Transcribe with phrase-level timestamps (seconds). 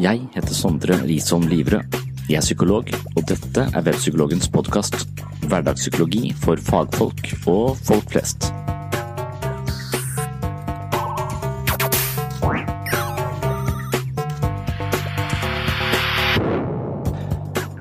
[0.00, 1.96] Jeg heter Sondre Risholm Livrød.
[2.28, 2.86] Jeg er psykolog,
[3.16, 4.94] og dette er Webpsykologens podkast.
[5.44, 8.48] Hverdagspsykologi for fagfolk og folk flest.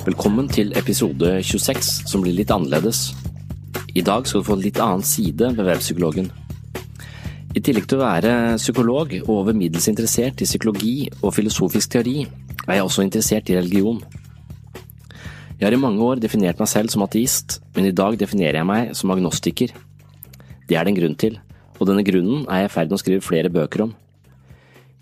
[0.03, 3.13] Velkommen til episode 26, som blir litt annerledes.
[3.95, 6.33] I dag skal du få en litt annen side ved Webpsykologen.
[7.49, 12.27] I tillegg til å være psykolog og over middels interessert i psykologi og filosofisk teori,
[12.67, 13.97] er jeg også interessert i religion.
[15.57, 18.69] Jeg har i mange år definert meg selv som ateist, men i dag definerer jeg
[18.69, 19.73] meg som agnostiker.
[20.69, 21.39] Det er det en grunn til,
[21.79, 23.97] og denne grunnen er jeg i ferd med å skrive flere bøker om.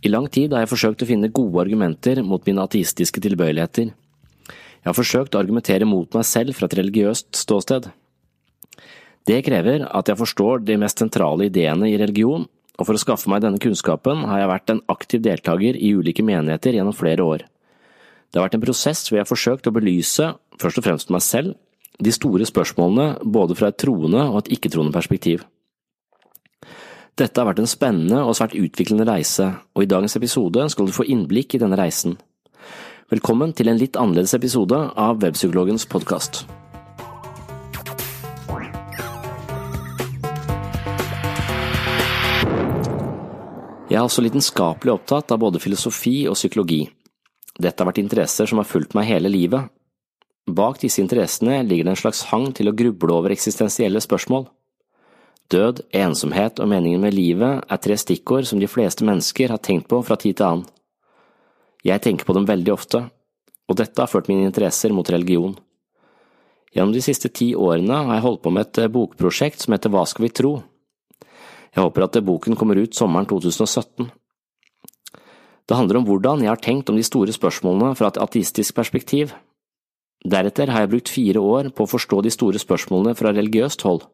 [0.07, 3.91] I lang tid har jeg forsøkt å finne gode argumenter mot mine ateistiske tilbøyeligheter.
[3.91, 7.89] Jeg har forsøkt å argumentere mot meg selv fra et religiøst ståsted.
[9.27, 12.45] Det krever at jeg forstår de mest sentrale ideene i religion,
[12.77, 16.23] og for å skaffe meg denne kunnskapen har jeg vært en aktiv deltaker i ulike
[16.23, 17.43] menigheter gjennom flere år.
[18.31, 20.29] Det har vært en prosess hvor jeg har forsøkt å belyse,
[20.61, 21.55] først og fremst meg selv,
[21.99, 25.43] de store spørsmålene både fra et troende og et ikke-troende perspektiv.
[27.17, 30.93] Dette har vært en spennende og svært utviklende reise, og i dagens episode skal du
[30.93, 32.15] få innblikk i denne reisen.
[33.09, 36.45] Velkommen til en litt annerledes episode av Webpsykologens podkast.
[43.87, 46.81] Jeg er også lidenskapelig opptatt av både filosofi og psykologi.
[47.55, 49.69] Dette har vært interesser som har fulgt meg hele livet.
[50.47, 54.49] Bak disse interessene ligger det en slags hang til å gruble over eksistensielle spørsmål.
[55.47, 59.87] Død, ensomhet og meningen med livet er tre stikkord som de fleste mennesker har tenkt
[59.87, 60.67] på fra tid til annen.
[61.87, 63.05] Jeg tenker på dem veldig ofte,
[63.71, 65.55] og dette har ført mine interesser mot religion.
[66.75, 70.03] Gjennom de siste ti årene har jeg holdt på med et bokprosjekt som heter Hva
[70.03, 70.57] skal vi tro?
[71.77, 74.07] Jeg håper at boken kommer ut sommeren 2017.
[75.69, 79.35] Det handler om hvordan jeg har tenkt om de store spørsmålene fra et ateistisk perspektiv.
[80.25, 84.07] Deretter har jeg brukt fire år på å forstå de store spørsmålene fra religiøst hold.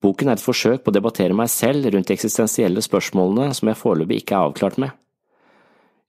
[0.00, 3.80] Boken er et forsøk på å debattere meg selv rundt de eksistensielle spørsmålene som jeg
[3.80, 4.94] foreløpig ikke er avklart med.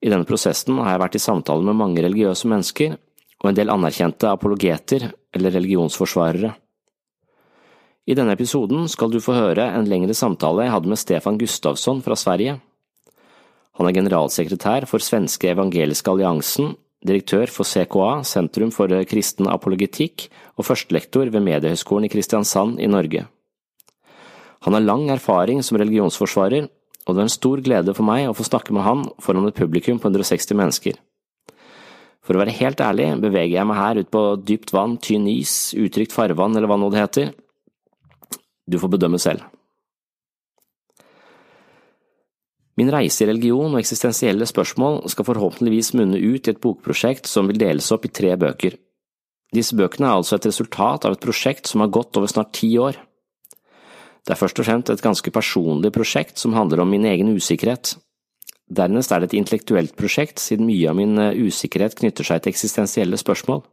[0.05, 2.99] I denne prosessen har jeg vært i samtale med mange religiøse mennesker
[3.41, 6.53] og en del anerkjente apologeter eller religionsforsvarere.
[8.11, 12.01] I denne episoden skal du få høre en lengre samtale jeg hadde med Stefan Gustavsson
[12.03, 12.57] fra Sverige.
[13.79, 16.73] Han er generalsekretær for Svenske evangeliske alliansen,
[17.07, 20.25] direktør for CKA, Sentrum for kristen apologetikk,
[20.59, 23.29] og førstelektor ved Mediehøgskolen i Kristiansand i Norge.
[24.67, 26.67] Han har lang erfaring som religionsforsvarer,
[27.07, 29.57] og det er en stor glede for meg å få snakke med han foran et
[29.57, 30.99] publikum på 160 mennesker.
[32.27, 35.71] For å være helt ærlig beveger jeg meg her ut på dypt vann, tynn is,
[35.79, 37.31] utrygt farvann eller hva nå det heter,
[38.67, 39.43] du får bedømme selv.
[42.79, 47.49] Min reise i religion og eksistensielle spørsmål skal forhåpentligvis munne ut i et bokprosjekt som
[47.49, 48.77] vil deles opp i tre bøker.
[49.51, 52.71] Disse bøkene er altså et resultat av et prosjekt som har gått over snart ti
[52.79, 52.95] år.
[54.23, 57.97] Det er først og fremst et ganske personlig prosjekt som handler om min egen usikkerhet.
[58.71, 62.53] Dernest er det et intellektuelt prosjekt, siden mye av min eh, usikkerhet knytter seg til
[62.53, 63.65] eksistensielle spørsmål.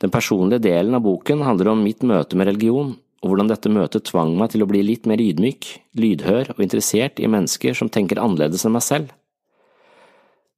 [0.00, 4.06] Den personlige delen av boken handler om mitt møte med religion, og hvordan dette møtet
[4.08, 5.66] tvang meg til å bli litt mer ydmyk,
[6.00, 9.12] lydhør og interessert i mennesker som tenker annerledes enn meg selv.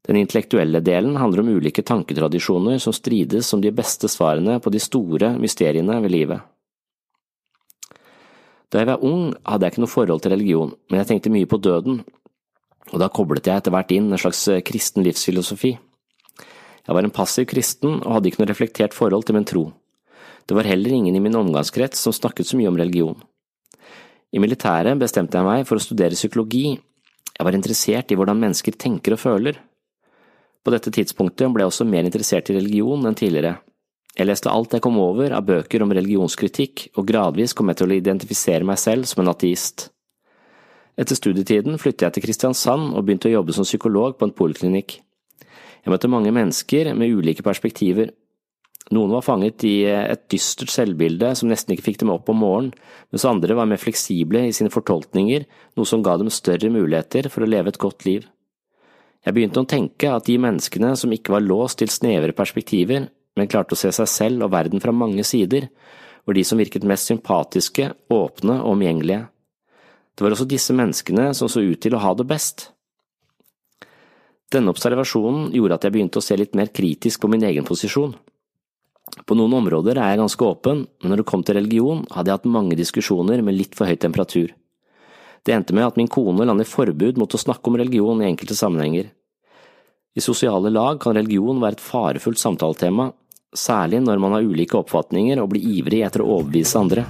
[0.06, 4.80] Den intellektuelle delen handler om ulike tanketradisjoner som strides om de beste svarene på de
[4.82, 6.40] store mysteriene ved livet.
[8.72, 11.50] Da jeg var ung, hadde jeg ikke noe forhold til religion, men jeg tenkte mye
[11.50, 12.00] på døden,
[12.92, 15.76] og da koblet jeg etter hvert inn en slags kristen livsfilosofi.
[16.82, 19.68] Jeg var en passiv kristen og hadde ikke noe reflektert forhold til min tro.
[20.46, 23.18] Det var heller ingen i min omgangskrets som snakket så mye om religion.
[24.32, 26.78] I militæret bestemte jeg meg for å studere psykologi,
[27.32, 29.56] jeg var interessert i hvordan mennesker tenker og føler.
[30.62, 33.56] På dette tidspunktet ble jeg også mer interessert i religion enn tidligere.
[34.12, 37.88] Jeg leste alt jeg kom over av bøker om religionskritikk, og gradvis kom jeg til
[37.88, 39.88] å identifisere meg selv som en ateist.
[41.00, 44.98] Etter studietiden flyttet jeg til Kristiansand og begynte å jobbe som psykolog på en poliklinikk.
[45.82, 48.12] Jeg møtte mange mennesker med ulike perspektiver,
[48.92, 52.74] Noen var fanget i et dystert selvbilde som nesten ikke fikk dem opp om morgenen,
[53.12, 55.46] mens andre var mer fleksible i sine fortolkninger,
[55.78, 58.26] noe som ga dem større muligheter for å leve et godt liv.
[59.22, 63.06] Jeg begynte å tenke at de menneskene som ikke var låst til snevre perspektiver,
[63.38, 65.70] men klarte å se seg selv og verden fra mange sider,
[66.26, 69.24] var de som virket mest sympatiske, åpne og omgjengelige.
[70.12, 72.68] Det var også disse menneskene som så ut til å ha det best.
[74.52, 78.12] Denne observasjonen gjorde at jeg begynte å se litt mer kritisk på min egen posisjon.
[79.28, 82.40] På noen områder er jeg ganske åpen, men når det kom til religion, hadde jeg
[82.40, 84.54] hatt mange diskusjoner med litt for høy temperatur.
[85.44, 88.56] Det endte med at min kone landet forbud mot å snakke om religion i enkelte
[88.56, 89.10] sammenhenger.
[90.16, 93.10] I sosiale lag kan religion være et farefullt samtaletema,
[93.52, 97.04] særlig når man har ulike oppfatninger og blir ivrig etter å overbevise andre.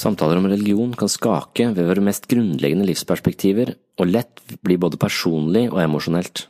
[0.00, 5.66] Samtaler om religion kan skake ved våre mest grunnleggende livsperspektiver, og lett bli både personlig
[5.74, 6.46] og emosjonelt.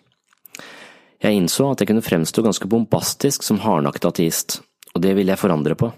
[1.21, 4.61] Jeg innså at jeg kunne fremstå ganske bombastisk som hardnakket ateist,
[4.95, 5.91] og det ville jeg forandre på.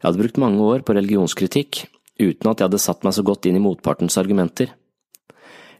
[0.00, 1.82] Jeg hadde brukt mange år på religionskritikk,
[2.20, 4.72] uten at jeg hadde satt meg så godt inn i motpartens argumenter.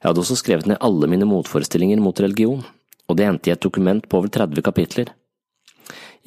[0.00, 2.60] Jeg hadde også skrevet ned alle mine motforestillinger mot religion,
[3.08, 5.08] og det endte i et dokument på over 30 kapitler.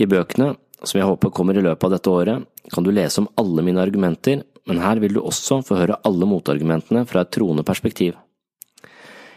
[0.02, 3.30] I bøkene, som jeg håper kommer i løpet av dette året, kan du lese om
[3.38, 7.66] alle mine argumenter, men her vil du også få høre alle motargumentene fra et troende
[7.68, 8.18] perspektiv.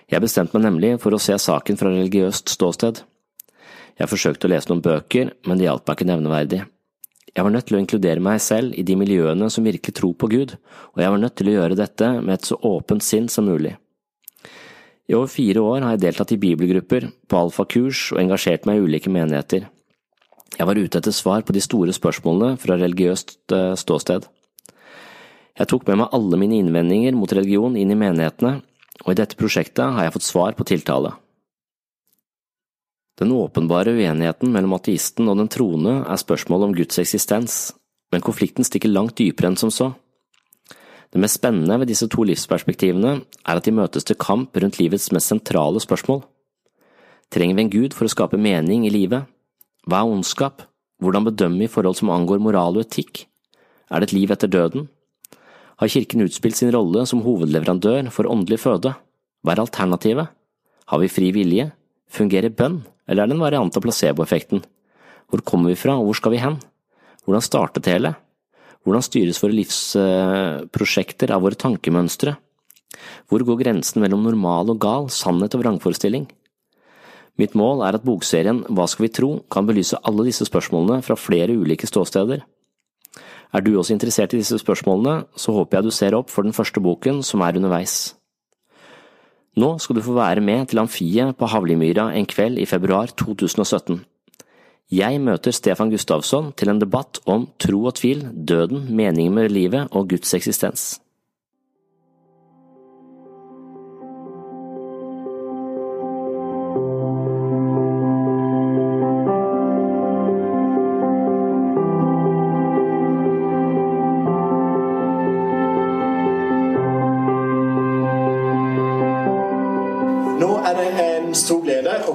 [0.06, 3.02] Jeg bestemte meg nemlig for å se saken fra religiøst ståsted.
[3.98, 6.60] Jeg forsøkte å lese noen bøker, men det hjalp meg ikke nevneverdig.
[7.36, 10.28] Jeg var nødt til å inkludere meg selv i de miljøene som virkelig tror på
[10.32, 10.54] Gud,
[10.94, 13.74] og jeg var nødt til å gjøre dette med et så åpent sinn som mulig.
[15.06, 18.86] I over fire år har jeg deltatt i bibelgrupper, på alfakurs og engasjert meg i
[18.86, 19.66] ulike menigheter.
[20.56, 24.30] Jeg var ute etter svar på de store spørsmålene fra religiøst eh, ståsted.
[25.56, 28.60] Jeg tok med meg alle mine innvendinger mot religion inn i menighetene,
[29.04, 31.12] og i dette prosjektet har jeg fått svar på tiltale.
[33.16, 37.72] Den åpenbare uenigheten mellom ateisten og den troende er spørsmålet om Guds eksistens,
[38.12, 39.94] men konflikten stikker langt dypere enn som så.
[41.12, 45.08] Det mest spennende ved disse to livsperspektivene er at de møtes til kamp rundt livets
[45.16, 46.20] mest sentrale spørsmål.
[47.32, 49.24] Trenger vi en gud for å skape mening i livet?
[49.88, 50.66] Hva er ondskap?
[51.00, 53.24] Hvordan bedømme i forhold som angår moral og etikk?
[53.90, 54.88] Er det et liv etter døden?
[55.76, 58.94] Har kirken utspilt sin rolle som hovedleverandør for åndelig føde.
[59.44, 60.32] Hva er alternativet?
[60.86, 61.70] Har vi fri vilje?
[62.12, 64.62] Fungerer bønn, eller er det en variant av placeboeffekten?
[65.26, 66.60] Hvor kommer vi fra, og hvor skal vi hen?
[67.26, 68.14] Hvordan startet hele?
[68.86, 72.36] Hvordan styres våre livsprosjekter av våre tankemønstre?
[73.26, 76.28] Hvor går grensen mellom normal og gal, sannhet og vrangforestilling?
[77.36, 81.18] Mitt mål er at bokserien Hva skal vi tro kan belyse alle disse spørsmålene fra
[81.20, 82.46] flere ulike ståsteder.
[83.56, 86.52] Er du også interessert i disse spørsmålene, så håper jeg du ser opp for den
[86.52, 88.12] første boken som er underveis.
[89.56, 94.02] Nå skal du få være med til Amfiet på Havlimyra en kveld i februar 2017.
[94.92, 99.88] Jeg møter Stefan Gustavsson til en debatt om tro og tvil, døden, meningen med livet
[99.90, 101.00] og Guds eksistens.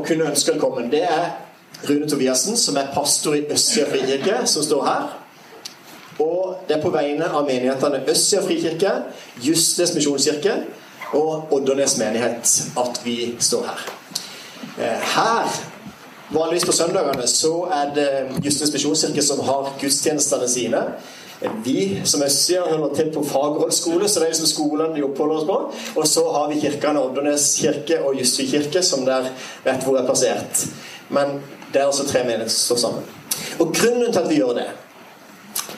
[0.06, 1.32] Kunne ønske velkommen, det er
[1.90, 5.10] Rune Tobiassen, som er pastor i Østsida frikirke, som står her.
[6.22, 8.92] Og det er på vegne av menighetene Østsida frikirke,
[9.42, 10.60] Justes misjonskirke
[11.18, 13.88] og Oddernes menighet at vi står her.
[14.78, 15.58] Eh, her,
[16.32, 18.10] vanligvis på søndagene, så er det
[18.46, 20.86] Justes misjonskirke som har gudstjenestene sine.
[21.64, 25.48] Vi som Østsida holder til på fagrådsskole, så det er liksom skolene de oppholder oss
[25.48, 25.56] på.
[26.02, 29.32] Og så har vi kirkene Oddernes kirke og Justvik kirke, som der
[29.66, 30.66] vet hvor er plassert.
[31.10, 31.40] Men
[31.74, 33.10] det er altså tre menigheter som står sammen.
[33.60, 34.68] Og grunnen til at vi gjør det,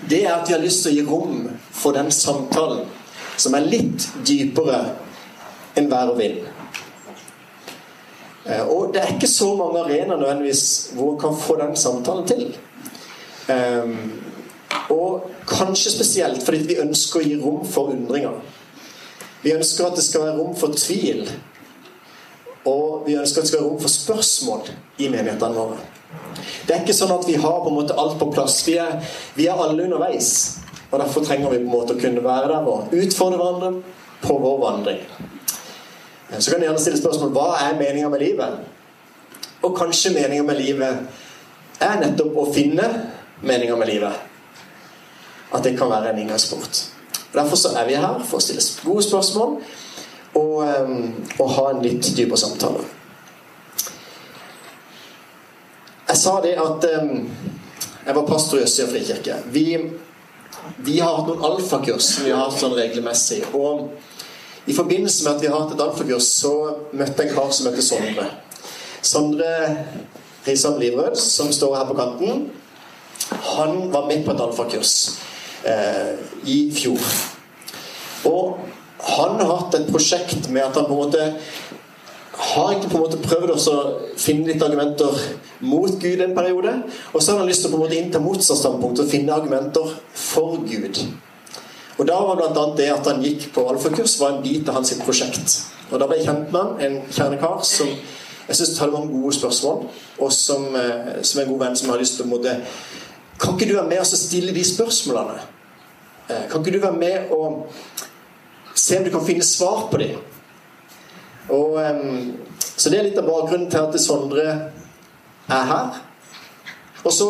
[0.09, 2.83] det er at vi har lyst til å gi rom for den samtalen
[3.39, 4.81] som er litt dypere
[5.79, 6.43] enn vær og vind.
[8.45, 10.65] Eh, og det er ikke så mange arenaer nødvendigvis
[10.97, 12.43] hvor man kan få den samtalen til.
[13.47, 13.95] Um,
[14.89, 18.37] og kanskje spesielt fordi vi ønsker å gi rom for undringer.
[19.43, 21.25] Vi ønsker at det skal være rom for tvil.
[22.69, 24.69] Og vi ønsker at det skal være rom for spørsmål
[25.03, 25.81] i menighetene våre.
[26.67, 28.61] Det er ikke sånn at vi har på en måte alt på plass.
[28.67, 28.99] Vi er,
[29.35, 30.59] vi er alle underveis.
[30.91, 33.71] Og Derfor trenger vi på en måte å kunne være der og utfordre hverandre
[34.23, 35.01] på vår vandring.
[36.37, 38.61] Så kan du gjerne stille spørsmål hva er meninga med livet?
[39.63, 42.87] Og kanskje meninga med livet er nettopp å finne
[43.43, 44.32] meninga med livet
[45.53, 46.83] at det kan være en inngangsport.
[47.33, 49.55] Derfor så er vi her for å stille gode spørsmål
[50.37, 52.85] og, um, og ha en litt dypere samtale.
[56.07, 57.27] Jeg sa det at um,
[58.05, 59.37] jeg var pastor i Østsida frikirke.
[59.53, 59.67] Vi,
[60.85, 63.41] vi har hatt noen alfakurs som vi har hatt sånn regelmessig.
[63.57, 63.87] Og
[64.69, 66.53] i forbindelse med at vi har hatt et alfakurs, så
[66.93, 68.27] møtte jeg en kar som heter Sondre.
[69.03, 69.53] Sondre
[70.45, 72.49] Risan Livrød, som står her på kanten.
[73.55, 75.32] Han var med på et alfakurs eh,
[75.63, 76.99] i fjor.
[78.27, 78.57] Og
[79.03, 81.23] han har hatt et prosjekt med at han på en måte
[82.33, 83.75] har ikke på en måte prøvd å
[84.19, 85.19] finne litt argumenter
[85.63, 86.73] mot Gud en periode.
[87.13, 89.93] Og så har han lyst til å på en måte innta motstandsstandpunkt og finne argumenter
[90.17, 91.03] for Gud.
[91.99, 92.65] Og da var bl.a.
[92.77, 95.59] det at han gikk på alfakurs, var en bit av hans prosjekt.
[95.91, 97.91] Og da ble jeg kjent med han, en kjernekar som
[98.47, 99.85] jeg syns hadde mange gode spørsmål,
[100.19, 102.59] og som, eh, som en god venn som har lyst til å måte,
[103.39, 105.52] Kan ikke du være med og stille de spørsmålene?
[106.29, 107.67] Eh, kan ikke du være med og
[108.75, 110.21] se om du kan finne svar på dem?
[111.51, 111.75] Og,
[112.59, 114.45] så det er litt av bakgrunnen til at Sondre
[115.51, 115.99] er her.
[117.03, 117.27] Og så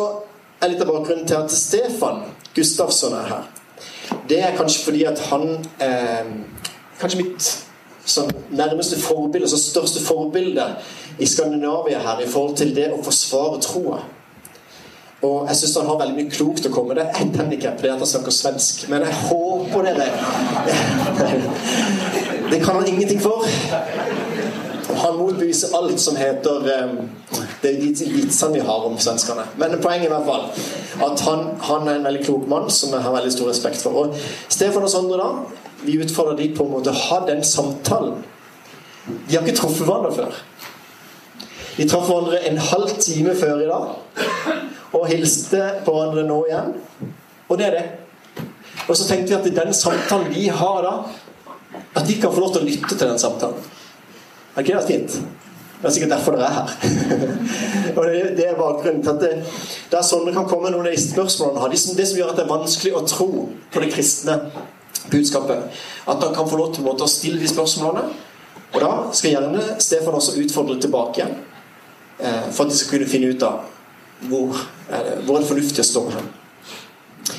[0.62, 2.22] er litt av bakgrunnen til at Stefan
[2.54, 3.44] Gustavsson er her.
[4.28, 5.48] Det er kanskje fordi at han
[5.82, 6.34] eh,
[6.94, 7.46] Kanskje mitt
[8.06, 10.62] sånn, nærmeste forbilde, altså største forbilde
[11.18, 13.98] i Skandinavia her i forhold til det å forsvare troa.
[15.24, 17.00] Og jeg syns han har veldig mye klokt å komme med.
[17.00, 18.74] Det er ett handikap, det er at han snakker svensk.
[18.92, 20.06] Men jeg håper dere
[22.50, 23.38] Det kan han ingenting for.
[25.00, 27.10] Han motbeviser alt som heter um,
[27.62, 29.44] Det er de vitsene vi har om svenskene.
[29.60, 30.44] Men poenget i hvert fall
[31.08, 33.92] at han, han, er en veldig klok mann som jeg har veldig stor respekt for.
[34.04, 34.08] Og
[34.52, 35.28] Stefan og Sondre, da,
[35.84, 38.16] vi utfordrer de på en måte å ha den samtalen.
[39.06, 40.32] De har ikke truffet hverandre før.
[41.74, 43.84] De traff hverandre en halv time før i dag
[44.94, 46.74] og hilste på hverandre nå igjen.
[47.48, 47.84] Og det er det.
[48.88, 50.94] Og så tenkte vi at i den samtalen vi har da,
[51.94, 53.72] at de kan få lov til å lytte til den samtalen.
[54.54, 55.16] Er ikke det fint?
[55.80, 56.68] Det er sikkert derfor dere er her.
[57.98, 59.32] og det, det, er bakgrunnen til at det,
[59.98, 61.74] er sånn det kan komme noen av de spørsmålene har.
[61.74, 63.28] Det som gjør at det er vanskelig å tro
[63.74, 64.38] på det kristne
[65.12, 65.82] budskapet.
[66.08, 68.06] At han kan få lov til å stille de spørsmålene.
[68.74, 71.36] Og da skal gjerne Stefan også utfordre tilbake igjen.
[72.18, 73.73] Eh, for at de skal kunne finne ut av
[74.28, 76.32] hvor det, hvor er det fornuftig å stå hen.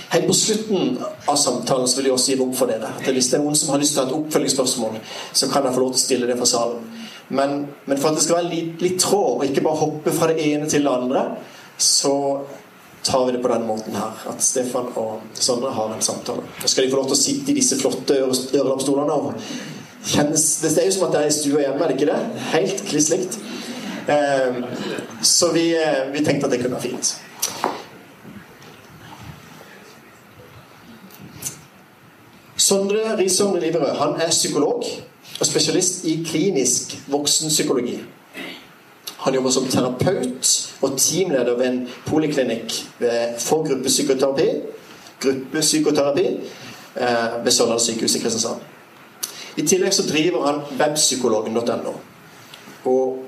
[0.09, 2.91] Helt på slutten av samtalen så vil jeg også gi rom for dere.
[2.97, 4.99] At hvis det er noen som har lyst til å ha et oppfølgingsspørsmål,
[5.33, 6.85] så kan jeg få lov til å stille det fra salen.
[7.27, 7.55] Men,
[7.85, 10.45] men for at det skal være litt, litt, tråd, og ikke bare hoppe fra det
[10.45, 11.25] ene til det andre,
[11.77, 12.15] så
[13.05, 14.21] tar vi det på denne måten her.
[14.31, 16.45] At Stefan og Sondre har en samtale.
[16.61, 19.19] Så skal de få lov til å sitte i disse flotte ørelappstolene.
[20.05, 22.41] Det er jo som at det er i stua hjemme, er det ikke det?
[22.53, 23.37] Helt kliss likt.
[24.07, 24.63] Eh,
[25.21, 27.21] så vi, eh, vi tenkte at det kunne være fint.
[32.57, 34.83] Sondre Risholm Liverød han er psykolog
[35.39, 37.99] og spesialist i klinisk voksenpsykologi.
[39.17, 42.73] Han jobber som terapeut og teamleder ved en poliklinikk
[43.39, 44.49] for gruppepsykoterapi,
[45.21, 46.25] gruppepsykoterapi
[46.95, 48.61] eh, ved Sørlandet sykehus i Kristiansand.
[49.57, 51.93] I tillegg så driver han webpsykologen.no.
[52.85, 53.24] Og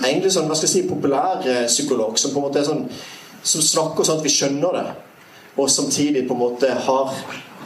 [0.00, 2.86] egentlig sånn, hva skal jeg si, populær psykolog som på en måte er sånn
[3.42, 4.84] som snakker sånn at vi skjønner det,
[5.58, 7.16] og samtidig på en måte har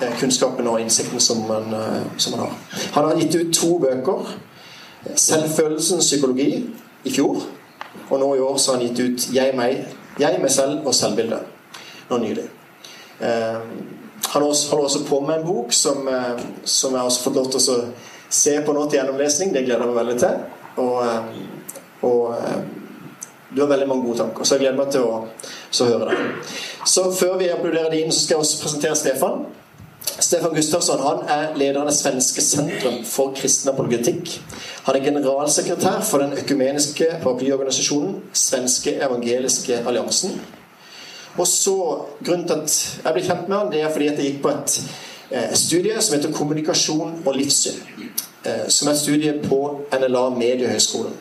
[0.00, 2.52] Eh, kunnskapen og innsikten som man, eh, som man, har.
[2.92, 4.38] Han har gitt ut to bøker.
[5.14, 6.70] 'Selvfølelsens psykologi'
[7.04, 7.36] i fjor.
[8.10, 9.86] Og nå i år så har han gitt ut 'Jeg, meg,
[10.18, 11.42] jeg meg selv og selvbildet'.
[12.10, 12.44] Nå nylig.
[13.20, 13.60] Eh,
[14.28, 17.60] han holder også på med en bok som, eh, som jeg har fått lov til
[17.60, 17.84] å
[18.30, 19.54] se på nå til gjennomlesning.
[19.54, 20.34] Det gleder jeg meg veldig til.
[20.76, 21.22] Og, eh,
[22.02, 22.58] og eh,
[23.54, 26.16] du har veldig mange gode tanker, så jeg gleder meg til å høre det.
[26.86, 29.46] Så før vi applauderer det inn, så skal jeg også presentere Stefan.
[30.06, 34.36] Stefan Gustavsson han er leder av det svenske sentrum for kristen apologetikk.
[34.86, 40.38] Han er generalsekretær for den økumeniske paraplyorganisasjonen Svenske evangeliske alliansen.
[41.36, 41.76] Og så,
[42.24, 44.54] Grunnen til at jeg ble kjent med han, det er fordi at jeg gikk på
[44.54, 44.76] et
[45.30, 47.82] eh, studie som heter Kommunikasjon og livssyn.
[48.46, 49.60] Eh, som er et studie på
[49.92, 51.12] NLA Mediehøgskolen.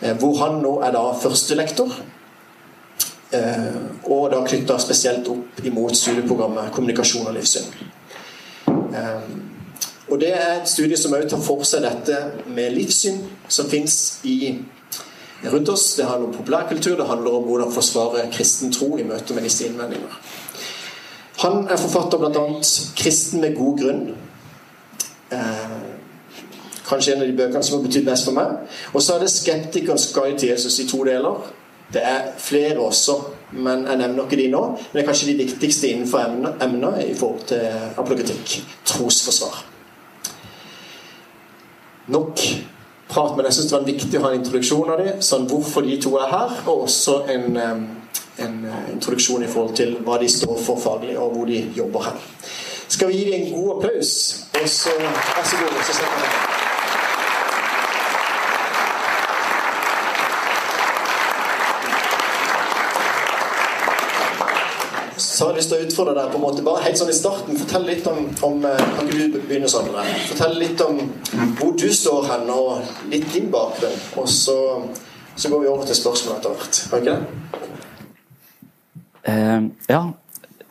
[0.00, 1.92] Eh, hvor han nå er da førstelektor.
[3.32, 3.76] Eh,
[4.10, 7.68] og da knytta spesielt opp imot studieprogrammet Kommunikasjon og livssyn.
[8.66, 9.42] Ehm,
[10.08, 12.16] og Det er et studie som også tar for seg dette
[12.46, 14.20] med livssyn som fins
[15.44, 15.94] rundt oss.
[15.94, 19.66] Det handler om populærkultur, det handler om hvordan forsvare kristen tro i møte med disse
[19.66, 20.18] innvendinger.
[21.38, 22.60] Han er forfatter bl.a.
[22.96, 24.14] 'Kristen med god grunn'.
[26.90, 28.76] Kanskje en av de bøkene som har betydd mest for meg.
[28.92, 31.52] Og så er det 'Skeptikerens guide til Jesus' i to deler.
[31.92, 33.14] Det er flere også
[33.52, 34.60] men jeg nevner ikke de nå.
[34.66, 36.18] Men det er kanskje de viktigste innenfor
[36.62, 37.66] emnet i forhold til
[37.98, 38.60] apologetikk.
[38.84, 39.64] Trosforsvar.
[42.06, 42.42] Nok
[43.08, 45.86] prat, men jeg syns det var viktig å ha en introduksjon av dem, sånn hvorfor
[45.86, 48.56] de to er her, og også en, en
[48.92, 52.22] introduksjon i forhold til hva de står for faglig, og hvor de jobber her.
[52.90, 54.14] Skal vi gi dem en god applaus?
[54.62, 55.78] Og så vær så god.
[55.86, 56.59] så setter jeg
[65.40, 67.14] så har jeg lyst til å utfordre deg på en måte bare helt sånn i
[67.16, 67.56] starten.
[67.56, 69.86] Fortell litt om, om eh, Kan ikke du begynne sånn?
[70.28, 70.98] Fortell litt om
[71.56, 73.96] hvor du står hen, og litt din bakgrunn.
[74.20, 74.56] Og så,
[75.32, 76.80] så går vi over til spørsmål etter hvert.
[76.90, 77.24] Kan ikke det?
[79.32, 79.60] Eh,
[79.94, 80.02] ja.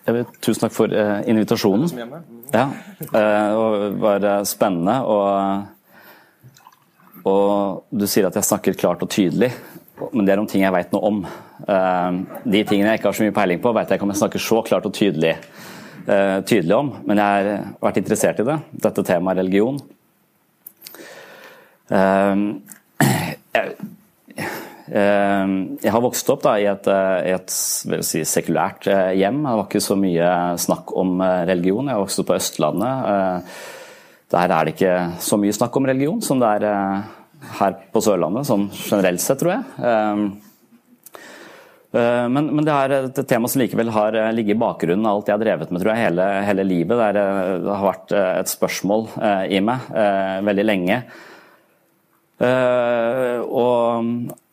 [0.10, 1.90] Vil, tusen takk for eh, invitasjonen.
[2.54, 2.70] Ja,
[3.10, 5.00] Eh, det var spennende.
[5.10, 5.26] Og,
[7.26, 9.50] og du sier at jeg snakker klart og tydelig
[10.14, 11.20] men det er om ting jeg veit noe om.
[11.68, 14.22] Eh, de tingene jeg ikke har så mye peiling på, veit jeg ikke om jeg
[14.24, 15.36] snakker så klart og tydelig,
[16.06, 18.58] eh, tydelig, om, men jeg har vært interessert i det.
[18.88, 19.80] Dette temaet religion.
[21.90, 22.36] Eh,
[24.90, 29.44] jeg har vokst opp da, i et, et si, sekulært hjem.
[29.46, 31.92] Det var ikke så mye snakk om religion.
[31.92, 33.52] Jeg vokste opp på Østlandet.
[34.34, 36.66] Der er det ikke så mye snakk om religion som det er
[37.60, 39.64] her på Sørlandet, sånn generelt sett, tror jeg.
[39.86, 40.26] Ehm,
[41.94, 45.20] eh, men, men, det er et tema som likevel har eh, ligget i bakgrunnen av
[45.20, 46.96] alt jeg har drevet med tror jeg, hele, hele livet.
[47.00, 49.10] Det, er, det, har vært eh, et spørsmål
[49.50, 49.90] i meg
[50.50, 51.02] veldig lenge.
[52.40, 54.06] Og,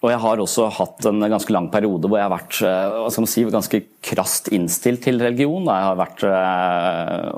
[0.02, 3.80] og, jeg har også hatt en ganske lang periode hvor jeg har vært si, ganske
[4.02, 5.70] krast innstilt til religion.
[5.70, 6.24] Jeg har vært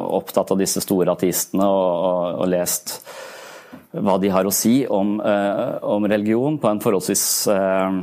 [0.09, 2.97] opptatt av disse store ateistene og, og, og lest
[4.05, 7.99] hva de har å si om, eh, om religion på en forholdsvis eh,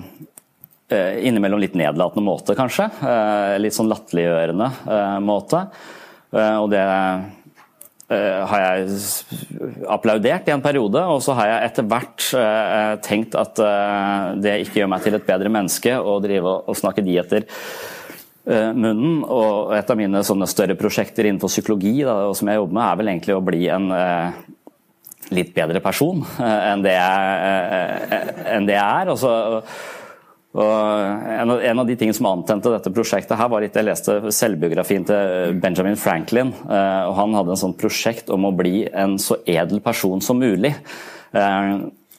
[0.96, 2.90] eh, innimellom litt nedlatende måte, kanskje.
[3.62, 4.70] Litt sånn latterliggjørende
[5.26, 5.66] måte.
[6.36, 6.84] Og det
[8.12, 8.98] har jeg
[9.90, 12.26] applaudert i en periode, og så har jeg etter hvert
[13.06, 13.62] tenkt at
[14.44, 17.48] det ikke gjør meg til et bedre menneske å drive og snakke de etter
[18.76, 19.24] munnen.
[19.24, 23.14] Og et av mine større prosjekter innenfor psykologi da, som jeg jobber med, er vel
[23.16, 23.90] egentlig å bli en
[25.34, 29.14] litt bedre person eh, enn det jeg, eh, eh, enn det jeg er.
[29.14, 29.72] Og
[30.56, 30.72] og
[31.28, 35.58] en, av, de tingene som antente dette prosjektet, her var litt jeg leste selvbiografien til
[35.60, 36.54] Benjamin Franklin.
[36.64, 40.72] og Han hadde en sånn prosjekt om å bli en så edel person som mulig.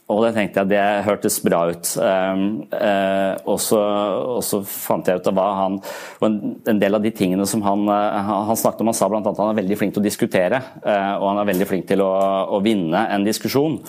[0.07, 1.89] Og det tenkte jeg det hørtes bra ut.
[1.99, 5.81] Um, uh, og, så, fant jeg ut av hva han
[6.21, 9.25] Og en, del av de tingene som han, uh, han snakket om, han sa bl.a.
[9.25, 10.63] at han er veldig flink til å diskutere.
[10.85, 12.13] Uh, og han er veldig flink til å,
[12.55, 13.81] å vinne en diskusjon.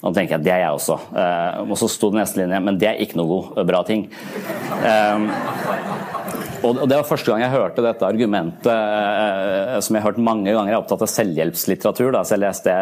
[0.00, 0.96] Og tenker jeg det er jeg også.
[1.66, 4.06] og så sto det neste linje, men det er ikke noe god, bra ting.
[4.80, 5.26] Um,
[6.60, 10.52] og Det var første gang jeg hørte dette argumentet, eh, som jeg har hørt mange
[10.52, 10.72] ganger.
[10.72, 12.74] Jeg er opptatt av selvhjelpslitteratur, da, så jeg leste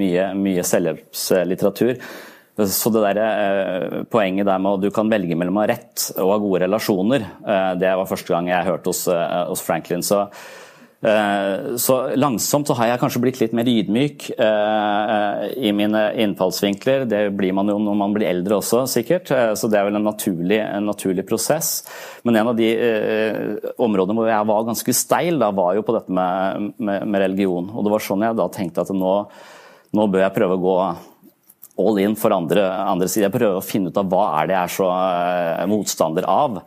[0.00, 2.00] mye, mye selvhjelpslitteratur.
[2.60, 6.10] Så det der, eh, Poenget der med at du kan velge mellom å ha rett
[6.18, 10.02] og ha gode relasjoner, eh, det var første gang jeg hørte hos, hos Franklin.
[10.02, 10.59] Så Eh,
[11.00, 17.06] så langsomt så har jeg kanskje blitt litt mer ydmyk eh, i mine innfallsvinkler.
[17.08, 19.32] Det blir man jo når man blir eldre også, sikkert.
[19.32, 21.70] Eh, så det er vel en naturlig, en naturlig prosess.
[22.28, 22.68] Men en av de
[23.80, 27.72] områdene hvor jeg var ganske steil, da var jo på dette med, med, med religion.
[27.72, 29.16] Og det var sånn jeg da tenkte at nå,
[29.96, 30.78] nå bør jeg prøve å gå
[31.80, 33.30] all in for andre, andre sider.
[33.30, 34.94] Jeg prøver å finne ut av hva er det jeg er så
[35.72, 36.60] motstander av.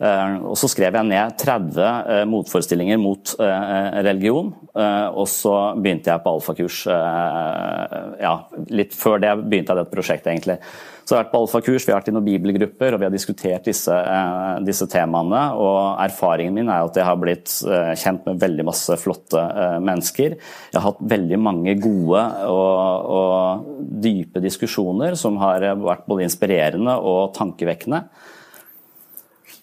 [0.00, 6.12] Eh, og Så skrev jeg ned 30 eh, motforestillinger mot eh, religion, og så begynte
[6.12, 6.84] jeg på alfakurs.
[8.20, 8.32] Ja,
[8.70, 10.56] litt før det begynte jeg dette prosjektet, egentlig.
[11.02, 13.12] Så jeg har vært på alfakurs, vi har vært i noen bibelgrupper og vi har
[13.12, 13.96] diskutert disse,
[14.62, 15.42] disse, temaene.
[15.58, 17.56] og Erfaringen min er at jeg har blitt
[17.98, 19.42] kjent med veldig masse flotte
[19.82, 20.38] mennesker.
[20.38, 26.94] Jeg har hatt veldig mange gode og, og dype diskusjoner som har vært både inspirerende
[27.02, 28.04] og tankevekkende.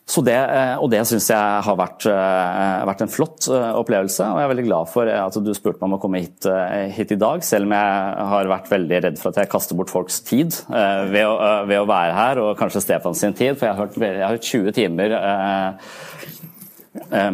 [0.08, 4.24] Det, eh, og det syns jeg har vært, eh, vært, en flott eh, opplevelse.
[4.24, 6.48] Og jeg er veldig glad for at du spurte meg om å komme hit,
[6.96, 9.92] hit, i dag, selv om jeg har vært veldig redd for at jeg kaster bort
[9.92, 11.36] folks tid ved å,
[11.68, 13.58] ved å være her, og kanskje Stefan sin tid.
[13.58, 15.18] For jeg har hørt, jeg har hørt 20 timer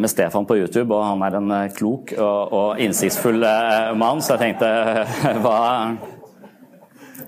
[0.01, 3.45] med Stefan på YouTube, og han er en klok og, og innsiktsfull
[4.01, 4.73] mann, så jeg tenkte
[5.45, 5.61] hva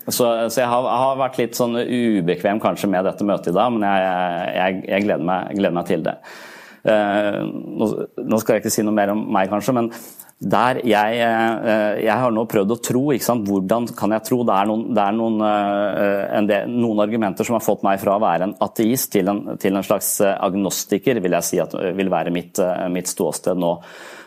[0.07, 3.55] så, så jeg, har, jeg, har, vært litt sånn ubekvem kanskje med dette møtet i
[3.55, 6.19] dag, men jeg, jeg, jeg gleder, meg, gleder, meg, til det.
[6.85, 7.41] Uh,
[7.81, 9.89] nå, skal jeg ikke si noe mer om meg, kanskje, men
[10.35, 13.03] der jeg, eh, jeg, har nå prøvd å tro.
[13.47, 14.41] Hvordan kan jeg tro?
[14.43, 18.17] Det er, noen, det er noen, eh, del, noen, argumenter som har fått meg fra
[18.17, 22.11] å være en ateist til en, til en slags agnostiker, vil jeg si at vil
[22.11, 22.59] være mitt,
[22.91, 23.71] mitt ståsted nå.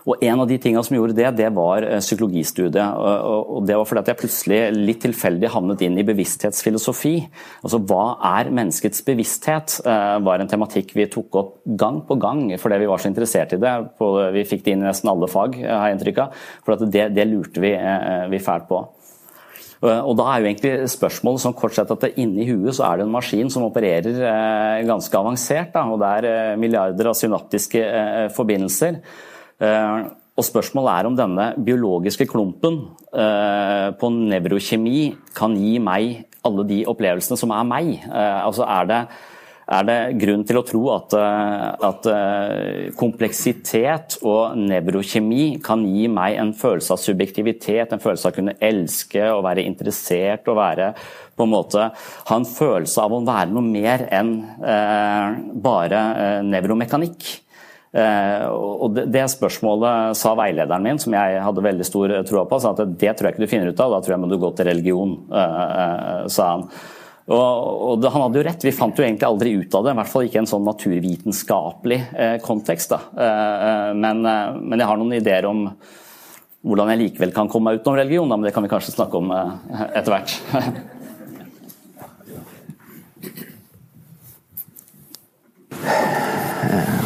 [0.08, 2.96] Og En av de tingene som gjorde det, det var eh, psykologistudiet.
[2.96, 7.14] og Det var fordi at jeg plutselig litt tilfeldig havnet inn i bevissthetsfilosofi.
[7.60, 9.78] Altså Hva er menneskets bevissthet?
[9.84, 13.52] Eh, var en tematikk vi tok opp gang på gang fordi vi var så interessert
[13.52, 13.74] i det.
[13.98, 16.40] Vi fikk det inn i nesten alle fag, har jeg inntrykk av.
[16.64, 18.86] For det, det, lurte vi, eh, vi fælt på.
[19.78, 23.04] Og da er jo egentlig spørsmålet sånn kort sett at inni huet så er det
[23.04, 25.70] en maskin som opererer ganske avansert.
[25.70, 27.84] Da, og det er milliarder av synaptiske
[28.34, 28.98] forbindelser.
[29.58, 32.76] Eh, og Spørsmålet er om denne biologiske klumpen
[33.10, 35.00] eh, på nevrokjemi
[35.34, 37.90] kan gi meg alle de opplevelsene som er meg.
[38.06, 39.00] Eh, altså er det,
[39.74, 41.16] er det grunn til å tro at,
[41.88, 42.06] at,
[42.96, 48.56] kompleksitet og nevrokjemi kan gi meg en følelse av subjektivitet, en følelse av å kunne
[48.62, 50.92] elske og være interessert og være
[51.34, 51.90] på en måte
[52.30, 57.28] ha en følelse av å være noe mer enn eh, bare eh, nevromekanikk?
[57.88, 62.74] Eh, og det spørsmålet sa veilederen min, som jeg hadde veldig stor tro på, sa
[62.74, 64.50] at det tror jeg ikke du finner ut av, da tror jeg må du gå
[64.56, 66.68] til religion, eh, eh, sa han.
[67.28, 70.08] Og, Han hadde jo rett, vi fant jo egentlig aldri ut av det, i hvert
[70.08, 71.98] fall ikke i en sånn naturvitenskapelig
[72.40, 72.94] kontekst.
[73.12, 75.66] Men, men, jeg har noen ideer om
[76.64, 79.28] hvordan jeg likevel kan komme meg utenom religion, men det kan vi kanskje snakke om
[79.36, 80.32] etter hvert.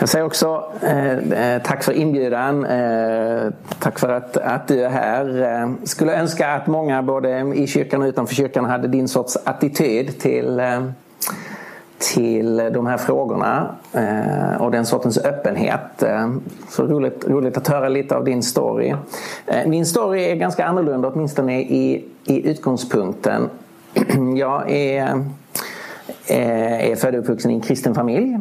[0.00, 2.64] Jag säger också eh, eh, tack för inbjudan.
[2.64, 5.42] Eh, tack för att, att du är här.
[5.42, 10.18] Eh, skulle önska att många både i kyrkan och utanför kyrkan hade din sorts attityd
[10.20, 10.82] till, eh,
[11.98, 16.02] till de här frågorna eh, och den sortens öppenhet.
[16.68, 16.86] Så
[17.26, 18.94] roligt att höra lite av din story.
[19.66, 23.50] Min story är ganska annorlunda åtminstone i, i utgångspunkten.
[24.36, 25.24] Jag är,
[26.26, 28.38] är född och uppvuxen i en kristen familj.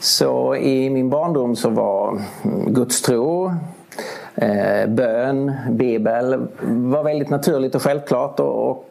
[0.00, 2.20] Så i min barndom så var
[2.66, 3.52] gudstro,
[4.34, 8.40] eh, bön, bibel var väldigt naturligt och självklart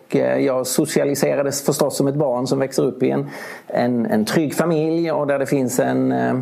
[0.10, 3.30] eh, jag socialiserades förstås som ett barn som växer upp i en,
[3.68, 6.36] en, en trygg familj och där det finns en, eh,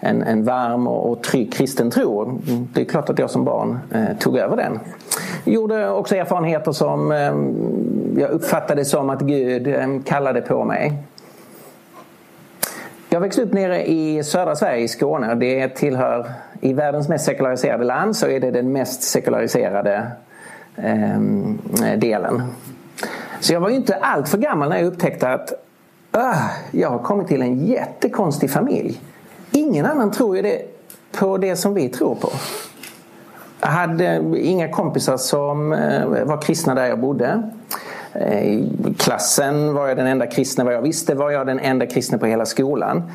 [0.00, 2.40] en, en varm och, trygg kristen tro.
[2.74, 3.78] Det är klart att jag som barn
[4.18, 4.78] tog över den.
[5.44, 7.10] Jeg gjorde också erfarenheter som
[8.16, 10.92] jag uppfattade som att Gud kallade på mig.
[13.10, 15.34] Jag växte upp nere i södra Sverige, i Skåne.
[15.34, 20.10] Det tillhör, I världens mest sekulariserade land så är det den mest sekulariserade
[20.76, 21.20] eh,
[21.96, 22.42] delen.
[23.40, 25.52] Så jag var inte allt för gammal när jag upptäckte att
[26.12, 29.00] öh, jag har kommit till en jättekonstig familj.
[29.50, 30.62] Ingen annan tror ju det
[31.12, 32.28] på det som vi tror på.
[33.60, 37.50] Jag hade inga kompisar som eh, var kristna där jag bodde.
[38.20, 40.64] Eh, I klassen var jag den enda kristne.
[40.64, 43.12] vad jag visste var jag den enda kristne på hela skolan.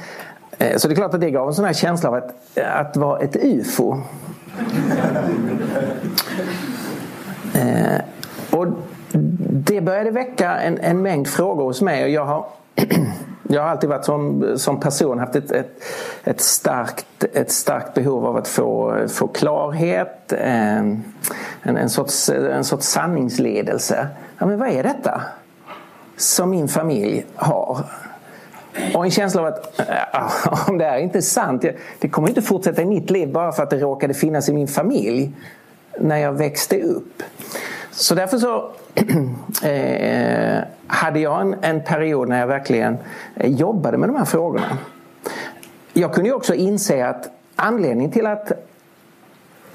[0.58, 2.98] Eh, så det är klart att det gav en sån här känsla av att, att
[2.98, 3.98] vara ett UFO.
[7.56, 8.02] Eh,
[8.52, 8.68] och
[9.50, 12.46] det började väcka en, en mängd frågor hos mig och jag har
[13.50, 15.84] jag har alltid varit som, som person haft ett, ett,
[16.24, 21.04] ett, starkt, ett starkt behov av att få, få klarhet, en,
[21.63, 24.08] en, sorts, en sorts sanningsledelse.
[24.43, 25.21] Ja, men vad är detta
[26.17, 27.86] som min familj har?
[28.93, 31.65] Och en känsla av att äh, om det här är inte sant,
[31.99, 34.67] det kommer inte fortsätta i mitt liv bara för att det råkade finnas i min
[34.67, 35.32] familj
[35.99, 37.23] när jag växte upp.
[37.91, 38.71] Så därför så
[39.67, 42.97] eh, hade jag en, en, period när jag verkligen
[43.36, 44.77] eh, jobbade med de här frågorna.
[45.93, 48.51] Jag kunde också inse att anledningen till att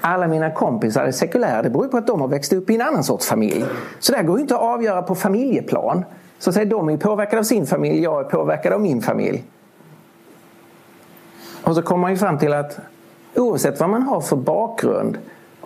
[0.01, 2.81] alla mina kompisar är sekulära det beror på att de har växt upp i en
[2.81, 3.65] annan sorts familj.
[3.99, 6.05] Så det går ju inte att avgöra på familjeplan.
[6.39, 9.43] Så att säga, de är påverkade av sin familj, jag är påverkad av min familj.
[11.63, 12.79] Och så kommer man ju fram till att
[13.35, 15.17] oavsett vad man har för bakgrund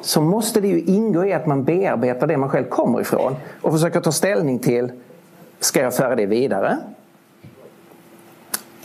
[0.01, 3.71] så måste det ju ingå i att man bearbetar det man själv kommer ifrån och
[3.71, 4.91] försöker ta ställning till
[5.59, 6.77] Ska jag föra det vidare?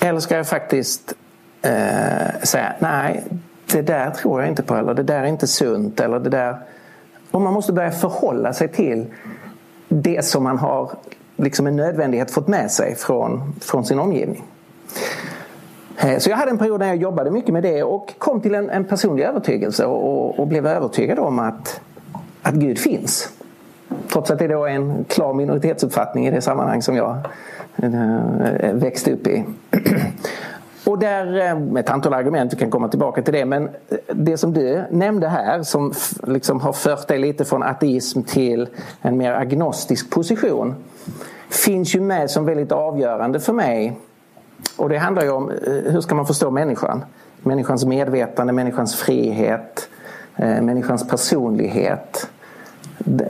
[0.00, 1.14] Eller ska jag faktiskt
[1.62, 3.24] eh, säga nej,
[3.72, 6.58] det där tror jag inte på eller det där är inte sunt eller det där.
[7.30, 9.06] Och man måste börja förhålla sig till
[9.88, 10.90] det som man har
[11.36, 14.44] liksom en nödvändighet fått med sig från, från sin omgivning.
[15.98, 18.54] Eh, så jag hade en period när jag jobbade mycket med det och kom till
[18.54, 21.80] en, en personlig övertygelse och, och, blev övertygad om att,
[22.42, 23.28] att Gud finns.
[24.08, 27.16] Trots att det då är en klar minoritetsuppfattning i det sammanhang som jag
[27.76, 29.44] eh, växte upp i.
[30.88, 33.68] och där, med ett antal argument, vi kan komma tillbaka till det, men
[34.12, 38.68] det som du nämnde här som liksom har fört dig lite från ateism till
[39.00, 40.74] en mer agnostisk position
[41.48, 43.98] finns ju med som väldigt avgörande för mig.
[44.76, 45.52] Och det handlar ju om
[45.84, 47.04] hur ska man förstå människan?
[47.42, 49.88] Människans medvetande, människans frihet,
[50.36, 52.30] människans personlighet.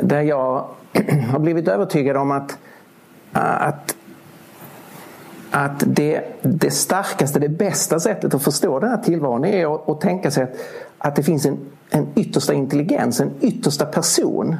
[0.02, 0.64] Där jag
[1.32, 2.58] har blivit övertygad om att,
[3.32, 3.96] att,
[5.50, 10.00] att det, det starkaste, det bästa sättet att förstå den här tillvaron är att, att
[10.00, 10.56] tänka sig att,
[10.98, 11.58] att det finns en,
[11.90, 14.56] en yttersta intelligens, en yttersta person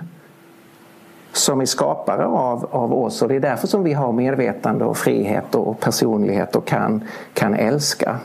[1.33, 3.22] som är skapare av, av oss.
[3.22, 7.55] Och det är därför som vi har medvetande och frihet och personlighet och kan, kan
[7.55, 8.18] älska.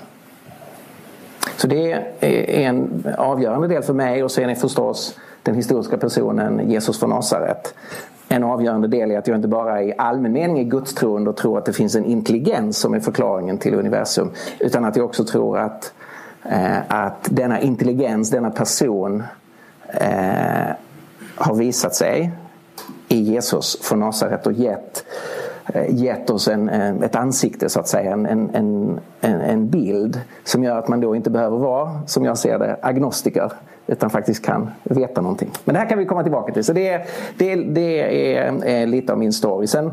[1.57, 4.23] Så det är en avgörande del för mig.
[4.23, 7.73] Och sen är förstås den historiska personen Jesus från Nasaret
[8.33, 11.57] en avgörande del i att jag inte bara i allmän mening är gudstroende och tror
[11.57, 14.31] att det finns en intelligens som är förklaringen till universum.
[14.59, 15.93] Utan att jag också tror att,
[16.43, 19.23] eh, att denna intelligens, denna person
[19.87, 20.75] eh,
[21.35, 22.31] har visat sig
[23.07, 25.05] i Jesus från Nasaret och gett,
[25.65, 26.69] eh, gett oss en,
[27.03, 31.15] ett ansikte så att säga, en, en, en, en bild som gör att man då
[31.15, 33.51] inte behöver vara, som jag ser det, agnostiker
[33.87, 35.51] utan faktiskt kan veta någonting.
[35.65, 36.63] Men det här kan vi komma tillbaka till.
[36.63, 37.01] Så det,
[37.37, 39.67] det, det är lite av min story.
[39.67, 39.91] Sen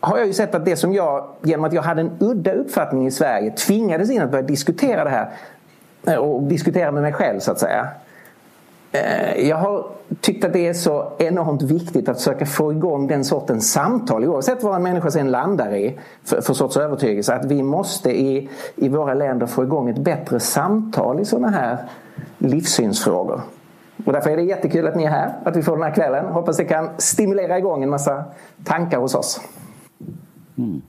[0.00, 3.06] har jag ju sett att det som jag, genom att jag hade en udda uppfattning
[3.06, 5.30] i Sverige, tvingades in att börja diskutera det här
[6.06, 7.88] eh, och diskutera med mig själv så att säga.
[8.92, 9.86] Eh, jag har
[10.20, 14.62] tyckt att det är så enormt viktigt att försöka få igång den sortens samtal oavsett
[14.62, 17.34] vad en människa sen landar i för, för sorts övertygelse.
[17.34, 21.78] Att vi måste i, i våra länder få igång ett bättre samtal i sådana här
[22.38, 23.42] livssynsfrågor.
[24.04, 26.24] Och därför är det jättekul att ni är här, att vi får den här kvällen.
[26.32, 28.24] Hoppas det kan stimulera igång en massa
[28.64, 29.40] tankar hos oss.
[30.58, 30.82] Mm.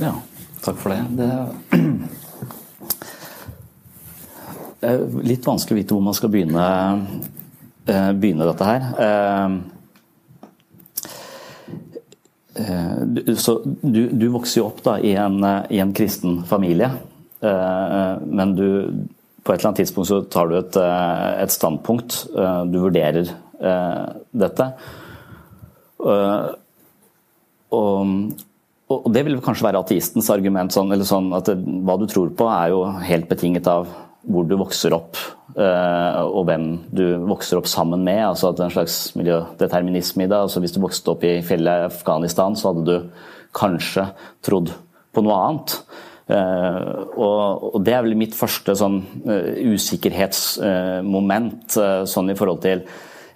[0.00, 0.12] Ja,
[0.64, 1.04] takk for det.
[1.10, 1.46] det
[4.80, 6.64] Det er litt vanskelig å vite hvor man skal begynne,
[7.88, 8.82] eh, begynne dette her.
[9.06, 9.48] Eh,
[12.60, 15.40] eh, så du, du vokser jo opp da, i, en,
[15.72, 16.90] i en kristen familie,
[17.46, 18.66] men du,
[19.44, 22.24] på et eller annet tidspunkt så tar du et, et standpunkt.
[22.70, 23.30] Du vurderer
[24.32, 24.68] dette.
[27.76, 28.32] Og,
[28.86, 31.56] og, det vil kanskje være ateistens argument, sånn, sånn at det,
[31.86, 33.88] hva du tror på er jo helt betinget av
[34.26, 35.18] hvor du vokser opp
[35.54, 38.24] eh, og hvem du vokser opp sammen med.
[38.32, 40.38] altså at En slags miljødeterminisme i det.
[40.38, 43.22] altså Hvis du vokste opp i fjellet Afghanistan, så hadde du
[43.56, 44.08] kanskje
[44.44, 44.74] trodd
[45.14, 45.78] på noe annet.
[46.26, 48.96] Uh, og, det er vel mitt første sånn
[49.28, 52.82] uh, usikkerhetsmoment uh, sånn i forhold til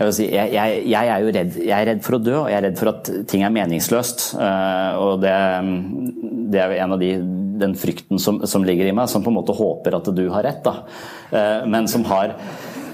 [0.00, 2.58] jeg, si, jeg, jeg, jeg, er jo redd, er redd for å dø, og jeg
[2.58, 4.32] er redd for at ting er meningsløst.
[4.40, 5.36] og det,
[6.54, 7.10] det er en av de,
[7.60, 10.40] den frykten som, som, ligger i meg, som på en måte håper at du har
[10.48, 10.88] rett, da.
[11.68, 12.32] men som har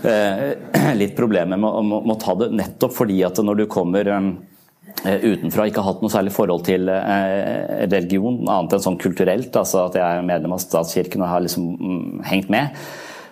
[1.00, 4.02] litt problemer med, å ta det nettopp fordi at når du kommer
[5.04, 9.54] utenfra ikke har hatt noe særlig forhold til religion, annet enn sånn kulturelt.
[9.54, 12.80] altså At jeg er medlem av statskirken og har liksom mm, hengt med.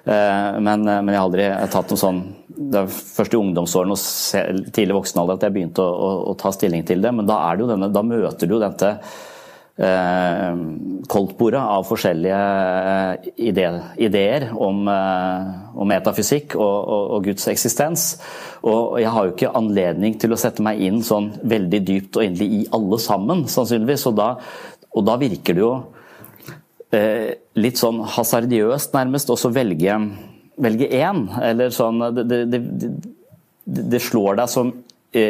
[0.04, 2.20] Men, men jeg har aldri tatt noe sånn
[2.54, 6.34] det er først i ungdomsårene og tidlig voksen alder at jeg begynte å, å, å,
[6.38, 7.10] ta stilling til det.
[7.14, 9.22] Men da, er det denne, da møter du dette eh,
[11.10, 12.42] koldtbordet av forskjellige
[12.90, 18.04] eh, ide, ideer om, eh, om metafysikk og, Guds eksistens.
[18.62, 22.26] Og jeg har jo ikke anledning til å sette meg inn sånn veldig dypt og
[22.26, 24.06] endelig i alle sammen, sannsynligvis.
[24.12, 24.28] Og da,
[24.94, 25.72] og da virker det jo
[26.94, 29.98] eh, litt sånn hasardiøst, nærmest, å velge
[30.54, 32.60] velge én, eller sånn det, det, det,
[33.64, 34.83] det slår deg som eh,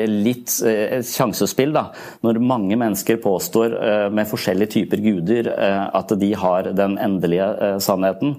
[0.09, 1.87] litt eh, sjansespill, da.
[2.25, 8.37] Når mange mennesker påstår eh, med forskjellige typer guder at de har den endelige sannheten,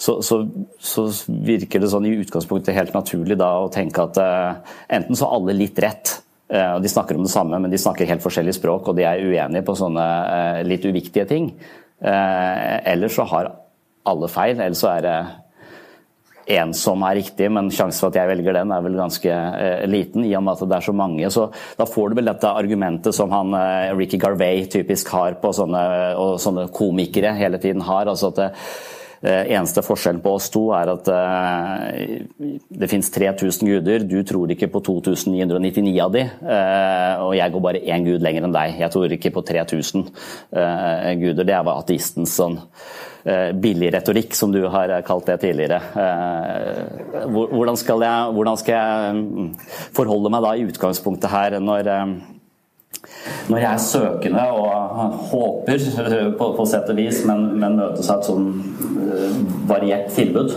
[0.00, 0.42] så, så,
[0.80, 4.20] så virker det sånn i utgangspunktet helt naturlig da å tenke at
[4.92, 8.08] enten så har alle litt rett, og de snakker om det samme, men de snakker
[8.10, 10.04] helt forskjellig språk, og de er uenige på sånne
[10.68, 11.48] litt uviktige ting.
[12.00, 13.50] Eller så har
[14.06, 15.16] alle feil, eller så er det
[16.46, 19.86] én som er riktig, men sjansen for at jeg velger den er vel ganske eh,
[19.90, 21.30] liten, i og med at det er så mange.
[21.34, 25.50] Så da får du vel dette argumentet som han eh, Ricky Garvey typisk har på
[25.56, 25.80] sånne,
[26.22, 28.06] og sånne komikere hele tiden har.
[28.06, 28.50] altså at det,
[29.26, 34.04] eh, Eneste forskjellen på oss to er at det finnes 3000 guder.
[34.06, 36.22] Du tror ikke på 2999 av de,
[37.24, 38.76] og jeg går bare én gud lenger enn deg.
[38.84, 40.04] Jeg tror ikke på 3000
[40.52, 41.48] uh, guder.
[41.48, 42.60] Det var ateistens sånn
[43.58, 45.80] billig retorikk, som du har kalt det tidligere.
[45.98, 49.48] Eh, hvordan skal jeg, hvordan skal jeg mm,
[49.96, 52.06] forholde meg da i utgangspunktet her når, eh,
[53.50, 55.78] Når jeg er søkende og håper
[56.38, 58.46] på, på sett og vis, men, men møtes av et sånn
[59.66, 60.54] variert tilbud.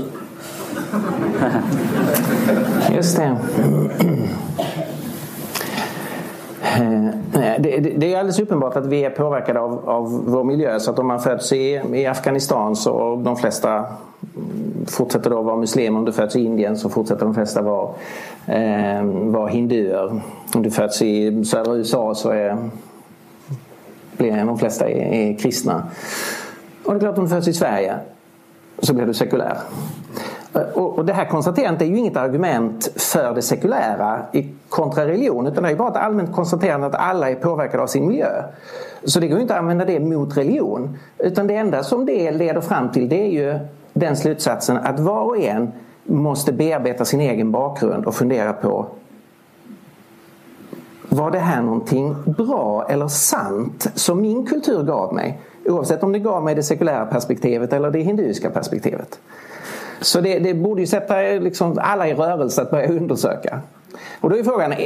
[2.94, 3.30] Just det.
[6.64, 7.12] Eh,
[7.60, 10.80] det, det, är alldeles uppenbart att vi är påverkade av, av vår miljö.
[10.80, 13.86] Så att om man föds i, i Afghanistan så de flesta
[14.88, 16.00] fortsätter då vara muslimer.
[16.00, 17.90] Om du föds i Indien så fortsätter de flesta vara,
[18.46, 20.22] eh, vara hinduer.
[20.56, 22.58] Om du föds i södra USA så är,
[24.18, 25.84] blir de flesta är, är kristna.
[26.86, 27.96] Och det är klart om du föds i Sverige
[28.80, 29.58] så blir du sekulär.
[30.74, 34.22] Och det här konstaterandet är ju inget argument för det sekulära
[34.70, 38.08] kontra religion utan det är bara ett allmänt konstaterande att alla är påverkade av sin
[38.08, 38.44] miljö.
[39.04, 40.98] Så det går inte att använda det mot religion.
[41.18, 43.60] Utan det enda som det leder fram till det är ju
[43.94, 45.72] den slutsatsen att var och en
[46.04, 48.86] måste bearbeta sin egen bakgrund och fundera på
[51.10, 55.42] var det här någonting bra eller sant som min kultur gav mig?
[55.66, 59.20] Oavsett om det gav mig det sekulära perspektivet eller det hinduiska perspektivet.
[60.02, 63.62] Så det, det borde ju sätta liksom alla i rörelse att börja undersöka.
[64.22, 64.80] Och då är frågan eh,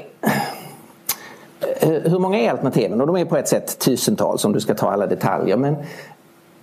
[1.89, 3.02] hur många är alternativen?
[3.02, 5.58] Och de är på ett sätt tusentals om du ska ta alla detaljer.
[5.58, 5.76] Men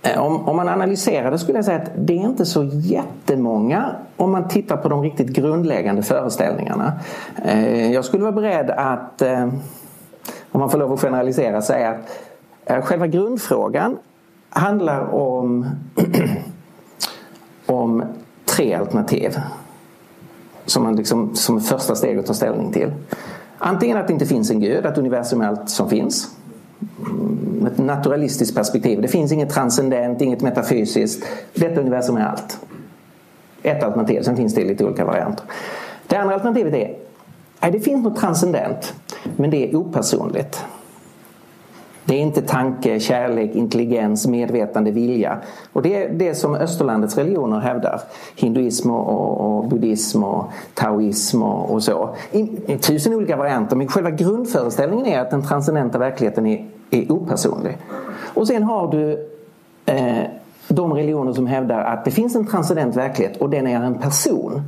[0.01, 3.95] eh, om, om man analyserar det skulle jag säga att det är inte så jättemånga
[4.17, 6.93] om man tittar på de riktigt grundläggande föreställningarna.
[7.45, 9.21] Eh, jag skulle vara beredd att,
[10.51, 11.89] om man får lov att generalisera, säga
[12.65, 13.97] att själva grundfrågan
[14.49, 15.65] handlar om,
[17.65, 18.03] om
[18.61, 19.39] tre alternativ
[20.65, 22.91] som man liksom, som första steg att ta ställning till.
[23.57, 26.27] Antingen att det inte finns en gud, att universum är allt som finns.
[26.99, 29.01] Mm, ett naturalistiskt perspektiv.
[29.01, 31.25] Det finns inget transcendent, inget metafysiskt.
[31.53, 32.59] Detta universum är allt.
[33.63, 35.45] Ett alternativ, sen finns det lite olika varianter.
[36.07, 36.95] Det andra alternativet är
[37.61, 38.93] nej, det finns något transcendent,
[39.35, 40.65] men det är opersonligt.
[42.05, 45.37] Det är inte tanke, kärlek, intelligens, medvetande, vilja.
[45.73, 48.01] Och det är det som österlandets religioner hävdar.
[48.35, 52.09] Hinduism och, och buddhism och taoism och så.
[52.31, 52.45] I,
[52.77, 57.77] tusen olika varianter men själva grundföreställningen är att den transcendenta verkligheten är, är opersonlig.
[58.33, 59.27] Och sen har du
[59.85, 60.23] eh,
[60.67, 64.61] de religioner som hävdar att det finns en transcendent verklighet och den är en person.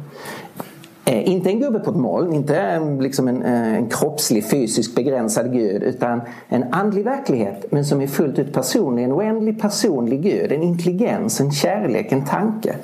[1.05, 5.53] Eh, inte en gubbe på ett moln, inte liksom en, eh, en kroppslig fysisk begränsad
[5.53, 9.03] gud utan en andlig verklighet men som är fullt ut personlig.
[9.03, 12.75] En oändlig personlig gud, en intelligens, en kärlek, en tanke.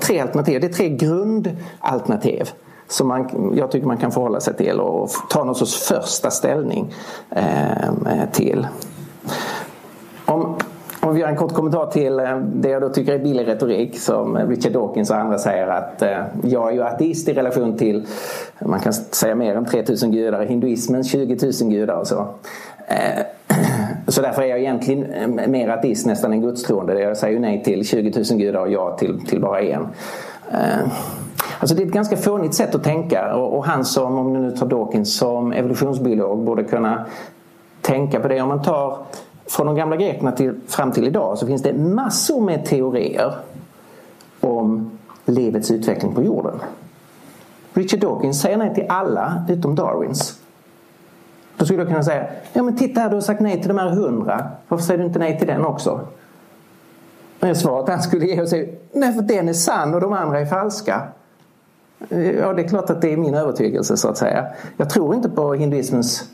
[0.00, 2.50] Tre alternativ, det är tre grundalternativ
[2.88, 6.94] som man, jag tycker man kan förhålla sig till och ta någon sorts första ställning
[7.30, 8.66] eh, till.
[10.24, 10.56] Om,
[11.06, 14.00] om vi gör en kort kommentar till eh, det jag då tycker är billig retorik
[14.00, 18.06] som Richard Dawkins och andra säger att jeg jag är ju ateist i relation till,
[18.58, 22.28] man kan säga mer än 3000 gudar, hinduismen 20 000 gudar och så.
[22.86, 23.24] Eh,
[24.08, 27.00] så därför är jag egentligen mer ateist nästan än gudstroende.
[27.00, 29.86] Jag säger nej till 20 000 gudar och ja till, till bara en.
[31.58, 34.66] Alltså det är ett ganska fånigt sätt att tänka och han som, om du tar
[34.66, 37.06] Dawkins som evolutionsbiolog borde kunna
[37.80, 38.40] tänka på det.
[38.40, 38.98] Om man tar
[39.48, 43.34] från de gamla grekerna till, fram till idag så finns det massor med teorier
[44.40, 44.90] om
[45.24, 46.60] livets utveckling på jorden.
[47.74, 50.38] Richard Dawkins säger nej till alla utom Darwins.
[51.56, 53.78] Då skulle jag kunna säga, ja men titta här du har sagt nej till de
[53.78, 54.46] här hundra.
[54.68, 56.00] Varför säger du inte nej till den också?
[57.40, 60.40] Men svaret han skulle ge och säga, nej för den är sann och de andra
[60.40, 61.02] är falska.
[62.08, 64.46] Ja, det är klart att det är min övertygelse så att säga.
[64.76, 66.24] Jag tror inte på hinduismens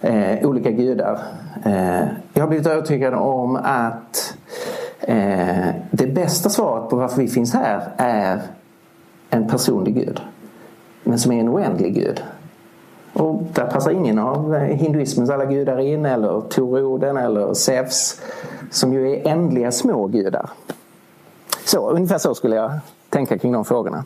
[0.00, 1.18] eh, olika gudar.
[1.64, 4.34] Eh, jag har blivit övertygad om att
[5.00, 8.40] eh, det bästa svaret på varför vi finns här är
[9.30, 10.20] en personlig gud.
[11.02, 12.22] Men som är en oändlig gud.
[13.12, 18.20] Och där passar ingen av hinduismens alla gudar in eller Toroden eller Zeus
[18.70, 20.50] som ju är ändliga små gudar.
[21.64, 22.70] Så, ungefär så skulle jag
[23.08, 24.04] tänka kring de frågorna.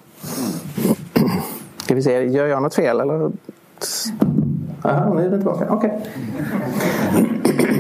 [1.77, 3.33] Ska vi se, gör jag något fel eller?
[4.87, 5.71] Aha, nu är den tillbaka.
[5.71, 5.99] Okej.
[7.43, 7.77] Okay.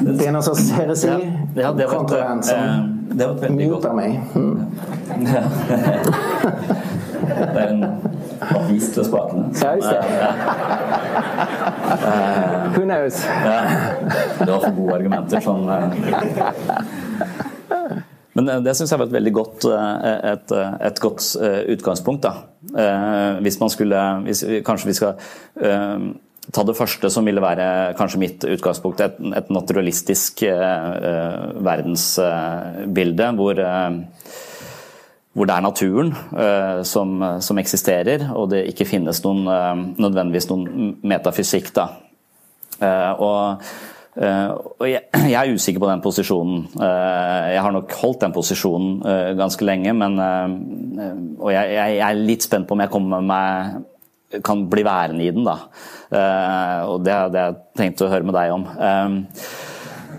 [0.00, 1.18] Det er noe slags heresi ja,
[1.54, 2.56] ja, det kontra en som
[3.52, 4.16] muter meg.
[4.34, 4.66] Mm.
[7.52, 7.84] det er en
[8.56, 9.50] avis til spakene.
[9.60, 10.02] Ja, just det.
[12.76, 13.26] Who knows?
[13.44, 13.60] ja.
[14.40, 15.70] Du har for gode argumenter sånn
[18.36, 21.28] Men eh, det syns jeg var et veldig godt, eh, et, eh, et godt
[21.76, 22.26] utgangspunkt.
[22.26, 22.32] Da.
[23.42, 25.12] Hvis man skulle hvis, Kanskje vi skal
[26.52, 30.44] ta det første som ville være kanskje mitt utgangspunkt, et, et naturalistisk
[31.66, 33.54] verdensbilde hvor
[35.36, 40.48] hvor det er naturen uh, som, som, eksisterer, og det ikke finnes noen, uh, nødvendigvis
[40.48, 41.68] noen metafysikk.
[41.76, 41.90] Da.
[42.80, 43.66] Uh, og
[44.16, 45.02] jeg,
[45.32, 46.62] jeg, er usikker på den posisjonen.
[46.78, 50.16] Uh, jeg har nok holdt den posisjonen uh, ganske lenge, men
[51.36, 53.84] Og jeg, er litt spent på om jeg kommer meg
[54.42, 55.54] kan bli værende i den, da.
[56.90, 58.64] og det hadde jeg tenkt å høre med deg om.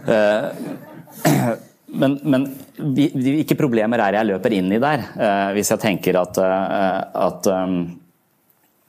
[2.01, 2.47] men, men
[2.95, 5.03] hvilke problemer er jeg løper inn i der,
[5.57, 8.06] hvis jeg tenker at, at Eh,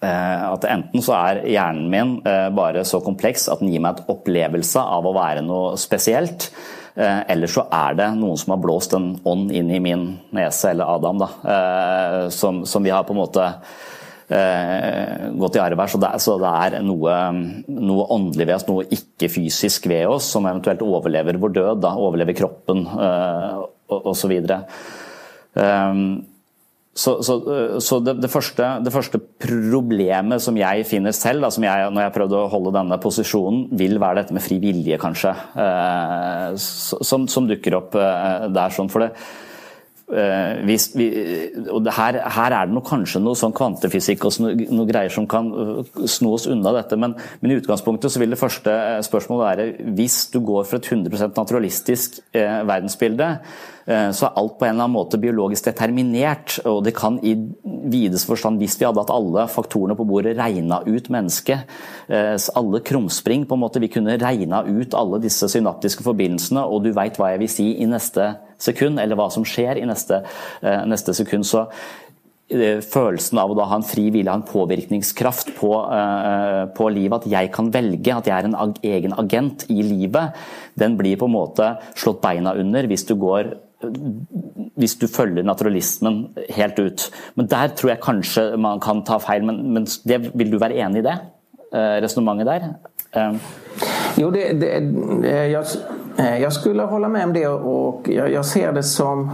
[0.07, 4.13] at enten så er hjernen min eh, bare så kompleks at den gir meg et
[4.13, 6.53] opplevelse av å være noe spesielt.
[6.95, 10.71] Eh, eller så er det noen som har blåst en ånd inn i min nese,
[10.71, 11.29] eller Adam, da,
[12.31, 13.51] som, som vi har på en måte
[14.29, 15.89] gått i arv her.
[15.89, 17.13] Så det, så det er noe,
[17.65, 22.37] noe, åndelig ved oss, noe ikke-fysisk ved oss, som eventuelt overlever vår død, da, overlever
[22.37, 22.85] kroppen
[23.89, 24.35] osv.
[24.37, 24.59] Så,
[26.99, 27.37] så,
[27.85, 32.15] så det, det, første, det, første, problemet som jeg finner selv, da, jeg, når jeg
[32.17, 35.35] prøvde å holde denne posisjonen, vil være dette med fri vilje, kanskje.
[35.63, 38.75] Eh, som, som, dukker opp eh, der.
[38.75, 39.13] sånn, for det
[40.13, 41.09] eh, vi, vi,
[41.73, 45.29] og her, her, er det noe, kanskje noe sånn kvantefysikk og noe, noe, greier som
[45.31, 48.77] kan eh, sno oss unna dette, men, men, i utgangspunktet så vil det første
[49.09, 53.35] spørsmålet være hvis du går for et 100 naturalistisk eh, verdensbilde,
[53.89, 56.59] Eh, så er alt på en eller annen måte biologisk determinert.
[56.69, 57.35] Og det kan i
[57.89, 61.65] videste forstand, hvis vi hadde hatt alle faktorene på bordet, regna ut mennesket,
[62.09, 66.83] eh, alle krumspring på en måte, Vi kunne regna ut alle disse synaptiske forbindelsene, og
[66.83, 70.23] du veit hva jeg vil si i neste sekund, eller hva som skjer i neste,
[70.63, 71.47] eh, neste sekund.
[71.47, 71.69] så
[72.49, 75.69] følelsen av å ha en fri vilje, ha en påvirkningskraft på,
[76.73, 80.33] på, livet, at jeg kan velge, at jeg er en egen agent i livet,
[80.73, 83.53] den blir på en måte slått beina under hvis du går
[84.79, 86.23] hvis du følger naturalismen
[86.57, 87.05] helt ut.
[87.39, 90.81] Men der tror jeg kanskje man kan ta feil, men, men det, vil du være
[90.83, 91.19] enig i det?
[91.71, 92.69] Eh, Resonnementet der?
[94.19, 94.73] Jo, det, det,
[95.53, 95.65] jeg,
[96.19, 99.31] jeg skulle holde med om det, og jeg, ser det som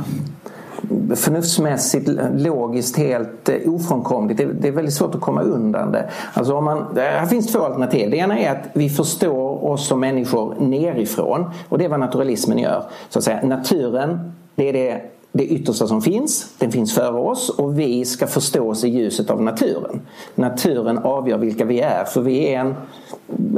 [1.14, 4.41] förnuftsmässigt, logiskt helt ofrånkomligt.
[4.61, 6.11] Det, är väldigt svårt att komma undan det.
[6.32, 8.11] Alltså om man, här finns två alternativ.
[8.11, 12.59] Det ena är att vi förstår oss som människor nerifrån och det är vad naturalismen
[12.59, 12.85] gör.
[13.09, 15.01] Så att säga, naturen, det är det,
[15.32, 16.47] det yttersta som finns.
[16.59, 20.01] Den finns före oss och vi ska förstå oss i ljuset av naturen.
[20.35, 22.74] Naturen avgör vilka vi är för vi är en,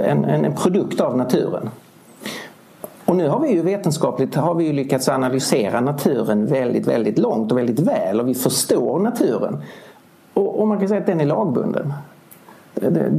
[0.00, 1.70] en, en produkt av naturen.
[3.06, 7.52] Och nu har vi ju vetenskapligt har vi ju lyckats analysera naturen väldigt, väldigt långt
[7.52, 9.62] och väldigt väl och vi förstår naturen.
[10.34, 11.92] Och, och man kan säga att den är lagbunden.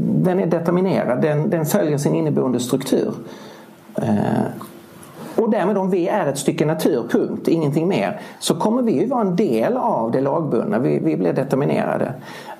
[0.02, 3.14] Den är determinerad, den, den följer sin inneboende struktur.
[3.96, 4.46] Eh,
[5.36, 9.06] och därmed om vi är ett stycke natur, punkt, ingenting mer, så kommer vi ju
[9.06, 10.80] vara en del av det lagbundna.
[10.80, 12.14] Vi, vi blir determinerade.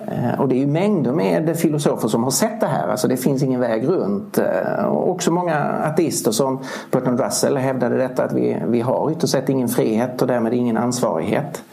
[0.08, 2.88] Eh, och det är mängder med filosofer som har sett det här.
[2.88, 4.38] Alltså det finns ingen väg runt.
[4.38, 6.60] Eh, och också många ateister som
[6.92, 10.78] Bertrand Russell hävdade detta att vi, vi har ytterst sett ingen frihet och därmed ingen
[10.78, 11.64] ansvarighet.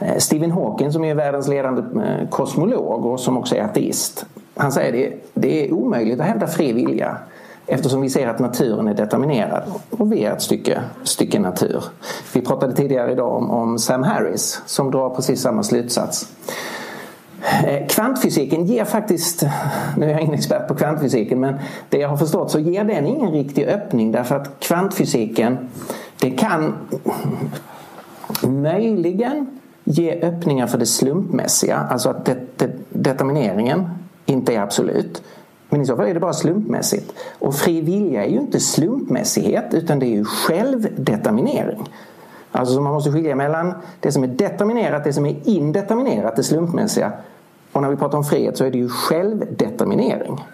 [0.00, 1.82] Eh, Stephen Hawking som är världens ledande
[2.30, 4.26] kosmolog och som också är ateist.
[4.56, 7.18] Han säger det, det är omöjligt att hävda fri vilja
[7.66, 11.84] Eftersom vi ser att naturen är determinerad och vi är ett stycke, stycke natur.
[12.34, 16.28] Vi pratade tidigare idag om, om Sam Harris som drar precis samma slutsats.
[17.44, 19.44] Eh, kvantfysiken ger faktiskt,
[19.96, 21.54] nu är jag ingen expert på kvantfysiken, men
[21.88, 24.60] det jag har förstått så ger den ingen riktig öppning därför att
[26.20, 26.74] det kan
[28.42, 29.46] möjligen
[29.84, 33.88] ge öppningar för det slumpmässiga, alltså att det, det, determineringen
[34.26, 35.22] inte är absolut.
[35.68, 37.12] Men i så fall är det bara slumpmässigt.
[37.38, 41.88] Och fri vilja är ju inte slumpmässighet utan det är ju självdeterminering.
[42.56, 47.12] Alltså man måste skilja mellan det som är determinerat, det som är indeterminerat, det slumpmässiga.
[47.72, 50.44] Och när vi pratar om frihet så är det ju självdeterminering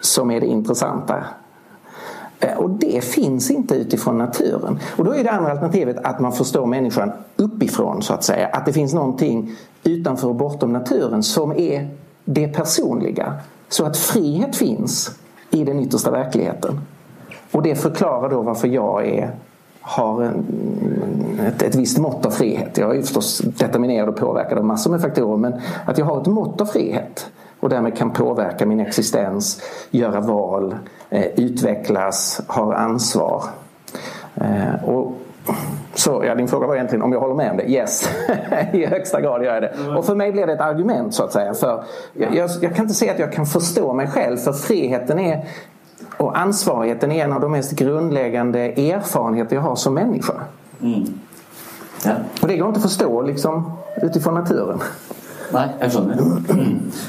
[0.00, 1.24] som är det intressanta.
[2.40, 4.78] Eh, och det finns inte utifrån naturen.
[4.96, 8.46] Och då är det andra alternativet att man förstår människan uppifrån så att säga.
[8.46, 9.52] Att det finns någonting
[9.84, 11.88] utanför och bortom naturen som är
[12.24, 13.34] det personliga.
[13.68, 15.18] Så att frihet finns
[15.50, 16.80] i den yttersta verkligheten.
[17.52, 19.34] Och det förklarar då varför jag är,
[19.86, 20.24] har
[21.46, 22.78] et ett, visst mått av frihet.
[22.78, 26.26] Jag är förstås determinerad och påverkad av massor med faktorer men att jag har ett
[26.26, 27.30] mått av frihet
[27.60, 30.74] och därmed kan påverka min existens, göra val,
[31.10, 33.44] eh, utvecklas, ha ansvar.
[34.34, 35.12] Eh, och
[35.94, 37.70] så ja, din fråga var egentligen om jag håller med om det.
[37.70, 38.08] Yes,
[38.72, 39.96] i högsta grad gör jag det.
[39.96, 41.54] Och för mig blir det ett argument så att säga.
[41.54, 45.18] För jag, jag, jag kan inte säga att jag kan förstå mig själv för friheten
[45.18, 45.44] är
[46.16, 50.34] och ansvarigheten är en av de mest grundläggande erfarenheter jag har som människa.
[50.82, 51.04] Mm.
[52.04, 52.12] Ja.
[52.42, 53.72] Och det går inte att förstå liksom,
[54.02, 54.80] utifrån naturen.
[55.54, 56.22] Nei, jeg skjønner.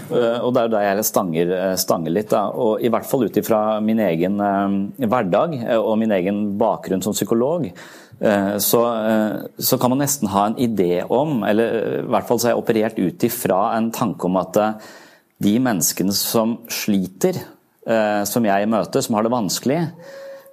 [0.07, 2.29] Eh, og det er jo der jeg stanger, stanger litt.
[2.31, 2.43] Da.
[2.53, 7.17] Og I hvert fall ut ifra min egen eh, hverdag og min egen bakgrunn som
[7.17, 7.71] psykolog,
[8.17, 8.79] så,
[9.61, 12.61] så, kan man nesten ha en idé om, eller i hvert fall så har jeg
[12.63, 14.57] operert ut ifra en tanke om at
[15.37, 17.37] de menneskene som sliter,
[18.27, 19.77] som jeg møter, som har det vanskelig,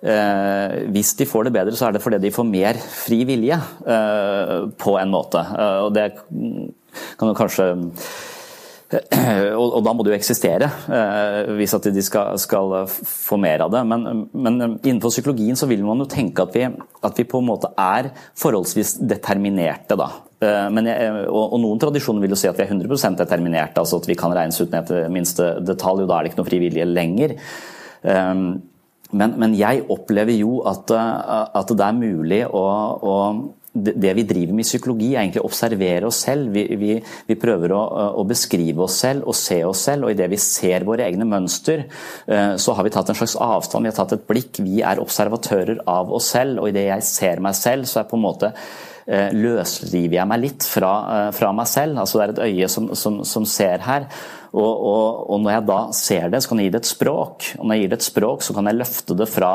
[0.04, 3.56] Eh, hvis de får det bedre, så er det fordi de får mer fri vilje,
[3.56, 5.40] eh, på en måte.
[5.40, 6.10] Eh, og det
[7.18, 7.70] kan jo kanskje
[9.58, 10.68] og, da må det jo eksistere,
[11.56, 13.80] hvis at de skal, skal få mer av det.
[13.90, 16.68] Men, men, innenfor psykologien så vil man jo tenke at vi,
[17.02, 20.12] at vi på en måte er forholdsvis determinerte, da.
[20.74, 24.00] Men jeg, og, og, noen tradisjoner vil jo si at vi er 100 determinerte, altså
[24.02, 26.50] at vi kan regnes ut ned til minste detalj, og da er det ikke noe
[26.50, 27.36] frivillige lenger.
[29.14, 32.64] Men, men, jeg opplever jo at, eh, at, det er mulig å,
[32.98, 33.18] å
[33.74, 36.52] det vi driver med i psykologi, er egentlig å observere oss selv.
[36.54, 36.92] Vi, vi,
[37.26, 37.80] vi prøver å,
[38.20, 41.86] å, beskrive oss selv og se oss selv, og idet vi ser våre egne mønster,
[42.30, 44.62] eh, så har vi tatt en slags avstand, vi har tatt et blikk.
[44.62, 48.18] Vi er observatører av oss selv, og idet jeg ser meg selv, så er på
[48.18, 50.92] en måte eh, løsriver jeg meg litt fra,
[51.36, 51.98] fra, meg selv.
[52.00, 54.06] Altså Det er et øye som, som, som ser her.
[54.54, 57.48] Og, og, og, når jeg da ser det, så kan jeg gi det et språk.
[57.58, 59.52] Og når jeg gir det et språk, så kan jeg løfte det fra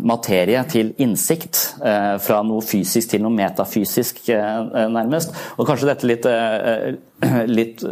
[0.00, 1.60] materie til innsikt.
[1.84, 5.34] Eh, fra noe fysisk til noe metafysisk, eh, nærmest.
[5.58, 7.84] Og kanskje dette litt, eh, litt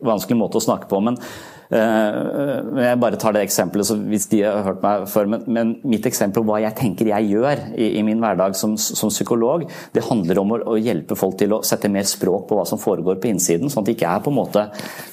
[0.00, 4.62] vanskelig måte å snakke på, men Eh, jeg bare tar det eksempelet hvis de har
[4.64, 5.28] hørt meg før.
[5.28, 8.76] Men, men mitt eksempel på hva jeg tenker jeg gjør i, i min hverdag som,
[8.80, 12.56] som, psykolog, det handler om å, å, hjelpe folk til å sette mer språk på
[12.56, 13.68] hva som foregår på innsiden.
[13.68, 14.64] Sånn at de ikke er på en måte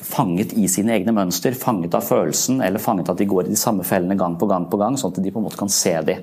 [0.06, 3.60] fanget i sine egne mønster, fanget av følelsen eller fanget at de går i de
[3.60, 5.97] samme fellene gang på gang på gang, sånn at de på en måte kan se
[6.08, 6.22] de.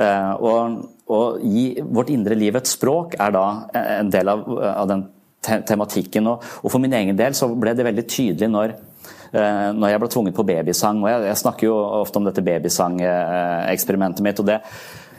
[0.00, 0.76] Uh, og,
[1.10, 3.46] og gi vårt indre liv et språk er da
[3.76, 5.08] en del av, av den
[5.46, 6.26] tematikken.
[6.30, 8.89] Og, og for min egen del så ble det veldig tydelig når Eh,
[9.30, 11.04] når jeg ble tvunget på babysang.
[11.04, 14.42] og Jeg, jeg snakker jo ofte om dette babysangeeksperimentet mitt.
[14.42, 14.58] og det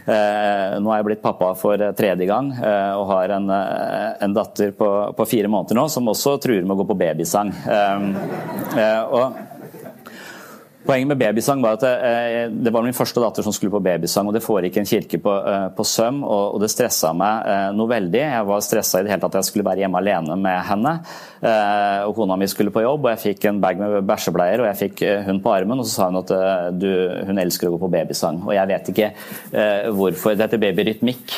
[0.01, 4.34] Eh, nå er jeg blitt pappa for tredje gang eh, og har en, eh, en
[4.34, 7.51] datter på, på, fire måneder nå som også truer med å gå på babysang.
[7.53, 8.07] Eh,
[8.82, 9.51] eh, og
[10.82, 13.84] Poenget med babysang var at det, eh, det, var min første datter som skulle på
[13.86, 17.12] babysang, og det foregikk i en kirke på, eh, på Søm, og, og, det stressa
[17.14, 18.22] meg eh, noe veldig.
[18.22, 20.96] Jeg var stressa i det hele tatt at jeg skulle være hjemme alene med henne.
[21.42, 24.78] Og kona mi skulle på jobb, og jeg fikk en bag med bæsjebleier, og jeg
[24.78, 26.34] fikk hun på armen, og så sa hun at
[26.78, 26.90] du,
[27.26, 28.44] hun elsker å gå på babysang.
[28.46, 29.08] Og jeg vet ikke
[29.98, 30.36] hvorfor.
[30.38, 31.34] Det heter babyrytmikk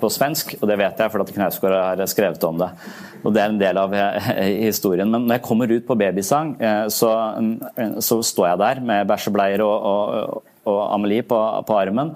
[0.00, 2.72] på svensk, og det vet jeg fordi Knausgård har skrevet om det.
[3.22, 3.94] Og det er en del av
[4.66, 5.14] historien.
[5.14, 6.56] Men når jeg kommer ut på babysang,
[6.90, 7.12] så,
[8.02, 12.12] så står jeg der med bæsjebleier og, og, og Amelie på, på armen.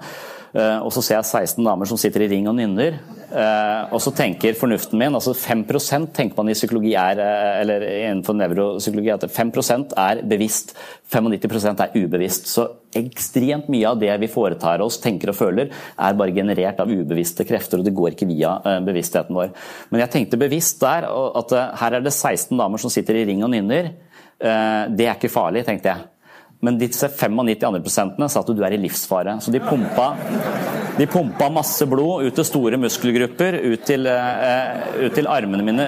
[0.51, 2.97] Uh, og så ser jeg 16 damer som sitter i ring og nynner.
[3.31, 7.85] Uh, og så tenker fornuften min altså 5% tenker man i psykologi er, uh, eller
[7.87, 10.73] innenfor nevropsykologi at 5% er bevisst,
[11.13, 12.51] 95% er ubevisst.
[12.51, 12.67] Så
[12.99, 17.47] ekstremt mye av det vi foretar oss, tenker og føler, er bare generert av ubevisste
[17.47, 19.55] krefter, og det går ikke via bevisstheten vår.
[19.93, 23.45] Men jeg tenkte bevisst der at her er det 16 damer som sitter i ring
[23.47, 23.93] og nynner.
[24.41, 26.07] Eh, det er ikke farlig, tenkte jeg.
[26.61, 29.39] Men disse 95 andre sa at du er i livsfare.
[29.41, 30.11] Så de pumpa,
[30.97, 35.87] de pumpa masse blod ut til store muskelgrupper, ut til, uh, ut til, armene mine,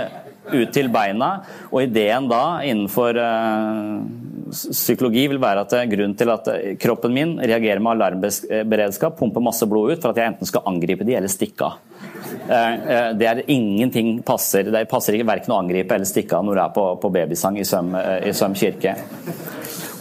[0.49, 1.29] ut til beina.
[1.69, 4.01] Og ideen da innenfor uh,
[4.53, 6.49] psykologi vil være at grunnen til at
[6.81, 11.07] kroppen min reagerer med alarmberedskap, pumper masse blod ut for at jeg enten skal angripe
[11.07, 11.79] de eller stikke av.
[13.17, 14.67] Det er ingenting passer.
[14.73, 17.59] Det passer ikke verken å angripe eller stikke av når du er på, på babysang
[17.61, 18.95] i Søm, i Søm kirke.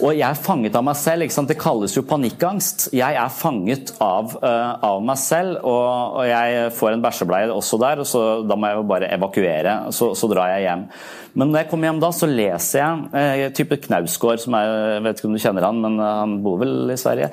[0.01, 1.27] Og jeg er fanget av meg selv.
[1.49, 2.87] Det kalles jo panikkangst.
[2.95, 7.79] Jeg er fanget av, uh, av meg selv, og, og, jeg får en bæsjebleie også
[7.81, 9.75] der, og så, da må jeg jo bare evakuere.
[9.93, 10.87] Så, så, drar jeg hjem.
[11.33, 15.05] Men når jeg kommer hjem da, så leser jeg uh, type Knausgård, som er, jeg
[15.07, 17.31] vet ikke om du kjenner han, men uh, han bor vel i Sverige?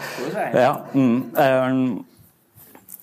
[0.56, 1.18] Ja, mm,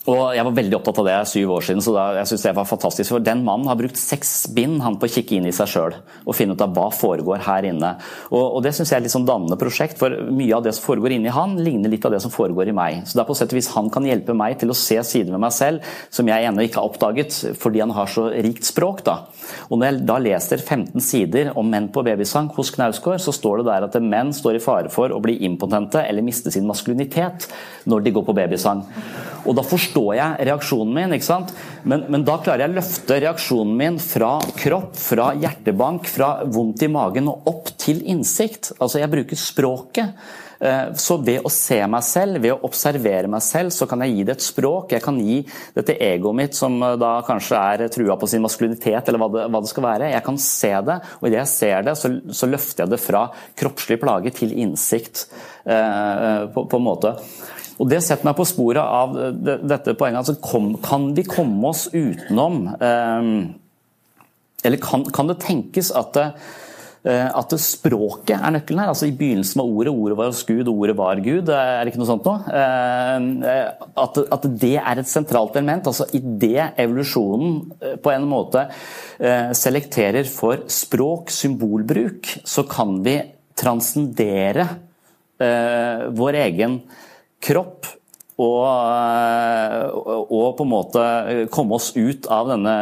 [0.08, 2.52] og Jeg var veldig opptatt av det syv år siden, så da, jeg synes det
[2.56, 3.12] var fantastisk.
[3.12, 5.98] For Den mannen har brukt seks bind han på å kikke inn i seg sjøl
[5.98, 7.90] og finne ut av hva foregår her inne.
[8.32, 10.74] Og, og Det syns jeg er et litt sånn dannende prosjekt, for mye av det
[10.78, 13.02] som foregår inni han, ligner litt av det som foregår i meg.
[13.04, 15.36] Så det er på sett og vis Han kan hjelpe meg til å se sider
[15.36, 15.84] ved meg selv
[16.14, 19.04] som jeg ennå ikke har oppdaget, fordi han har så rikt språk.
[19.04, 19.18] da.
[19.68, 23.60] Og Når jeg da leser 15 sider om menn på babysang hos Knausgård, så står
[23.60, 27.50] det der at menn står i fare for å bli impotente eller miste sin maskulinitet
[27.92, 28.86] når de går på babysang.
[29.48, 31.14] Og da forstår forstår jeg reaksjonen min.
[31.16, 31.54] ikke sant?
[31.84, 36.84] Men, men, da klarer jeg å løfte reaksjonen min fra kropp, fra hjertebank, fra vondt
[36.86, 38.76] i magen og opp til innsikt.
[38.78, 40.14] Altså, jeg bruker språket.
[40.60, 44.16] Eh, så ved å se meg selv, ved å observere meg selv, så kan jeg
[44.16, 44.94] gi det et språk.
[44.94, 45.40] Jeg kan gi
[45.76, 49.50] dette egoet mitt, som eh, da kanskje er trua på sin maskulinitet, eller hva det,
[49.54, 50.14] hva det skal være.
[50.14, 53.28] Jeg kan se det, og idet jeg ser det, så, så, løfter jeg det fra
[53.58, 55.28] kroppslig plage til innsikt.
[55.66, 57.18] Eh, på, på en måte.
[57.78, 60.24] Og Det setter meg på sporet av dette poenget.
[60.24, 63.28] altså Kan vi komme oss utenom eh,
[64.66, 66.32] Eller kan, kan, det tenkes at det,
[67.08, 68.92] Eh, at språket er nøkkelen her.
[68.92, 71.50] altså I begynnelsen var ordet, ordet var hos Gud, ordet var Gud.
[71.54, 72.42] Er det ikke noe sånt noe?
[72.52, 73.70] Eh,
[74.04, 75.88] at, at det er et sentralt element.
[75.88, 78.68] altså Idet evolusjonen eh, på en måte
[79.58, 83.16] selekterer for språk, symbolbruk, så kan vi
[83.58, 84.68] transcendere
[86.18, 86.76] vår egen
[87.44, 87.90] kropp
[88.38, 88.66] og,
[90.30, 91.06] og, på en måte
[91.54, 92.76] komme oss ut av denne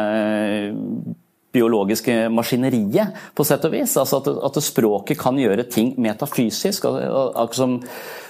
[1.56, 3.96] biologiske maskineriet, på sett og vis.
[4.00, 6.86] Altså at, at språket kan gjøre ting metafysisk.
[6.86, 7.80] Akkurat som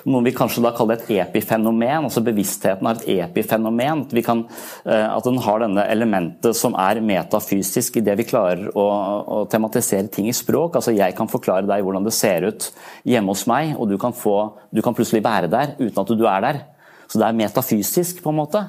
[0.07, 2.07] noe vi kanskje da kaller et epifenomen.
[2.07, 4.05] altså Bevisstheten har et epifenomen.
[4.07, 4.45] At, kan,
[4.87, 9.41] eh, at den har denne elementet som er metafysisk i det vi klarer å, å,
[9.51, 10.79] tematisere ting i språk.
[10.79, 12.71] altså Jeg kan forklare deg hvordan det ser ut
[13.07, 14.39] hjemme hos meg, og du kan, få,
[14.71, 16.63] du kan plutselig være der uten at du er der.
[17.07, 18.63] Så det er metafysisk, på en måte.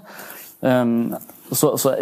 [0.62, 1.14] Um,
[1.52, 1.96] så, så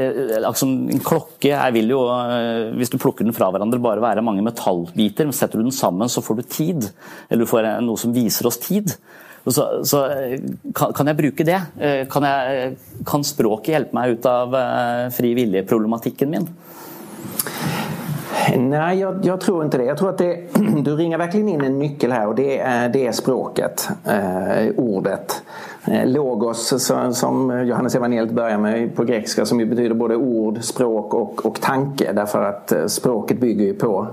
[0.48, 4.46] liksom, En klokke vil jo, eh, hvis du plukker den fra hverandre, bare være mange
[4.46, 5.28] metallbiter.
[5.28, 6.90] men Setter du den sammen, så får du tid.
[7.30, 8.96] Eller du får noe som viser oss tid.
[9.46, 10.00] Så, så
[10.74, 11.60] kan, kan, jeg bruke det?
[12.10, 14.56] Kan, jeg, kan, språket hjelpe meg ut av
[15.14, 16.48] fri vilje-problematikken min?
[18.58, 19.86] Nej, jag, jag, tror inte det.
[19.86, 20.40] Jag tror att det,
[20.84, 22.58] du ringer verkligen in en nyckel här och det
[22.94, 23.90] det är språket,
[24.78, 25.42] ordet.
[25.88, 26.74] Eh, logos
[27.12, 31.62] som Johannes evangeliet börjar med på grekiska som ju betyder både ord, språk och, och
[31.62, 34.08] tanke därför att eh, språket bygger ju på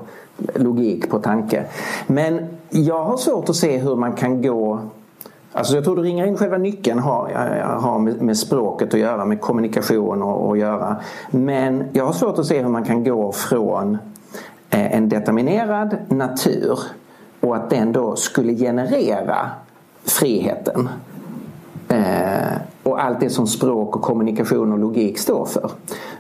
[0.55, 1.65] logik, på tanke.
[2.07, 4.81] Men jag har svårt att se hur man kan gå
[5.55, 7.29] Alltså jag tror du ringer in själva nyckeln har,
[7.81, 10.97] har med, språket att göra, med kommunikation att göra.
[11.31, 13.99] Men jag har svårt att se hur man kan gå från
[14.71, 16.79] eh, en determinerad natur
[17.41, 19.51] och att den då skulle generera
[20.05, 20.89] friheten.
[21.93, 25.71] Eh, och allt det som språk och kommunikation och logik står för.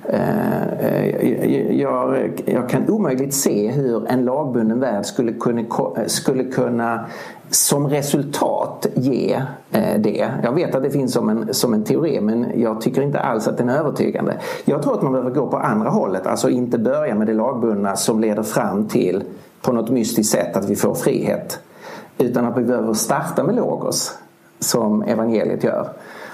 [0.04, 5.62] Eh, jag, jag, kan omöjligt se hur en lagbunden värld skulle kunna,
[6.06, 7.06] skulle kunna
[7.50, 10.30] som resultat ge eh, det.
[10.42, 13.48] Jag vet att det finns som en, som en teori men jag tycker inte alls
[13.48, 14.36] att den är övertygande.
[14.64, 17.96] Jag tror att man behöver gå på andra hållet, alltså inte börja med det lagbundna
[17.96, 19.22] som leder fram till
[19.62, 21.60] på något mystiskt sätt att vi får frihet.
[22.18, 24.18] Utan att vi behöver starta med logos
[24.62, 25.88] som evangeliet gör.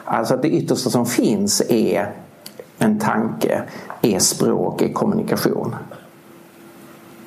[0.05, 2.11] Alltså att det yttersta som finns är
[2.79, 3.63] en tanke,
[4.03, 5.75] är språk, är kommunikation.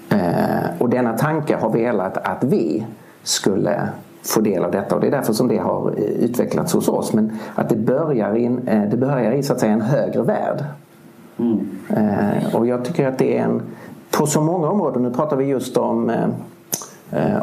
[0.09, 2.85] Eh, och denna tanke har velat att vi
[3.23, 3.89] skulle
[4.23, 7.13] få del av detta och det är därför som det har utvecklats hos oss.
[7.13, 10.63] Men att det börjar, in, eh, det börjar i så att säga en högre värld.
[11.37, 11.69] Mm.
[11.89, 13.61] Eh, och jag tycker att det är en,
[14.11, 16.11] på så många områden, nu pratar vi just om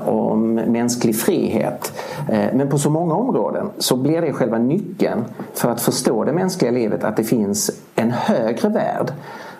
[0.06, 1.92] om mänsklig frihet.
[2.28, 6.70] Men på så många områden så blir det själva nyckeln för att förstå det mänskliga
[6.70, 9.12] livet att det finns en högre värld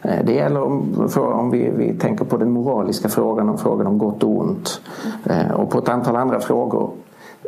[0.02, 3.98] Eh, det gäller om, om vi, vi, tänker på den moraliska frågan, om frågan om
[3.98, 4.80] gott och ont
[5.24, 6.90] eh, och på ett antal andra frågor.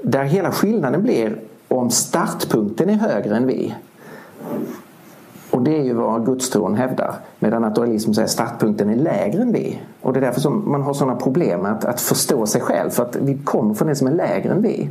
[0.03, 3.75] Där hela skillnaden blir om startpunkten är högre än vi.
[5.51, 7.15] Och det är ju vad gudstron hävdar.
[7.39, 9.81] Medan naturalism säger att startpunkten är lägre än vi.
[10.01, 12.91] Och det är därför som man har sådana problem att, att förstå sig själv.
[12.91, 14.91] För att vi kommer från det som är lägre än vi.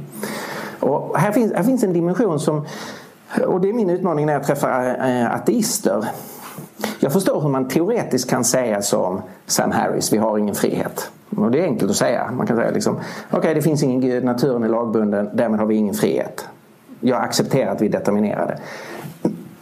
[0.79, 2.65] Och här finns, en dimension som
[3.47, 6.05] och det är min utmaning när jag träffar eh, ateister.
[6.99, 11.11] Jag förstår hur man teoretiskt kan säga som Sam Harris, vi har ingen frihet.
[11.37, 12.31] Och det är enkelt att säga.
[12.31, 12.99] Man kan säga liksom,
[13.31, 16.47] okej det finns ingen gud, naturen är lagbunden, därmed har vi ingen frihet.
[16.99, 18.59] Jag accepterar att vi är determinerade.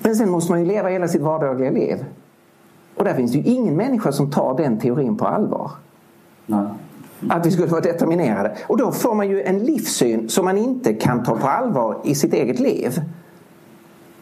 [0.07, 2.05] Men sen måste man ju leva hela sitt vardagliga liv.
[2.95, 5.71] Och där finns det ju ingen människa som tar den teorin på allvar.
[6.45, 6.67] Nej.
[7.29, 8.57] Att vi skulle vara determinerade.
[8.67, 12.15] Och då får man ju en livssyn som man inte kan ta på allvar i
[12.15, 13.01] sitt eget liv.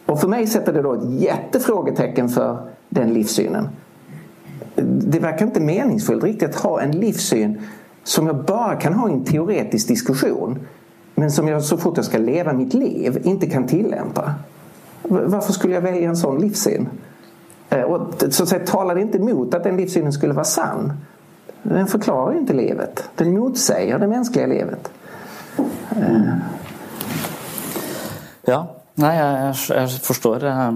[0.06, 2.58] Och för mig sätter det då ett jättefrågetecken för
[2.90, 3.70] den livssynen.
[4.76, 7.62] Det verkar inte meningsfullt riktigt att ha en livssyn
[8.04, 10.60] som jag bara kan ha i en teoretisk diskussion
[11.16, 14.34] men som jag så fort jag ska leva mitt liv inte kan tillämpa.
[15.10, 16.88] Varför skulle jag välja en sån livssyn?
[17.70, 20.94] Eh, och så att säga, talar det inte emot att den livssynen skulle vara sann.
[21.64, 23.10] Den förklarar inte livet.
[23.16, 24.92] Den motsäger det mänskliga livet.
[28.42, 30.76] Ja, Nei, jeg, jeg forstår eh,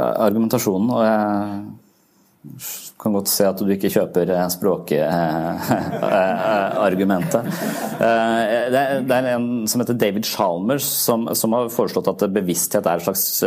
[0.00, 2.62] argumentasjonen, og jeg
[3.02, 7.42] kan godt se at du ikke kjøper eh, språkargumentet.
[8.02, 12.96] Eh, det, det er en som heter David Chalmers som, har foreslått at bevissthet er
[12.98, 13.44] et slags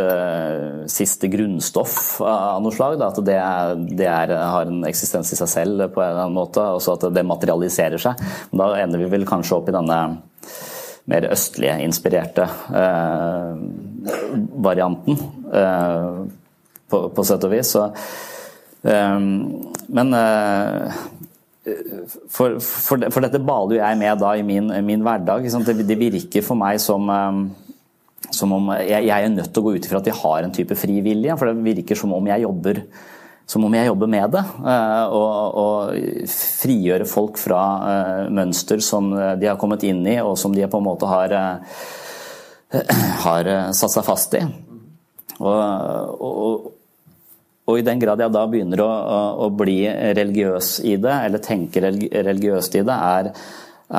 [0.94, 3.02] siste grunnstoff av noe slag.
[3.04, 7.04] At det, har en eksistens i seg selv på en eller annen måte, og at
[7.18, 8.16] det materialiserer seg.
[8.56, 9.98] Da ender vi vel kanskje opp i denne
[11.12, 12.46] mer østlige inspirerte
[14.70, 15.16] varianten,
[16.88, 17.70] på, på sett og vis.
[17.76, 17.84] Så
[18.86, 20.98] men eh,
[22.30, 25.48] for, for, for, dette baler jeg med da i min, min hverdag.
[25.66, 27.42] Det, det, virker for meg som, ehm,
[28.30, 30.54] som om jeg, jeg, er nødt til å gå ut ifra at jeg har en
[30.54, 31.38] type fri vilje.
[31.40, 32.84] For det virker som om jeg jobber,
[33.50, 34.44] som om jeg jobber med det.
[34.76, 40.38] Eh, og, og frigjøre folk fra uh, mønster som de har kommet inn i, og
[40.42, 41.36] som de på en måte har,
[43.26, 44.46] har satt seg fast i.
[45.42, 45.52] Og,
[46.22, 46.72] og,
[47.66, 48.90] og i den grad jeg da begynner å,
[49.46, 53.32] å, bli religiøs i det, eller tenke religiøst i det, er,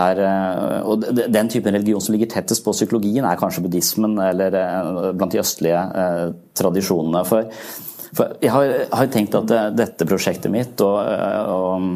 [0.03, 1.03] er eh, og
[1.35, 5.43] Den typen religion som ligger tettest på psykologien, er kanskje buddhismen eller eh, blant de
[5.43, 6.23] østlige eh,
[6.59, 7.25] tradisjonene.
[7.27, 7.51] For,
[8.14, 11.03] for jeg har, har, tenkt at dette prosjektet mitt og,
[11.51, 11.91] og,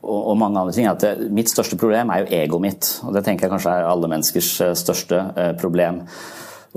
[0.00, 2.94] og, mange andre ting, at mitt største problem er jo egoet mitt.
[3.04, 5.26] Og det tenker jeg kanskje er alle menneskers største
[5.60, 6.06] problem.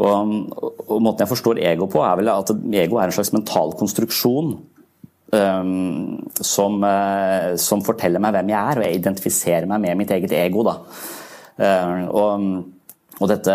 [0.01, 0.35] Og,
[0.87, 2.49] og, Måten jeg forstår ego på, er vel at
[2.81, 4.55] ego er en slags mental konstruksjon
[5.33, 10.13] um, som, uh, som, forteller meg hvem jeg er, og jeg identifiserer meg med mitt
[10.15, 10.65] eget ego.
[10.65, 10.79] Da.
[11.61, 12.47] Uh, og
[13.23, 13.53] og dette,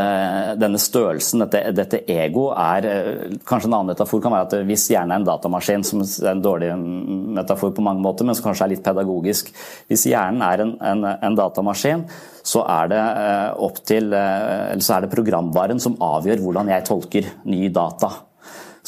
[0.56, 4.86] denne størrelsen, dette, dette ego, er eh, Kanskje en annen metafor kan være at hvis
[4.92, 6.70] hjernen er en datamaskin, som er en dårlig
[7.36, 9.50] metafor på mange måter, men som kanskje er litt pedagogisk
[9.90, 12.06] Hvis hjernen er en, en, en datamaskin,
[12.48, 16.88] så er, det eh, opp til, Eller så er det programvaren som avgjør hvordan jeg
[16.88, 18.14] tolker ny data.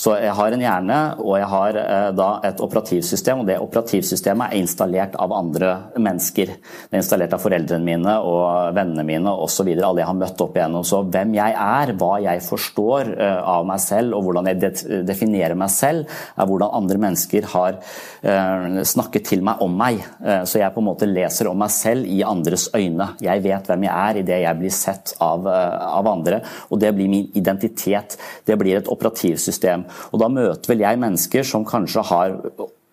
[0.01, 4.49] Så jeg har en hjerne og jeg har eh, da et operativsystem, og det operativsystemet
[4.49, 6.55] er installert av andre mennesker.
[6.55, 9.69] Det er installert av foreldrene mine og vennene mine osv.
[9.75, 10.87] Alle jeg har møtt opp igjennom.
[10.89, 15.59] Så hvem jeg er, hva jeg forstår eh, av meg selv og hvordan jeg definerer
[15.59, 20.01] meg selv, er hvordan andre mennesker har eh, snakket til meg om meg.
[20.49, 23.11] Så jeg på en måte leser om meg selv i andres øyne.
[23.23, 26.41] Jeg vet hvem jeg er idet jeg blir sett av, av andre,
[26.71, 28.17] og det blir min identitet.
[28.47, 29.90] Det blir et operativsystem.
[30.11, 32.37] Og da møter vel jeg mennesker som kanskje har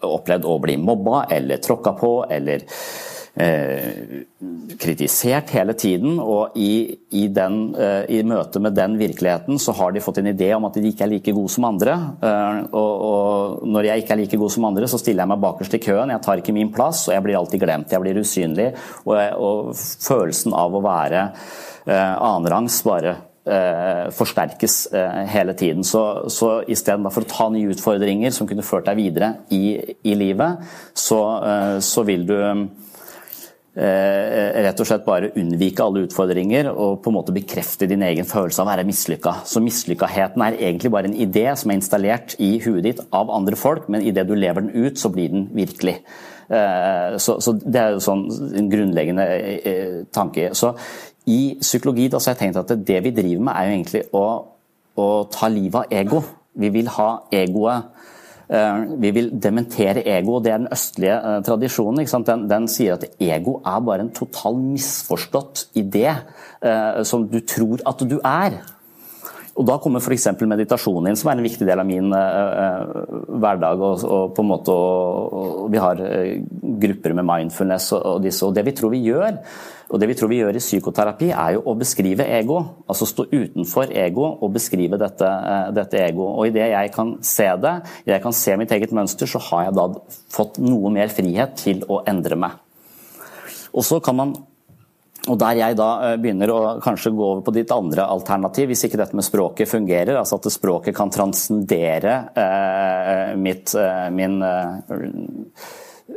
[0.06, 2.66] opplevd å bli mobba eller tråkka på eller
[3.38, 4.24] eh,
[4.80, 6.18] kritisert hele tiden.
[6.22, 10.32] Og i, i, den, eh, i, møte med den virkeligheten så har de fått en
[10.34, 11.98] idé om at de ikke er like gode som andre.
[12.22, 15.46] Eh, og, og, når jeg ikke er like god som andre, så stiller jeg meg
[15.46, 16.14] bakerst i køen.
[16.14, 17.94] Jeg tar ikke min plass, og jeg blir alltid glemt.
[17.94, 18.70] Jeg blir usynlig.
[19.06, 21.26] Og, og følelsen av å være
[21.88, 23.18] eh, annenrangs bare
[24.14, 25.84] forsterkes eh, hele tiden.
[25.84, 30.68] Så, så istedenfor å ta nye utfordringer som kunne ført deg videre i, i livet,
[30.98, 32.68] så, eh, så, vil du eh,
[34.68, 38.64] rett og slett bare unnvike alle utfordringer og på en måte bekrefte din egen følelse
[38.64, 39.40] av å være mislykka.
[39.48, 43.60] Så mislykkaheten er egentlig bare en idé som er installert i huet ditt av andre
[43.60, 46.00] folk, men idet du lever den ut, så blir den virkelig.
[46.50, 48.26] Eh, så, så, Det er jo sånn
[48.56, 49.28] en grunnleggende
[49.58, 50.52] eh, tanke.
[50.56, 50.74] Så
[51.28, 54.04] i psykologi da, så har jeg tenkt at det vi driver med, er jo egentlig
[54.16, 54.26] å,
[54.98, 56.22] å ta livet av ego.
[56.58, 58.06] Vi vil ha egoet
[58.50, 62.08] eh, vi vil dementere ego, det er den østlige eh, tradisjonen.
[62.30, 67.84] Den, den, sier at ego er bare en total misforstått idé eh, som du tror
[67.86, 68.62] at du er.
[69.58, 70.28] Og Da kommer f.eks.
[70.46, 73.08] meditasjonen inn, som er en viktig del av min uh,
[73.42, 73.82] hverdag.
[73.82, 76.36] Og, og, på en måte, og, Vi har uh,
[76.84, 78.46] grupper med mindfulness og, og, disse.
[78.46, 79.40] og Det vi tror vi gjør,
[79.88, 82.60] og det vi tror vi gjør i psykoterapi, er jo å beskrive ego.
[82.86, 85.32] Altså stå utenfor ego og beskrive dette,
[85.74, 86.28] dette ego.
[86.36, 87.74] Og Idet jeg kan se det,
[88.12, 89.88] jeg kan se mitt eget mønster, så har jeg da
[90.38, 92.62] fått noe mer frihet til å endre meg.
[93.74, 94.38] Og så kan man
[95.28, 98.86] og Der jeg da eh, begynner å kanskje gå over på ditt andre alternativ, hvis
[98.88, 104.72] ikke dette med språket fungerer, altså at språket kan transcendere eh, mitt, eh, min eh,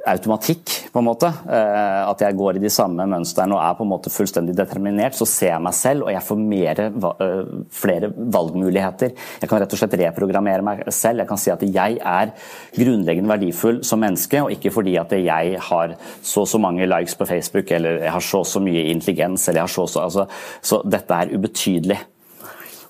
[0.07, 1.28] automatikk, på en måte.
[1.51, 5.16] Eh, at jeg går i de samme mønstrene og er på en måte fullstendig determinert.
[5.18, 9.12] Så ser jeg meg selv, og jeg får mer, eh, flere valgmuligheter.
[9.41, 11.18] Jeg kan rett og slett reprogrammere meg selv.
[11.18, 12.32] Jeg kan si at jeg er
[12.76, 17.14] grunnleggende verdifull som menneske, og ikke fordi at jeg har så og så mange likes
[17.14, 19.88] på Facebook, eller jeg har så og så mye intelligens, eller jeg har så og
[19.88, 20.26] så altså,
[20.62, 21.99] Så dette er ubetydelig.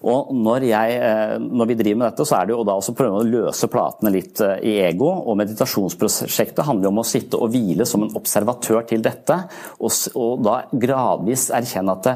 [0.08, 2.94] Og når, jeg, eh, når, vi driver med dette, så er det jo da også
[2.96, 5.10] prøve å løse platene litt eh, i ego.
[5.28, 9.36] Og meditasjonsprosjektet handler jo om å sitte og hvile som en observatør til dette,
[9.76, 12.10] og, og da gradvis erkjenne at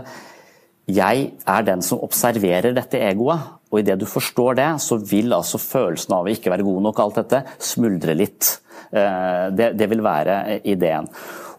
[0.95, 3.53] jeg er den som observerer dette egoet.
[3.73, 7.01] og idet du forstår det, så vil altså følelsen av å ikke være god nok,
[7.01, 8.51] alt dette, smuldre litt.
[8.93, 11.09] Det, det vil være ideen.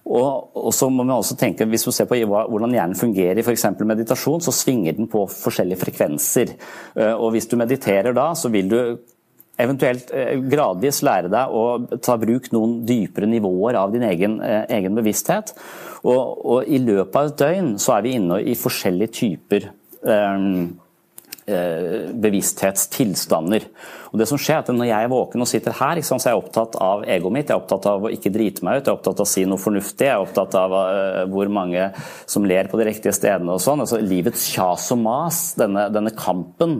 [0.05, 3.65] Og, så må man også tenke, Hvis man ser på hvordan hjernen fungerer i f.eks.
[3.81, 6.53] meditasjon, så svinger den på forskjellige frekvenser.
[7.17, 8.77] Og Hvis du mediterer da, så vil du
[9.57, 10.11] eventuelt
[10.51, 15.55] gradvis lære deg å ta bruk noen dypere nivåer av din egen, egen bevissthet.
[16.05, 19.71] Og, og, i løpet av et døgn så er vi inne i forskjellige typer
[20.05, 20.75] um,
[21.45, 23.67] bevissthetstilstander.
[24.15, 26.31] Og det som skjer er at Når jeg er våken og sitter her, så er
[26.31, 27.49] jeg opptatt av egoet mitt.
[27.49, 29.43] Jeg er opptatt av å ikke drite meg ut, jeg er opptatt av å si
[29.43, 30.07] noe fornuftig.
[30.07, 31.89] Jeg er opptatt av uh, hvor mange
[32.23, 33.83] som ler på de riktige stedene og sånn.
[33.83, 36.77] Altså Livets kjas og mas, denne, denne kampen.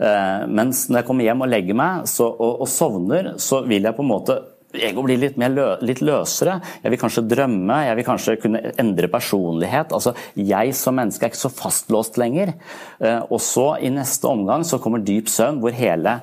[0.00, 3.84] Uh, mens når jeg kommer hjem og legger meg så, og, og sovner, så vil
[3.84, 4.38] jeg på en måte
[4.72, 6.56] Ego blir litt, lø, litt, løsere.
[6.82, 9.92] Jeg vil kanskje drømme, jeg vil kanskje kunne endre personlighet.
[9.92, 12.54] Altså, Jeg som menneske er ikke så fastlåst lenger.
[13.00, 16.20] Eh, og så i neste omgang så kommer dyp søvn, hvor hele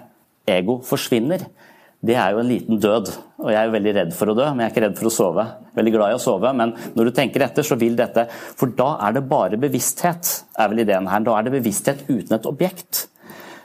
[0.49, 1.45] ego forsvinner.
[1.99, 3.11] Det er jo en liten død.
[3.43, 5.09] Og jeg er jo veldig redd for å dø, men jeg er ikke redd for
[5.09, 5.45] å sove.
[5.75, 8.93] Veldig glad i å sove, men når du tenker etter, så vil dette For da
[9.07, 11.25] er det bare bevissthet, er vel ideen her.
[11.27, 13.07] Da er det bevissthet uten et objekt.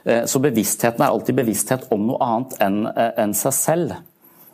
[0.05, 3.95] Eh, så bevisstheten er alltid bevissthet om noe annet enn eh, seg selv.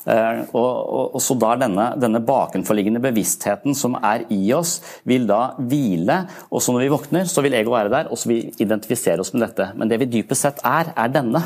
[0.02, 5.28] Eh, og, og, og, så da denne, denne bakenforliggende bevisstheten som er i oss, vil
[5.30, 6.24] da hvile.
[6.50, 9.22] Og så når vi våkner, så vil ego være der, og så vil vi identifisere
[9.22, 9.72] oss med dette.
[9.78, 11.44] Men det vi dypest sett er, er denne.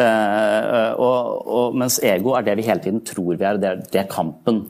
[0.00, 4.10] Uh, og, mens ego er det vi hele tiden tror vi er, det det er
[4.10, 4.62] kampen.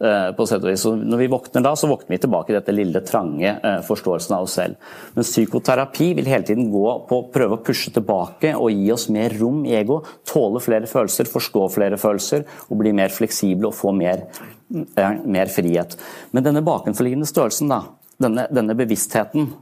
[0.00, 0.82] Eh, på sett og vis.
[0.88, 4.46] Når vi våkner da, så våkner vi tilbake i dette lille, trange eh, forståelsen av
[4.46, 4.78] oss selv.
[5.12, 9.10] Men psykoterapi vil hele tiden gå på å prøve å pushe tilbake og gi oss
[9.12, 9.98] mer rom i ego.
[10.24, 14.24] Tåle flere følelser, forstå flere følelser og bli mer fleksible og få mer,
[14.72, 15.98] eh, mer frihet.
[16.32, 17.82] Men denne bakenforliggende størrelsen, da,
[18.24, 19.52] denne, denne bevisstheten,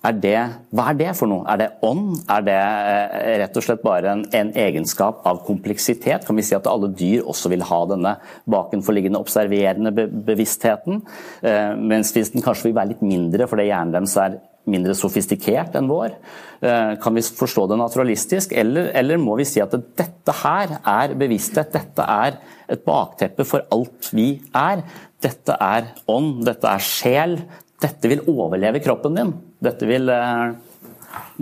[0.00, 0.36] er det,
[0.72, 1.44] hva er det for noe?
[1.52, 2.22] Er det ånd?
[2.32, 6.24] Er det eh, rett og slett bare en, en, egenskap av kompleksitet?
[6.24, 8.14] Kan vi si at alle dyr også vil ha denne
[8.48, 11.02] bakenforliggende observerende be bevisstheten?
[11.44, 14.38] Eh, mens hvis den kanskje vil være litt mindre fordi hjernen deres er
[14.70, 16.16] mindre sofistikert enn vår?
[16.64, 21.16] Eh, kan vi forstå det naturalistisk, eller, eller må vi si at dette her er
[21.20, 21.76] bevissthet?
[21.76, 22.40] Dette er
[22.72, 24.80] et bakteppe for alt vi er.
[25.20, 27.38] Dette er ånd, dette er sjel,
[27.84, 29.36] dette vil overleve kroppen din.
[29.60, 30.52] Dette vil eh,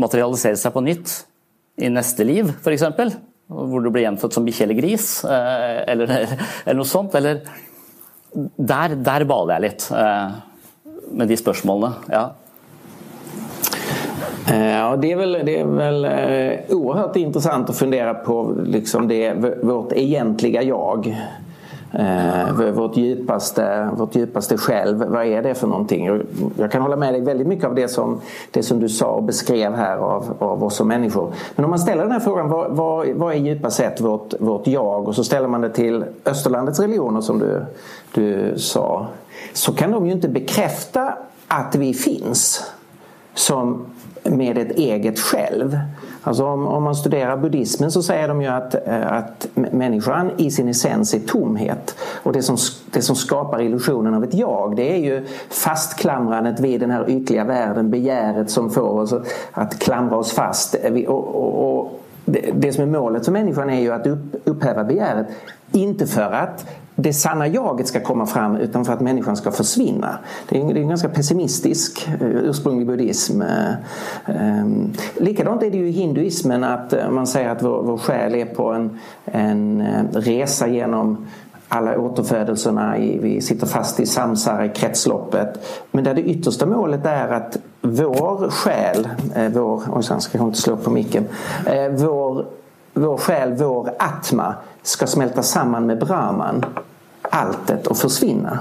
[0.01, 1.15] materialisere seg på nytt
[1.79, 2.85] i neste liv, f.eks.
[3.49, 6.13] Hvor du blir gjenfødt som bikkje eller gris, eh, eller,
[6.65, 7.15] eller, noe sånt.
[7.19, 7.45] Eller
[8.33, 10.37] Der, der baler jeg litt eh,
[11.15, 11.95] med de spørsmålene.
[12.13, 12.27] ja.
[14.49, 16.07] Ja, det är väl, det är väl
[16.73, 17.69] oerhört intressant
[18.25, 21.11] på liksom det, vårt egentliga jag.
[21.93, 26.23] Eh, vårt, djupaste, vårt djupaste själv, vad är det för någonting?
[26.57, 28.21] Jag kan hålla med dig väldigt mycket av det som,
[28.51, 31.33] det som du sa och beskrev här av, av oss som människor.
[31.55, 34.67] Men om man ställer den här frågan, vad, vad, vad är djupast sett vårt, vårt
[34.67, 35.09] jag?
[35.09, 37.65] Och så ställer man det till Österlandets religioner som du,
[38.15, 39.07] du sa.
[39.53, 41.13] Så kan de ju inte bekräfta
[41.49, 42.73] att vi finns
[43.39, 43.87] som
[44.25, 45.79] med ett eget själv.
[46.23, 49.13] Alltså om, om, man studerar buddhismen så säger de ju att, eh,
[49.55, 51.95] människan i sin essens är tomhet.
[52.23, 52.57] Och det som,
[52.91, 57.45] det som skapar illusionen av ett jag det är ju fastklamrandet vid den här ytliga
[57.45, 59.15] världen, begäret som får oss
[59.53, 60.75] att klamra oss fast.
[61.07, 65.27] Och, och, och det, det, som är målet för människan är ju att upp, begäret.
[65.73, 66.67] Inte för att
[67.01, 70.19] det sanna jaget ska komma fram utan för att människan ska försvinna.
[70.49, 73.43] Det är en, det är en ganska pessimistisk eh, ursprunglig buddhism.
[74.27, 78.35] Ehm, likadant är det ju i hinduismen att eh, man säger att vår, vår själ
[78.35, 81.27] är på en, en eh, resa genom
[81.69, 85.67] alla återfödelserna, vi sitter fast i samsara, i kretsloppet.
[85.91, 89.09] Men där det yttersta målet är att vår själ,
[89.55, 91.25] vår, oj, ska jag inte slå på micken,
[91.91, 92.45] vår,
[93.01, 96.65] vår själ, vår atma ska smälta samman med Brahman
[97.23, 98.59] alltet och försvinna.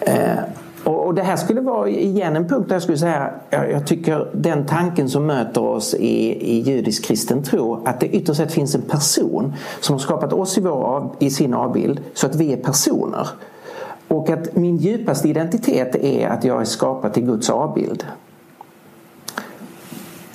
[0.00, 0.38] Eh,
[0.84, 4.66] och, det här skulle vara igen en punkt där jag skulle säga jag, tycker den
[4.66, 8.82] tanken som möter oss i, i judisk kristen tro att det ytterst sett finns en
[8.82, 13.28] person som har skapat oss i, vår, i sin avbild så att vi är personer.
[14.08, 18.06] Och att min djupaste identitet är att jag är skapad till Guds avbild.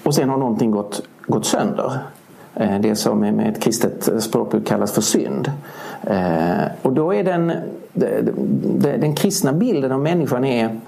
[0.04, 2.00] Och sen har någonting gått, gått sönder.
[2.60, 5.52] Eh, det som med ett kristet språkbruk kallas för synd.
[6.82, 7.52] og då är den,
[9.00, 10.80] den kristna bilden av människan är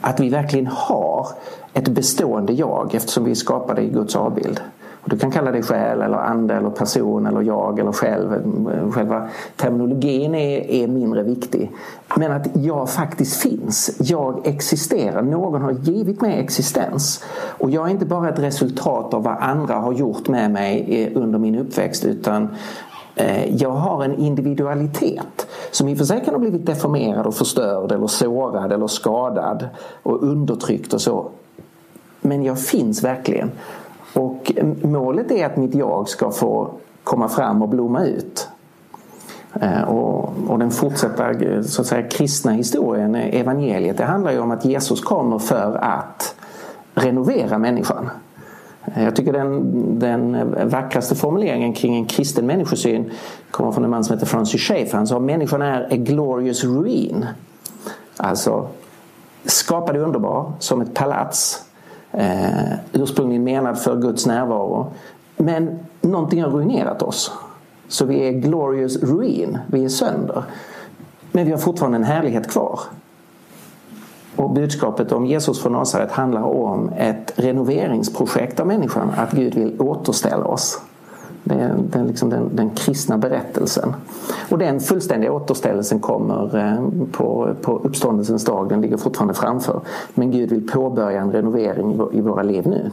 [0.00, 1.26] at att vi verkligen har
[1.72, 4.60] ett bestående jag eftersom vi är skapade i Guds avbild.
[5.10, 8.42] Du kan kalla det själ eller ande eller person eller jag eller själv.
[8.92, 11.70] Själva terminologin är, är mindre viktig.
[12.16, 13.96] Men att jag faktiskt finns.
[13.98, 15.22] Jag existerar.
[15.22, 17.24] Någon har givit mig existens.
[17.58, 21.38] Och jag är inte bara ett resultat av vad andra har gjort med mig under
[21.38, 22.48] min uppväxt utan
[23.14, 27.34] eh, jag har en individualitet som i och för sig kan ha blivit deformerad och
[27.34, 29.68] förstörd eller sårad eller skadad
[30.02, 31.30] och undertryckt och så.
[32.20, 33.50] Men jag finns verkligen.
[34.12, 34.52] Och
[34.82, 36.70] målet är att mitt jag ska få
[37.04, 38.48] komma fram och blomma ut.
[39.60, 44.50] Eh, och, och, den fortsatta så att säga, kristna historien, evangeliet, det handlar ju om
[44.50, 46.34] att Jesus kommer för att
[46.94, 48.10] renovera människan.
[48.84, 53.10] Eh, jag tycker den, den vackraste formuleringen kring en kristen människosyn
[53.50, 54.96] kommer från en man som heter Francis Schaeffer.
[54.96, 57.26] Han sa människan är a glorious ruin.
[58.16, 58.68] Alltså
[59.44, 61.64] skapad underbar som ett palats
[62.12, 64.92] eh, ursprungligen menad för Guds närvaro.
[65.36, 67.32] Men någonting har ruinerat oss.
[67.88, 70.44] Så vi är glorious ruin, vi är sönder.
[71.32, 72.80] Men vi har fortfarande en härlighet kvar.
[74.36, 79.10] Och budskapet om Jesus från Nasaret handlar om ett renoveringsprojekt av människan.
[79.16, 80.80] Att Gud vill återställa oss.
[81.44, 83.94] Det är den, liksom den, den kristna berättelsen.
[84.50, 88.68] Och den fullständiga återställelsen kommer eh, på, på uppståndelsens dag.
[88.68, 89.80] Den ligger fortfarande framför.
[90.14, 92.90] Men Gud vill påbörja en renovering i våra liv nu.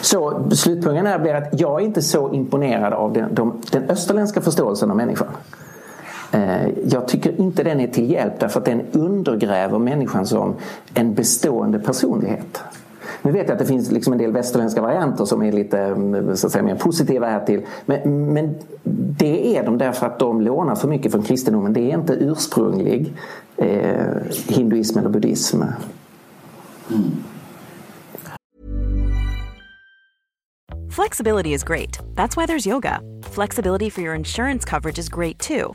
[0.00, 4.40] Så slutpunkten här blir att jag är inte så imponerad av den, de, den österländska
[4.40, 5.28] förståelsen av människan.
[6.32, 10.54] Eh, jag tycker inte den är till hjälp därför att den undergräver människan som
[10.94, 12.62] en bestående personlighet.
[13.22, 16.36] Nu vet jag att det finns liksom en del västerländska varianter som är lite mm,
[16.36, 17.62] så att säga, mer positiva här till.
[17.86, 18.54] Men, men
[19.18, 21.72] det är de därför att de lånar för mycket från kristendomen.
[21.72, 23.12] Det är inte ursprunglig
[23.56, 24.06] eh,
[24.48, 25.62] hinduism eller buddhism.
[25.62, 27.02] Mm.
[30.90, 31.98] Flexibility is great.
[32.14, 33.00] That's why there's yoga.
[33.24, 35.74] Flexibility for your insurance coverage is great too.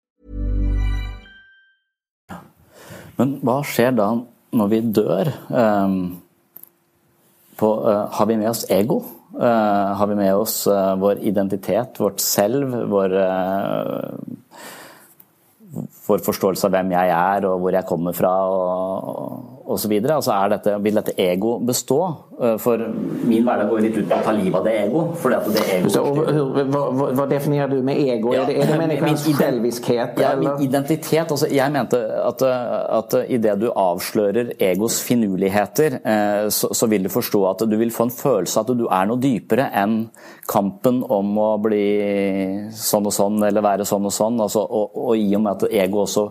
[3.21, 4.09] Men hva skjer da
[4.57, 5.29] når vi dør?
[5.53, 5.97] Um,
[7.59, 9.03] på, uh, har vi med oss ego?
[9.35, 13.13] Uh, har vi med oss uh, vår identitet, vårt selv, vår,
[16.11, 19.93] vår, forståelse av hvem jeg er og hvor jeg kommer fra og osv.?
[20.09, 21.99] Altså dette, vil dette ego bestå?
[22.61, 22.81] For
[23.29, 25.03] min hverdag går litt ut på å ta livet av det ego.
[25.21, 26.81] Fordi at det ego Så, hur, hva,
[27.19, 28.33] hva, definerer du med ego?
[28.33, 30.19] Ja, er det, är det människans selviskhet?
[30.21, 31.31] Ja, min identitet.
[31.31, 35.99] Altså, jeg mente at, at idet du avslører egos finurligheter,
[36.49, 39.07] så, så, vil du forstå at du vil få en følelse av at du er
[39.09, 39.99] noe dypere enn
[40.49, 41.85] kampen om å bli
[42.75, 44.41] sånn og sånn eller være sånn og sånn.
[44.41, 46.27] Altså, og, og i og med at ego også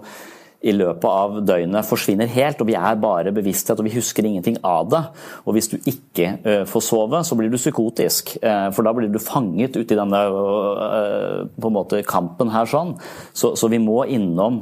[0.61, 4.59] i løpet av døgnet forsvinner helt, og vi er bare bevissthet og vi husker ingenting
[4.67, 5.01] av det.
[5.49, 9.09] Og hvis du ikke uh, får sove, så blir du psykotisk, uh, for da blir
[9.09, 12.93] du fanget ut i denne uh, på en måte kampen her sånn.
[13.33, 14.61] Så, så vi må innom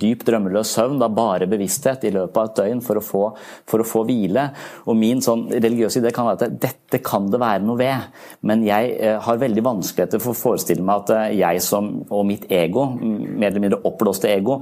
[0.00, 3.22] dyp drømmeløs søvn, da bare bevissthet i løpet av et døgn for å få,
[3.68, 4.46] for å få hvile.
[4.88, 8.08] Og min sånn religiøse idé kan være at dette kan det være noe ved,
[8.48, 12.88] men jeg har veldig vanskeligheter for å forestille meg at jeg som, og mitt ego,
[13.00, 14.61] mer eller mindre oppblåste ego,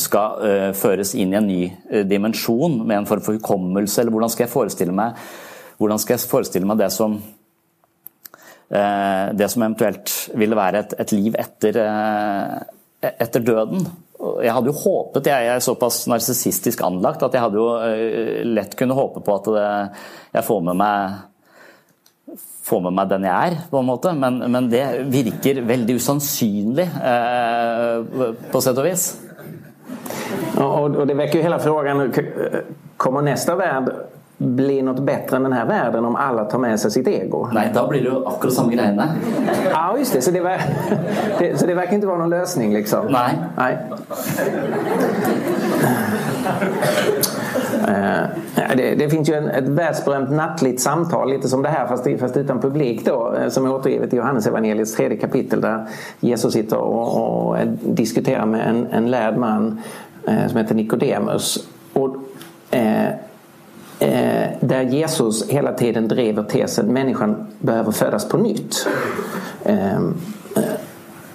[0.00, 4.14] skal eh, føres inn i en ny eh, dimensjon med en form for hukommelse, eller
[4.14, 5.18] hvordan skal jeg forestille meg,
[5.80, 7.18] hvordan skal jeg forestille meg det som
[8.74, 10.10] det som eventuelt
[10.40, 11.76] ville være et, et liv etter,
[13.04, 13.84] etter, døden.
[14.42, 17.68] Jeg hadde jo håpet, jeg er såpass narsissistisk anlagt, at jeg hadde jo
[18.56, 19.68] lett kunne håpe på at det,
[20.40, 21.20] jeg får med meg
[22.64, 24.12] få med meg den jeg er, på en måte.
[24.16, 29.08] Men, men det virker veldig usannsynlig, eh, på sett og vis.
[30.56, 32.12] Och, och det väcker ju hela frågan,
[32.96, 33.92] kommer nästa värld
[34.38, 37.44] bli noe bedre enn den verden världen om alle tar med seg sitt ego.
[37.54, 39.06] Nei, da blir det jo akkurat samme greiene.
[39.70, 40.22] Ja, just det.
[40.22, 40.62] Så det, var,
[41.38, 43.06] det, så det verkar inte være noen løsning, liksom?
[43.14, 43.38] Nej.
[43.56, 43.72] Nei.
[47.84, 52.08] Uh, det, det, finns ju en, ett världsberömt nattligt samtal, lite som det här fast,
[52.20, 55.86] fast utan publik då, eh, som är återgivet i Johannes evangeliets tredje kapitel där
[56.20, 59.80] Jesus sitter och, och diskuterar med en, en lärd man
[60.28, 61.68] uh, som heter Nikodemus.
[61.92, 62.16] Och,
[62.70, 63.14] eh, eh,
[64.60, 68.86] där Jesus hela tiden driver tesen människan behöver födas på nytt.
[69.64, 70.00] Eh,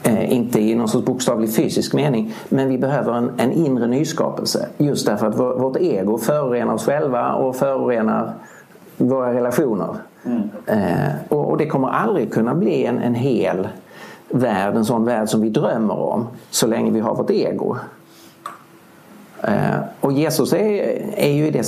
[0.03, 2.34] Eh, inte i någon sorts bokstavlig fysisk mening.
[2.49, 4.67] Men vi behöver en, en inre nyskapelse.
[4.78, 8.34] Just därför att vår, vårt ego förorenar oss själva och förorenar
[8.97, 9.95] våra relationer.
[10.26, 10.41] Mm.
[10.65, 13.67] Eh, och, och, det kommer aldrig kunna bli en, en hel
[14.30, 17.78] värld, en sån värld som vi drömmer om så länge vi har vårt ego.
[19.43, 20.57] Eh, och Jesus är,
[21.15, 21.63] är ju i det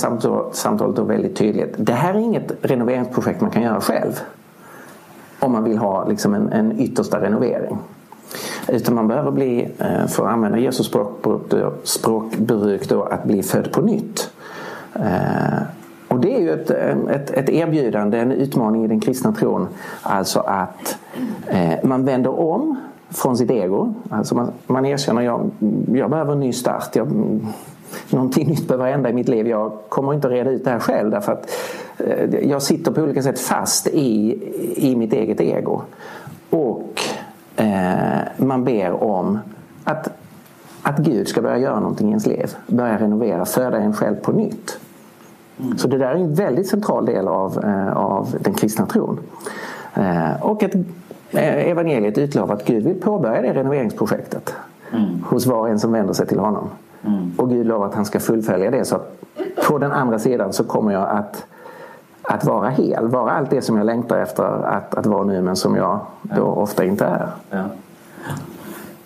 [0.52, 1.74] samtalet då väldigt tydligt.
[1.76, 4.20] Det här är inget renoveringsprojekt man kan göra själv.
[5.40, 7.78] Om man vill ha liksom en, en yttersta renovering.
[8.68, 10.86] Utan man behöver bli, eh, för att använda Jesus
[11.84, 14.30] språkbruk, då, bli född på nytt.
[14.94, 15.02] og
[16.08, 19.68] och det är ju ett, ett, ett, erbjudande, en utmaning i den kristna tron.
[20.02, 20.98] Alltså att
[21.46, 22.76] eh, man vänder om
[23.12, 23.94] från sitt ego.
[24.10, 25.50] Alltså man, man erkänner jag,
[25.94, 26.96] jag behöver en ny start.
[26.96, 27.08] Jag,
[28.10, 29.48] någonting nytt behöver hända i mitt liv.
[29.48, 31.50] Jag kommer inte reda ut det här själv därför att
[32.42, 34.38] jag sitter på olika sätt fast i,
[34.76, 35.82] i mitt eget ego.
[36.50, 37.02] Och
[37.56, 39.38] Eh, man ber om
[39.84, 40.08] att,
[40.82, 42.56] att Gud ska börja göra någonting i ens liv.
[42.66, 44.78] Börja renovera, föda en själv på nytt.
[45.60, 45.78] Mm.
[45.78, 49.20] Så det där är en väldigt central del av, eh, av den kristna tron.
[49.94, 50.72] Eh, och att
[51.40, 54.54] evangeliet utlovar att Gud vill påbörja det renoveringsprojektet
[54.92, 55.24] mm.
[55.24, 56.70] hos var och en som vänder sig till honom.
[57.06, 57.32] Mm.
[57.36, 59.00] Och Gud lovar att han ska fullfölja det så
[59.68, 61.46] på den andra sidan så kommer jag att
[62.22, 65.56] att vara hel, vara allt det som jag längtar efter att, att vara nu men
[65.56, 67.28] som jag då ofta inte är.
[67.50, 67.64] Ja.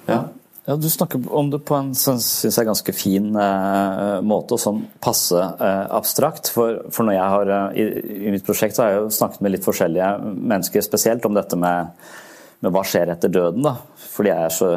[0.07, 0.25] ja.
[0.67, 4.81] Ja du snakker om det på en synes jeg, ganske fin eh, måte, og sånn
[5.03, 6.51] passe eh, abstrakt.
[6.51, 9.55] For, for, når jeg har, eh, i, i, mitt prosjekt har jeg jo snakket med
[9.55, 11.95] litt forskjellige mennesker spesielt om dette med,
[12.67, 13.63] med hva skjer etter døden.
[13.67, 13.77] da.
[14.17, 14.73] Fordi jeg, så,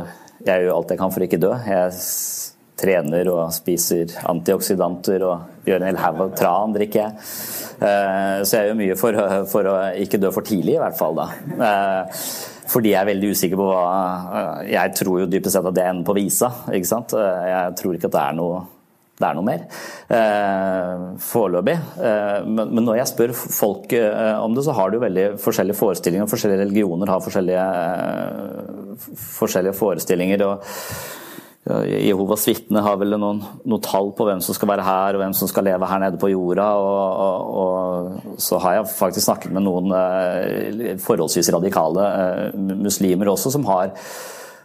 [0.45, 1.55] jeg gjør alt jeg kan for ikke dø.
[1.65, 1.97] Jeg
[2.79, 7.25] trener og spiser antioksidanter og gjør en hel haug av tran, drikker jeg.
[7.79, 9.19] Eh, så jeg gjør mye for,
[9.51, 9.75] for, å
[10.05, 11.17] ikke dø for tidlig, i hvert fall.
[11.17, 11.27] da.
[12.69, 13.85] Eh, fordi jeg er veldig usikker på hva
[14.39, 16.51] eh, Jeg tror jo dypest sett at det ender på visa.
[16.71, 17.15] ikke sant?
[17.15, 18.61] Jeg tror ikke at det er noe,
[19.19, 19.65] det er noe mer
[20.15, 21.77] eh, foreløpig.
[21.99, 25.79] Eh, men, men, når jeg spør folk eh, om det, så har jo veldig forskjellige
[25.79, 26.29] forestillinger.
[26.31, 27.65] Forskjellige religioner har forskjellige,
[29.39, 30.45] forskjellige forestillinger.
[30.47, 31.18] og
[31.67, 35.35] Jehovas vitner har vel noen, noen, tall på hvem som skal være her og hvem
[35.37, 36.67] som skal leve her nede på jorda.
[36.79, 43.33] Og, og, og så har jeg faktisk snakket med noen eh, forholdsvis radikale eh, muslimer
[43.35, 43.93] også, som har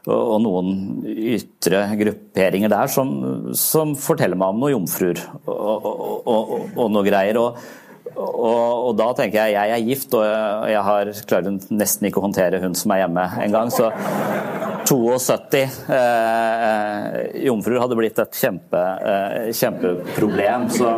[0.04, 0.66] og noen
[1.08, 3.14] ytre grupperinger der som,
[3.56, 5.86] som forteller meg om noen jomfruer og,
[6.28, 7.38] og, noe greier.
[7.40, 7.56] og
[8.16, 12.22] og, og, da tenker jeg jeg er gift, og jeg, jeg har klarer nesten ikke
[12.22, 13.72] å håndtere hun som er hjemme engang.
[13.74, 13.90] Så
[14.84, 15.62] 72
[15.94, 20.68] eh, jomfruer hadde blitt et kjempe, eh, kjempeproblem.
[20.70, 20.92] Så.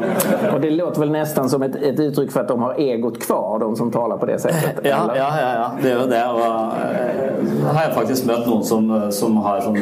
[0.53, 3.59] Og det låter vel nesten som et, et uttrykk for at de har egot kvar,
[3.63, 4.83] de som taler på det settet?
[4.87, 6.25] Ja, ja, ja, ja, det er jo det.
[6.35, 9.81] Og eh, har jeg faktisk møtt noen som, som har sånn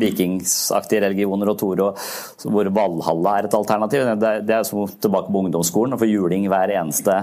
[0.00, 1.90] vikingsaktige religioner og Toro,
[2.44, 4.06] hvor Valhalla er et alternativ.
[4.20, 7.22] Det, er som tilbake på ungdomsskolen og få juling hver eneste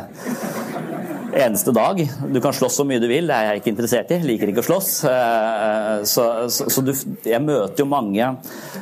[1.38, 2.00] eneste dag.
[2.34, 4.20] Du kan slåss så mye du vil, det er jeg ikke interessert i.
[4.26, 4.92] Liker ikke å slåss.
[5.10, 6.94] Eh, så, så, så du,
[7.28, 8.32] jeg møter jo mange,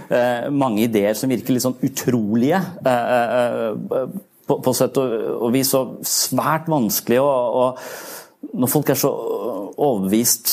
[0.10, 2.62] eh, mange, ideer som virker litt sånn utrolige.
[2.86, 4.08] Eh,
[4.46, 10.52] på, på sett og vis så svært vanskelig og, og når folk er så overbevist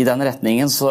[0.00, 0.88] i den retningen, så,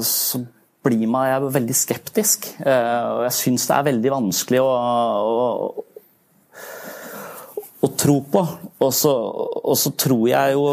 [0.00, 0.40] så
[0.86, 2.48] blir meg, jeg veldig skeptisk.
[2.62, 4.70] Eh, og jeg syns det er veldig vanskelig å,
[5.26, 5.46] å,
[7.82, 8.42] å tro på.
[8.86, 9.12] Og så,
[9.62, 10.64] og så, tror jeg jo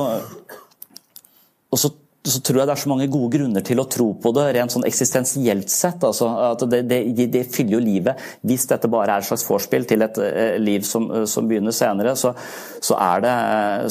[1.74, 1.89] Og så
[2.24, 4.71] så tror jeg det er så mange gode grunner til å tro på det rent
[4.71, 6.03] sånn eksistensielt sett.
[6.07, 8.21] Altså, at det, det, det, fyller jo livet.
[8.47, 11.76] Hvis dette bare er et slags vorspiel til et uh, liv som, uh, som, begynner
[11.76, 12.32] senere, så,
[12.80, 13.34] så, det,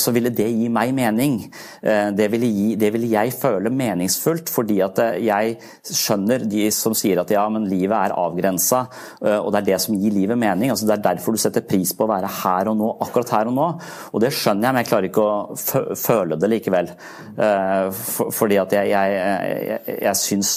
[0.00, 1.36] så, ville det gi meg mening.
[1.82, 7.20] Det ville, gi, det, ville jeg føle meningsfullt, fordi at jeg skjønner de som sier
[7.20, 8.82] at ja, men livet er avgrensa,
[9.20, 10.72] og det er det som gir livet mening.
[10.72, 13.50] Altså, det er derfor du setter pris på å være her og nå, akkurat her
[13.50, 13.68] og nå.
[14.12, 16.92] Og det skjønner jeg, men jeg klarer ikke å føle det likevel.
[17.36, 19.16] For fordi at jeg, jeg,
[19.68, 20.50] jeg, jeg syns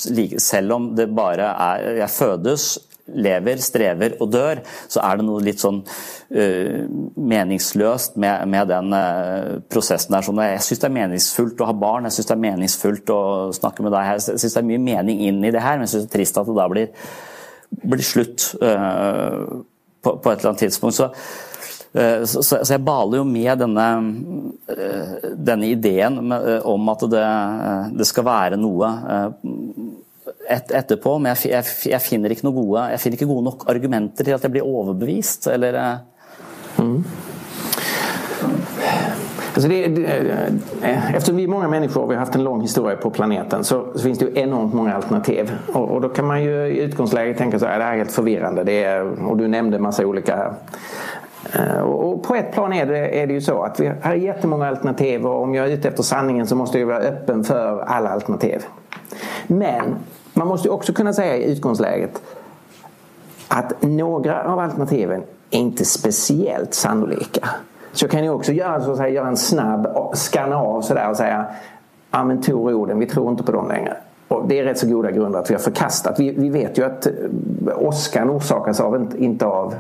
[0.44, 2.68] Selv om det bare er Jeg fødes
[3.06, 6.80] lever, strever og dør, så er det noe litt sånn uh,
[7.16, 10.26] meningsløst med, med den uh, prosessen der.
[10.26, 13.22] Sånn, jeg syns det er meningsfullt å ha barn, jeg syns det er meningsfullt å
[13.56, 14.10] snakke med deg.
[14.16, 16.18] Jeg syns det er mye mening inn i det her, men jeg syns det er
[16.18, 17.12] trist at det da blir,
[17.94, 19.62] blir slutt uh,
[20.02, 20.98] på, på, et eller annet tidspunkt.
[20.98, 21.12] Så,
[21.96, 23.86] så, så, jeg baler jo med denne,
[25.48, 27.28] denne ideen om at det,
[28.02, 28.90] det skal være noe
[30.50, 33.66] et, etterpå, men jeg, jeg, jeg, finner ikke noe gode, jeg finner ikke gode nok
[33.72, 35.48] argumenter til at jeg blir overbevist.
[35.54, 35.80] Eller
[36.78, 37.00] mm.
[39.56, 40.06] Alltså det, det,
[40.82, 43.64] eh, eftersom vi är många människor och vi har haft en lång historia på planeten
[43.64, 45.52] så, så finns det ju enormt många alternativ.
[45.74, 48.12] Och, och, då kan man ju i utgångsläget tänka så här, det här är helt
[48.12, 48.64] förvirrande.
[48.64, 50.52] Det är, och du nämnde massa olika eh,
[51.84, 55.26] och på ett plan är det, är det ju så att vi har jättemånga alternativ
[55.26, 58.64] och om jag är ute efter sanningen så måste jag vara öppen för alla alternativ.
[59.48, 59.96] Men
[60.34, 62.22] man måste också kunna säga i utgångsläget
[63.48, 67.50] att några av alternativen är inte speciellt sannolika.
[67.92, 71.10] Så jag kan ju också göra, så att säga, göra en snabb skanna av sådär
[71.10, 71.46] och säga
[72.12, 73.98] ja Tor orden, vi tror inte på dem längre.
[74.28, 76.20] Och det är rätt så goda grunder att vi har förkastat.
[76.20, 77.08] Vi, vi vet ju att
[77.76, 79.76] åskan orsakas av, inte av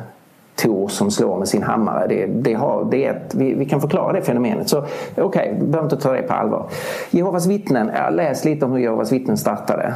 [0.55, 2.07] Tor som slår med sin hammare.
[2.07, 4.69] Det, det har, det ett, vi, vi, kan förklara det fenomenet.
[4.69, 6.69] Så okej, okay, vi behöver inte ta det på allvar.
[7.09, 9.93] Jehovas vittnen, jag läs lite om hur Jehovas vittnen startade.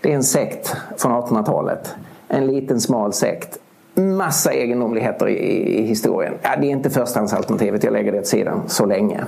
[0.00, 1.94] Det är en sekt från 1800-talet.
[2.28, 3.58] En liten smal sekt.
[3.94, 5.38] Massa egendomligheter i,
[5.78, 6.34] i, historien.
[6.42, 9.24] Ja, det är inte förstahandsalternativet, jag lägger det åt sidan så länge.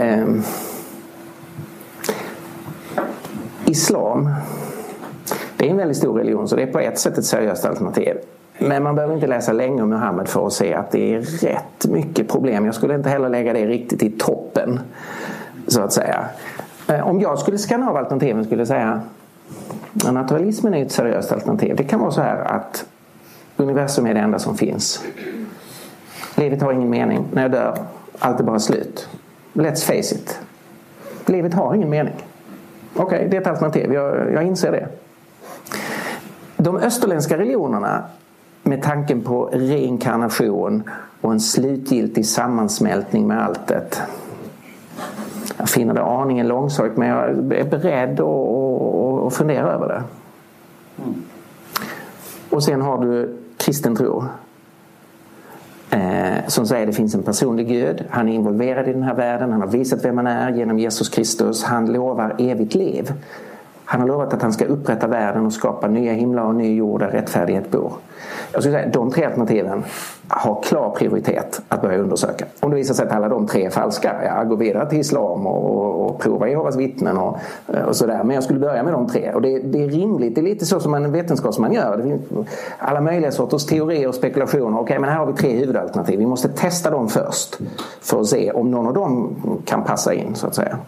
[0.00, 0.42] Um,
[3.66, 4.28] islam,
[5.56, 8.16] det är en väldigt stor religion så det är på ett sätt ett seriöst alternativ.
[8.58, 11.86] Men man behöver inte läsa länge om Muhammed för att se att det är rätt
[11.86, 12.66] mycket problem.
[12.66, 14.80] Jag skulle inte heller lägga det riktigt i toppen.
[15.66, 16.24] Så att säga.
[16.88, 19.02] Eh, om jag skulle skanna av alternativen skulle jag säga
[19.92, 21.76] naturalismen är ett seriöst alternativ.
[21.76, 22.86] Det kan vara så här att
[23.56, 25.04] universum är det enda som finns.
[26.34, 27.24] Livet har ingen mening.
[27.32, 27.78] När jag dör,
[28.18, 29.08] allt är bara slut.
[29.52, 30.40] Let's face it.
[31.26, 32.14] Livet har ingen mening.
[32.94, 33.92] Okej, okay, det är ett alternativ.
[33.92, 34.88] Jag, jag inser det.
[36.56, 38.04] De österländska religionerna
[38.68, 40.82] med tanken på reinkarnation
[41.20, 44.00] och en slutgiltig sammansmältning med alltet.
[45.56, 50.02] Jag finner det aningen långsökt men jag är beredd att fundera över det.
[52.50, 54.24] Och sen har du kristen tro.
[55.90, 58.04] Eh, som säger att det finns en personlig Gud.
[58.10, 59.52] Han är involverad i den här världen.
[59.52, 61.64] Han har visat vem han är genom Jesus Kristus.
[61.64, 63.12] Han lovar evigt liv.
[63.90, 67.00] Han har lovat att han ska upprätta världen och skapa nya himlar och ny jord
[67.00, 67.92] där rättfärdighet bor.
[68.52, 69.84] Jag skulle säga de tre alternativen
[70.28, 72.44] har klar prioritet att börja undersöka.
[72.60, 75.46] Om det visar sig att alla de tre är falska, ja, gå vidare till islam
[75.46, 78.08] och, och, och prova Jehovas vittnen och, och.
[78.08, 79.32] Men jag skulle börja med de tre.
[79.34, 81.96] Och det, det, är rimligt, det är lite så som en vetenskapsman gör.
[81.96, 82.48] Det finns
[82.78, 84.80] alla möjliga sorters teorier och spekulationer.
[84.80, 86.18] Okej, men här har vi tre huvudalternativ.
[86.18, 87.58] Vi måste testa dem först
[88.00, 90.78] för att se om någon av dem kan passa in så att säga.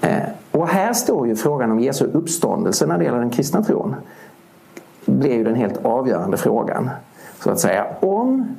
[0.00, 3.94] Eh, och här står ju frågan om Jesu uppståndelse när det gäller den kristna tron.
[5.04, 6.90] blir ju den helt avgörande frågan.
[7.40, 7.86] Så att säga.
[8.00, 8.56] Om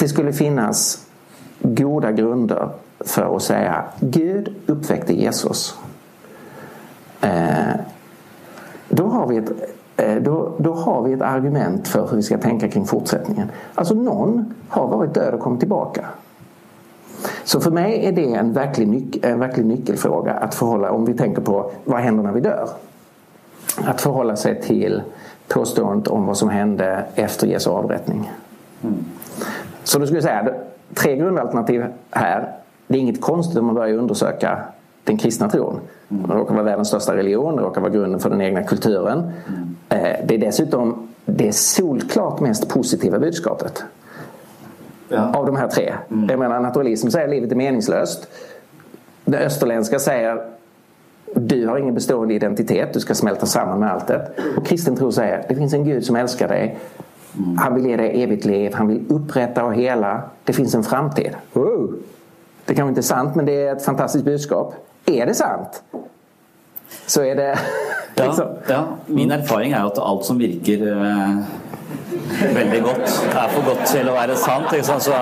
[0.00, 1.06] det skulle finnas
[1.60, 2.68] goda grunder
[3.00, 5.78] för att säga Gud uppväckte Jesus.
[7.20, 7.74] Eh,
[8.88, 9.50] då har vi ett
[9.96, 13.50] eh, då, då, har vi ett argument för hur vi ska tänka kring fortsättningen.
[13.74, 16.04] Alltså någon har varit död och kommit tillbaka.
[17.44, 21.14] Så för mig är det en verklig, nyc en verklig nyckelfråga att förhålla om vi
[21.14, 22.68] tänker på vad händer när vi dör.
[23.84, 25.02] Att förhålla sig till
[25.48, 28.30] påståendet om vad som hände efter Jesu avrättning.
[29.84, 30.54] Så du skulle si säga
[30.94, 32.52] tre grundalternativ här.
[32.86, 34.58] Det är inget konstigt om man börjar undersöka
[35.04, 35.80] den kristna tron.
[36.08, 39.18] Det råkar vara världens största religion, det råkar vara grunden för den egna kulturen.
[39.18, 39.76] Mm.
[40.26, 43.84] Det är dessutom det solklart mest positiva budskapet.
[45.08, 45.32] Ja.
[45.34, 45.94] Av de här tre.
[46.10, 46.28] Mm.
[46.30, 48.28] Jag menar naturalism säger livet är meningslöst.
[49.24, 50.42] Det österländska säger
[51.34, 54.38] du har ingen bestående identitet, du ska smälta samman med alltet.
[54.56, 56.78] Och kristen tro säger det finns en Gud som älskar dig.
[57.58, 60.22] Han vill ge dig evigt liv, han vill upprätta och hela.
[60.44, 61.36] Det finns en framtid.
[61.52, 61.94] Wow.
[62.64, 64.74] Det kanske inte är sant men det är ett fantastiskt budskap.
[65.06, 65.82] Er det sant?
[67.06, 67.58] Så er det
[68.14, 68.44] liksom.
[68.68, 71.36] ja, ja, Min erfaring er at alt som virker eh,
[72.54, 74.72] veldig godt, Det er for godt til å være sant.
[74.72, 75.14] Ikke Så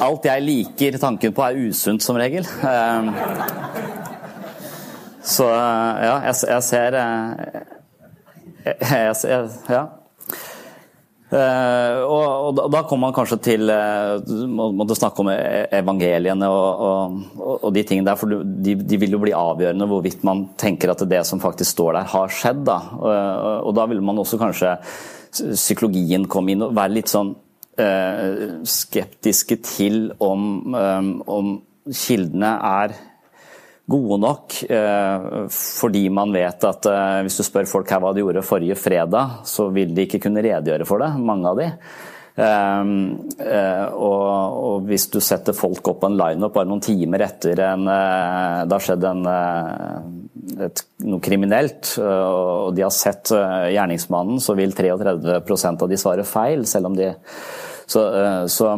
[0.00, 2.44] alt jeg liker tanken på, er usunt som regel.
[2.44, 3.02] Eh,
[5.22, 7.64] så ja, jeg, ser jeg,
[8.64, 9.86] jeg, Ja.
[11.30, 14.18] Uh, og, og, da kommer man kanskje til uh,
[14.74, 19.14] måtte snakke om e-, evangeliene og, og, og, de tingene der, for de, de, vil
[19.14, 22.64] jo bli avgjørende hvorvidt man tenker at det som faktisk står der, har skjedd.
[22.66, 22.80] Da.
[22.98, 24.74] Uh, og da vil man også kanskje
[25.30, 27.36] psykologien komme inn og være litt sånn
[27.80, 31.52] skeptiske til om, um, om
[31.86, 32.92] kildene er
[33.90, 38.22] gode nok, eh, fordi man vet at eh, hvis du spør folk her hva de
[38.24, 41.68] gjorde forrige fredag, så vil de ikke kunne redegjøre for det, mange av de.
[42.40, 42.92] Um,
[43.42, 47.82] uh, og, hvis du setter folk opp på en lineup bare noen timer etter en,
[47.84, 49.26] det har skjedd en,
[50.68, 56.64] et, noe kriminelt, og de har sett gjerningsmannen, så vil 33% av de svare feil,
[56.70, 57.10] selv om de
[57.90, 58.06] Så,
[58.46, 58.70] så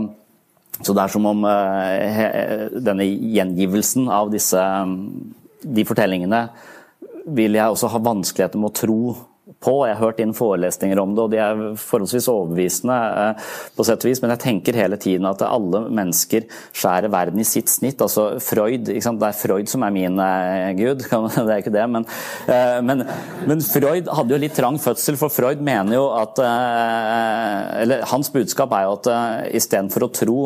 [0.83, 4.63] så det er som om uh, denne gjengivelsen av disse
[5.63, 6.47] de fortellingene
[7.33, 9.01] vil jeg også ha vanskeligheter med å tro
[9.63, 9.75] på.
[9.87, 14.05] Jeg har hørt inn forelesninger om det, og de er forholdsvis overbevisende eh, på sett
[14.05, 18.03] og vis, men jeg tenker hele tiden at alle mennesker skjærer verden i sitt snitt.
[18.03, 21.07] Altså Freud, Det er Freud som er min eh, gud,
[21.37, 22.07] det er ikke det, men,
[22.47, 23.05] eh, men,
[23.49, 28.73] men Freud hadde jo litt trang fødsel, for Freud mener jo at Eller hans budskap
[28.75, 29.09] er jo at
[29.57, 30.39] istedenfor å tro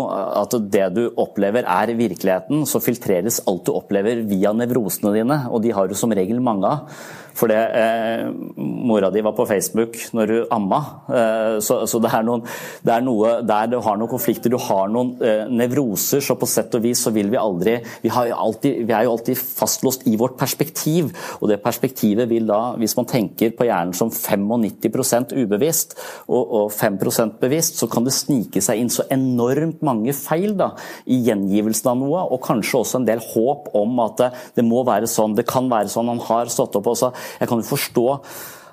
[0.43, 5.63] at det du opplever er virkeligheten, så filtreres alt du opplever via nevrosene dine, og
[5.65, 6.99] de har jo som regel mange av.
[7.37, 10.81] For det, eh, mora di var på Facebook når du amma.
[11.09, 12.45] Eh, så, så det, er noen,
[12.83, 16.49] det, er noe der du har noen konflikter, du har noen eh, nevroser, så på
[16.49, 20.17] sett og vis så vil vi aldri vi, alltid, vi, er jo alltid fastlåst i
[20.17, 21.13] vårt perspektiv.
[21.41, 25.97] Og det perspektivet vil da, hvis man tenker på hjernen som 95 ubevisst
[26.31, 30.73] og, og 5% bevisst, så kan det snike seg inn så enormt mange feil da,
[31.05, 34.83] i gjengivelsen av noe, og kanskje også en del håp om at det, det må
[34.87, 36.09] være sånn, det kan være sånn.
[36.15, 38.07] Han har stått opp og sagt jeg kan jo forstå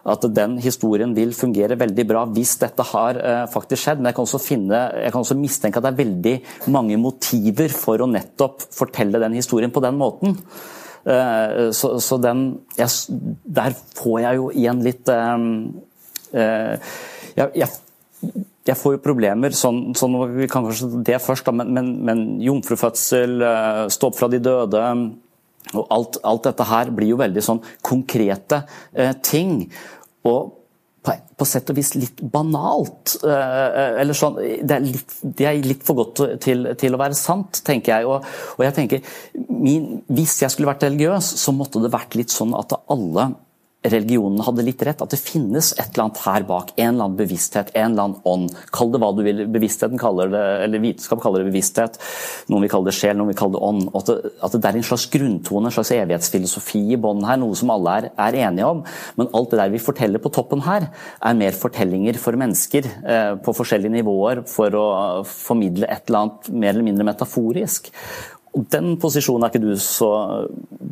[0.04, 4.02] at den historien vil fungere veldig bra hvis dette har eh, faktisk skjedd.
[4.02, 6.36] Men jeg kan, finne, jeg kan også mistenke at det er veldig
[6.76, 10.36] mange motiver for å nettopp fortelle den historien på den måten.
[11.08, 12.44] Eh, så, så den
[12.78, 12.88] jeg,
[13.44, 15.48] Der får jeg jo igjen litt eh,
[16.40, 16.94] uh,
[17.36, 17.68] jeg,
[18.64, 22.22] jeg, får jo problemer, sånn, sånn vi kan kanskje det først, da, men, men, men
[22.44, 23.36] jomfrufødsel,
[23.92, 24.84] stå opp fra de døde
[25.72, 29.64] og alt, alt, dette her blir jo veldig sånn konkrete eh, ting.
[30.28, 30.60] Og
[31.04, 33.18] på, på, sett og vis litt banalt.
[33.28, 37.18] Eh, eller sånn, det er, litt, det er litt for godt til, til, å være
[37.18, 38.10] sant, tenker jeg.
[38.10, 38.28] Og,
[38.58, 39.16] og jeg tenker,
[39.50, 43.32] min, Hvis jeg skulle vært religiøs, så måtte det vært litt sånn at alle
[43.84, 46.72] religionen hadde litt rett, at det finnes et eller annet her bak.
[46.78, 48.54] En eller annen bevissthet, en eller annen ånd.
[48.76, 49.44] Kall det hva du vil.
[49.52, 52.00] Bevisstheten kaller det, eller Vitenskap kaller det bevissthet.
[52.52, 53.88] Noen vil kalle det sjel, noen vil kalle det ånd.
[54.00, 57.42] At det, at det er en slags grunntone, en slags evighetsfilosofi i bånden her.
[57.42, 58.84] Noe som alle er, er, enige om.
[59.20, 60.88] Men alt det der vi forteller på toppen her,
[61.20, 64.88] er mer fortellinger for mennesker eh, på forskjellige nivåer for å
[65.28, 67.92] formidle et eller annet mer eller mindre metaforisk.
[68.54, 70.12] Og Den posisjonen er ikke du så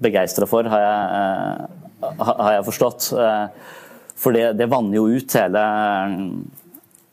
[0.01, 1.87] begeistra for, har jeg eh,
[2.17, 3.11] har jeg forstått.
[3.17, 3.45] Eh,
[4.21, 5.61] for det, det vanner jo ut hele,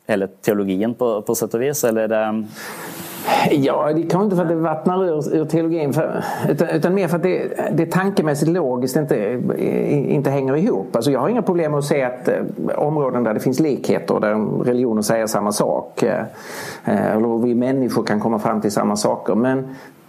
[0.09, 2.09] hele teologien på, på sett og vis, eller?
[2.09, 2.25] Det
[3.51, 6.25] Ja, det kan inte för att det vattnar ur, ur teologin för,
[6.73, 9.43] utan, mer för att det, det tankemässigt logiskt inte,
[10.09, 10.97] inte hänger ihop.
[11.03, 15.03] Jag har inga problem med att se eh, områden där det finns likheter, där religioner
[15.03, 16.25] säger samma sak, eh,
[16.85, 19.35] eller vi människor kan komma fram till samma saker.
[19.35, 20.08] Men Eh,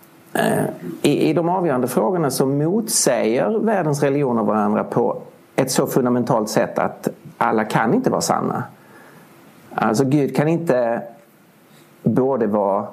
[1.02, 5.22] I, I de avgörande frågorna så motsäger världens religioner varandra på
[5.56, 7.08] ett så fundamentalt sätt att
[7.38, 8.64] alla kan inte vara sanna.
[9.76, 11.02] Alltså Gud kan inte
[12.04, 12.88] både vara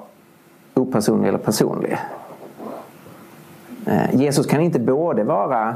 [0.73, 1.97] opersonlig eller personlig.
[3.85, 5.75] Eh, Jesus kan inte både vara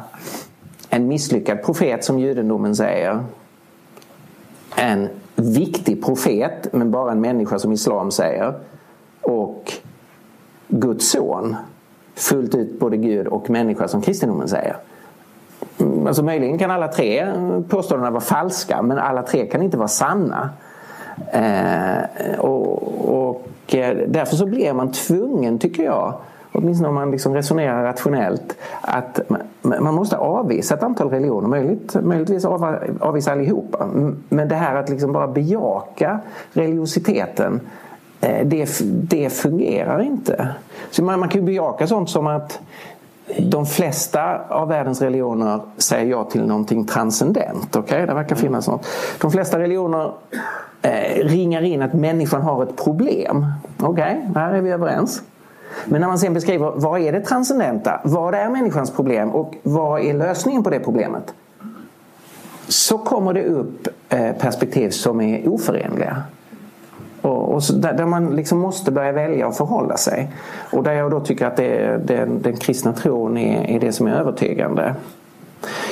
[0.90, 3.24] en misslyckad profet som judendomen säger.
[4.76, 8.54] En viktig profet men bara en människa som islam säger.
[9.22, 9.74] Och
[10.72, 11.56] Guds son
[12.16, 14.76] fullt ut både Gud och människa som kristendomen säger.
[16.08, 17.34] Alltså möjligen kan alla tre
[17.70, 20.50] påståendena vara falska men alla tre kan inte vara sanna.
[21.32, 26.14] Eh, och, och, eh, därför så blir man tvungen, tycker jag,
[26.52, 29.20] åtminstone om man liksom resonerar rationellt, att
[29.62, 31.48] man måste avvisa ett antal religioner.
[31.48, 32.46] Möjligt, möjligtvis
[33.00, 33.88] avvisa allihopa.
[34.30, 36.20] Men det här att liksom bara bejaka
[36.54, 37.60] religiositeten Eh,
[38.22, 40.48] det, det fungerar inte.
[40.92, 42.60] Så man, man kan ju bejaka sånt som att
[43.40, 47.76] de flesta av världens religioner säger ja till någonting transcendent.
[47.76, 48.06] Okay?
[48.06, 48.88] Det verkar finnas något.
[49.22, 50.12] De flesta religioner
[50.82, 53.46] eh, ringar in att människan har ett problem.
[53.80, 54.42] Okej, okay?
[54.42, 55.22] här är vi överens.
[55.86, 58.02] Men när man sen beskriver vad är det transcendenta?
[58.04, 61.34] Vad är människans problem och vad är lösningen på det problemet?
[62.68, 66.24] Så kommer det upp eh, perspektiv som är oförenliga.
[67.22, 70.32] Och, och där, där, man liksom måste börja välja och förhålla sig.
[70.72, 74.08] Och där jag då tycker att det, det, den kristna tron är, är det som
[74.08, 74.96] är övertygande.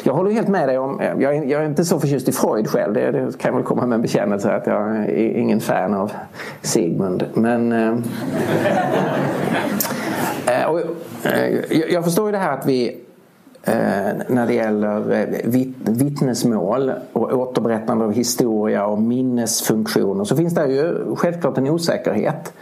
[0.03, 2.67] Jag håller helt med dig om, jag är, jag är inte så förtjust i Freud
[2.67, 6.11] själv, det, det, kan väl komma med en bekännelse att jag är ingen fan av
[6.61, 7.25] Sigmund.
[7.33, 7.97] Men eh,
[10.61, 10.79] eh och,
[11.23, 12.97] eh, jag förstår ju det här att vi
[14.27, 21.15] när det gäller vitt, vittnesmål och återberättande av historia och minnesfunktioner så finns det ju
[21.15, 22.53] självklart en osäkerhet.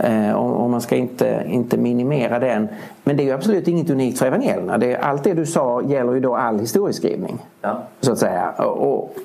[0.00, 2.68] Eh, och man ska inte, inte minimera den.
[3.04, 4.78] Men det är ju absolut inget unikt för evangelierna.
[4.78, 7.38] Det, allt det du sa gäller ju då all historieskrivning.
[7.60, 7.82] Ja.
[8.00, 8.50] Så att säga.
[8.50, 9.16] Och,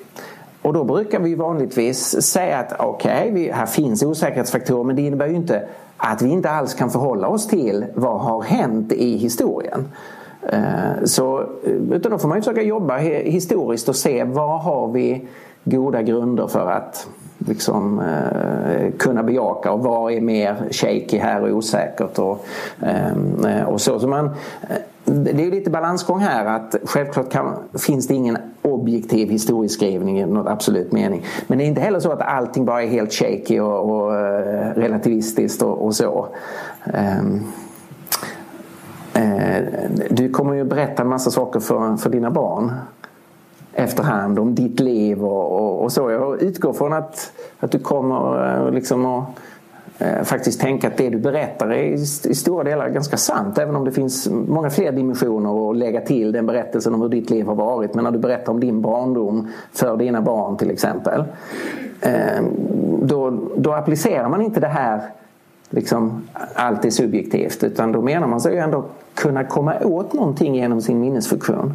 [0.62, 5.26] och då brukar vi vanligtvis säga att okej, okay, här finns osäkerhetsfaktorer men det innebär
[5.26, 5.62] ju inte
[5.96, 9.88] att vi inte alls kan förhålla oss till vad har hänt i historien.
[10.52, 11.46] Eh, så,
[11.90, 15.28] utan då får man försöka jobba historiskt och se vad har vi
[15.64, 17.08] goda grunder för att
[17.38, 22.46] liksom, eh, kunna bejaka och vad mer shaky här och osäkert och,
[22.82, 24.00] eh, och så.
[24.00, 29.30] så man, eh, det är lite balansgång här att självklart kan, finns det ingen objektiv
[29.30, 31.24] historieskrivning i något absolut mening.
[31.46, 34.74] Men det är inte heller så att allting bara är helt shaky och, och eh,
[34.74, 36.28] relativistiskt och, och så.
[36.84, 37.44] Um,
[40.10, 42.72] du kommer ju berätta en massa saker för, för dina barn
[43.78, 46.10] efterhand om ditt liv och, och, och, så.
[46.10, 49.24] Jag utgår från att, att du kommer eh, liksom att
[49.98, 53.58] eh, faktiskt tänka att det du berättar är i, stora delar ganska sant.
[53.58, 57.30] Även om det finns många fler dimensioner att lägga till den berättelsen om hur ditt
[57.30, 57.94] liv har varit.
[57.94, 61.24] Men när du berättar om din barndom för dina barn till exempel.
[62.00, 62.42] Eh,
[63.02, 65.02] då, då applicerar man inte det här
[65.70, 66.22] liksom,
[66.54, 68.84] allt är subjektivt utan då menar man sig ju ändå
[69.14, 71.74] kunna komma åt någonting genom sin minnesfunktion.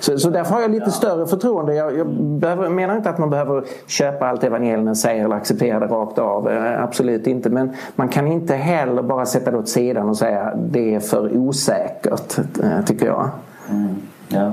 [0.00, 1.74] Så, så därför har jag lite större förtroende.
[1.74, 5.86] Jag, jag behöver, menar inte att man behöver köpa allt evangelierna säger eller acceptera det
[5.86, 6.50] rakt av.
[6.50, 7.50] Eh, absolut inte.
[7.50, 11.36] Men man kan inte heller bara sätta det åt sidan och säga det är för
[11.36, 13.30] osäkert, eh, tycker jag.
[13.70, 13.94] Mm.
[14.28, 14.52] Ja.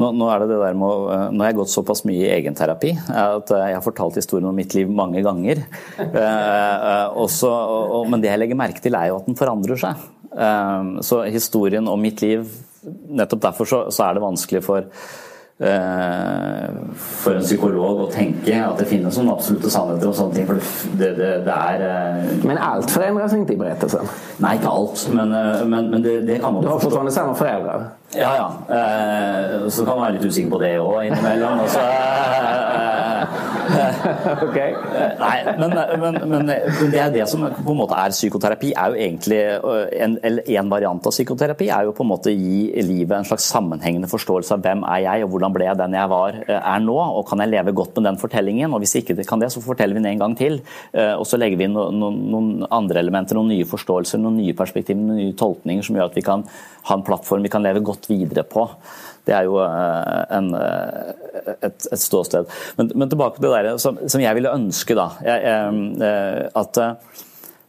[0.00, 2.24] Nå, nå, er det det der med å, eh, nå har jeg gått såpass mye
[2.24, 5.64] i egenterapi at jeg har fortalt historien om mitt liv mange ganger.
[6.20, 10.02] Eh, også, og, men det jeg legger merke til, er jo at den forandrer seg.
[10.30, 12.48] Eh, så historien om mitt liv
[12.80, 14.86] Nettopp derfor så, så er det vanskelig for
[15.60, 20.46] Eh, for en psykolog å tenke at det finnes noen absolutte sannheter og sånne ting.
[20.48, 24.08] For det, det, det er eh, Men alt forandres ikke i berettelsen?
[24.40, 25.02] Nei, ikke alt.
[25.12, 27.90] Men, eh, men, men det, det, kan man Du har fortfarande samme foreldre?
[28.14, 28.48] Ja, ja.
[29.70, 31.60] Så kan man være litt usikker på det òg innimellom.
[31.62, 33.10] Og eh,
[34.48, 34.74] okay.
[35.20, 36.50] Nei, men, men, men,
[36.90, 38.72] det er det som på en måte er psykoterapi.
[38.74, 39.38] er jo egentlig
[40.02, 44.10] en, en, variant av psykoterapi er jo på en måte gi livet en slags sammenhengende
[44.10, 47.22] forståelse av hvem er jeg, og hvordan ble jeg den jeg var, er nå, og
[47.30, 48.74] kan jeg leve godt med den fortellingen?
[48.74, 50.60] og Hvis ikke det kan det, så forteller vi den en gang til.
[50.96, 54.98] Og så legger vi inn noen, noen andre elementer, noen nye forståelser, noen nye perspektiver,
[54.98, 56.46] noen nye tolkninger som gjør at vi kan
[56.88, 58.66] ha en plattform vi kan leve godt videre på.
[59.26, 61.10] Det er jo eh, en, eh,
[61.52, 62.48] et, et, ståsted.
[62.78, 65.10] Men, men, tilbake til det der som, som jeg ville ønske, da.
[65.26, 66.82] Jeg, jeg, at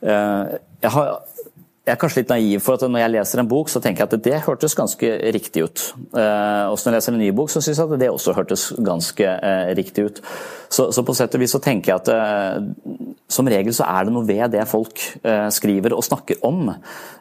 [0.01, 1.09] jeg har
[1.91, 4.07] jeg er kanskje litt naiv, for at når jeg leser en bok, så tenker jeg
[4.07, 5.81] at det hørtes ganske riktig ut.
[6.13, 9.33] Og når jeg leser en ny bok, så syns jeg at det også hørtes ganske
[9.75, 10.21] riktig ut.
[10.71, 12.07] Så, så, på sett og vis så tenker jeg at
[13.27, 15.03] som regel så er det noe ved det folk
[15.51, 16.71] skriver og snakker om.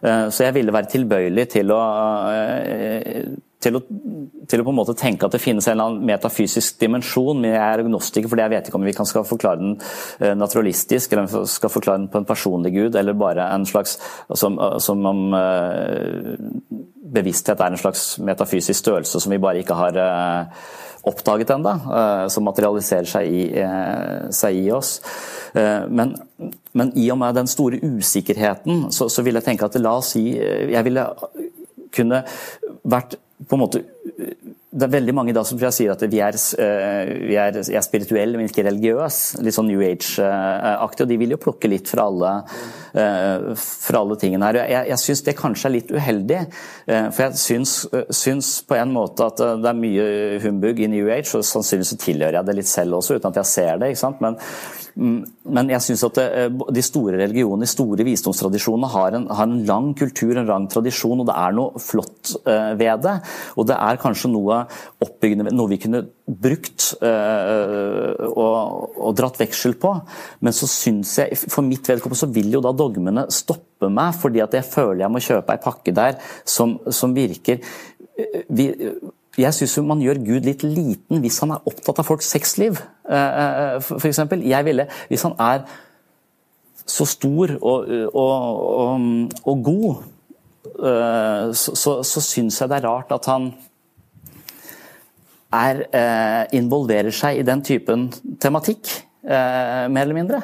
[0.05, 1.83] Så jeg ville være tilbøyelig til å
[3.61, 3.81] til å,
[4.49, 7.43] til å, på en måte tenke at det finnes en eller annen metafysisk dimensjon.
[7.43, 10.35] Men jeg er agnostiker, fordi jeg vet ikke om vi kan skal forklare den eh,
[10.39, 13.99] naturalistisk, eller om vi skal forklare den på en personlig gud, eller bare en slags
[14.41, 16.37] Som, som om uh,
[17.13, 19.99] bevissthet er en slags metafysisk størrelse som vi bare ikke har
[21.09, 21.73] oppdaget ennå,
[22.31, 23.43] som materialiserer seg i,
[24.37, 24.93] seg i oss.
[25.55, 26.15] Men,
[26.73, 30.13] men, i og med den store usikkerheten, så, så vil jeg tenke at la oss
[30.15, 31.09] si Jeg ville
[31.95, 32.23] kunne
[32.85, 33.19] vært
[33.49, 33.85] på en måte
[34.71, 38.39] det er veldig mange da som sier at vi er, eh, vi er, er spirituelle,
[38.39, 39.41] men ikke religiøse.
[39.43, 41.07] Litt sånn New Age-aktig.
[41.07, 42.31] Og de vil jo plukke litt fra alle,
[42.95, 44.61] eh, fra alle tingene her.
[44.71, 46.39] Jeg, jeg syns det kanskje er litt uheldig.
[46.87, 47.75] Eh, for jeg syns,
[48.15, 50.07] syns, på en måte at det er mye
[50.45, 53.51] humbug i New Age, og sannsynligvis tilhører jeg det litt selv også, uten at jeg
[53.51, 53.91] ser det.
[53.91, 54.23] ikke sant?
[54.23, 54.39] Men
[55.01, 59.63] men jeg syns at eh, de store religionene, de store visdomstradisjonene, har en, har en,
[59.69, 63.17] lang kultur, en lang tradisjon, og det er noe flott eh, ved det.
[63.57, 64.63] Og det er kanskje noe
[65.01, 69.95] oppbyggende noe vi kunne brukt uh, og, og, dratt veksel på.
[70.45, 74.45] Men så syns jeg, for mitt vedkommende så vil jo da dogmene stoppe meg, fordi
[74.45, 77.59] at jeg føler jeg må kjøpe ei pakke der som, som virker
[78.49, 78.67] vi,
[79.39, 83.41] jeg syns man gjør Gud litt liten hvis han er opptatt av folks sexliv, eh,
[83.45, 84.23] eh, f.eks.
[84.43, 85.65] Jeg ville, hvis han er
[86.91, 90.09] så stor og, og, og, og god,
[91.55, 93.47] så, så, så syns jeg det er rart at han
[95.55, 95.83] er,
[96.57, 98.09] involverer seg i den typen
[98.43, 98.91] tematikk,
[99.23, 100.41] mer eller mindre.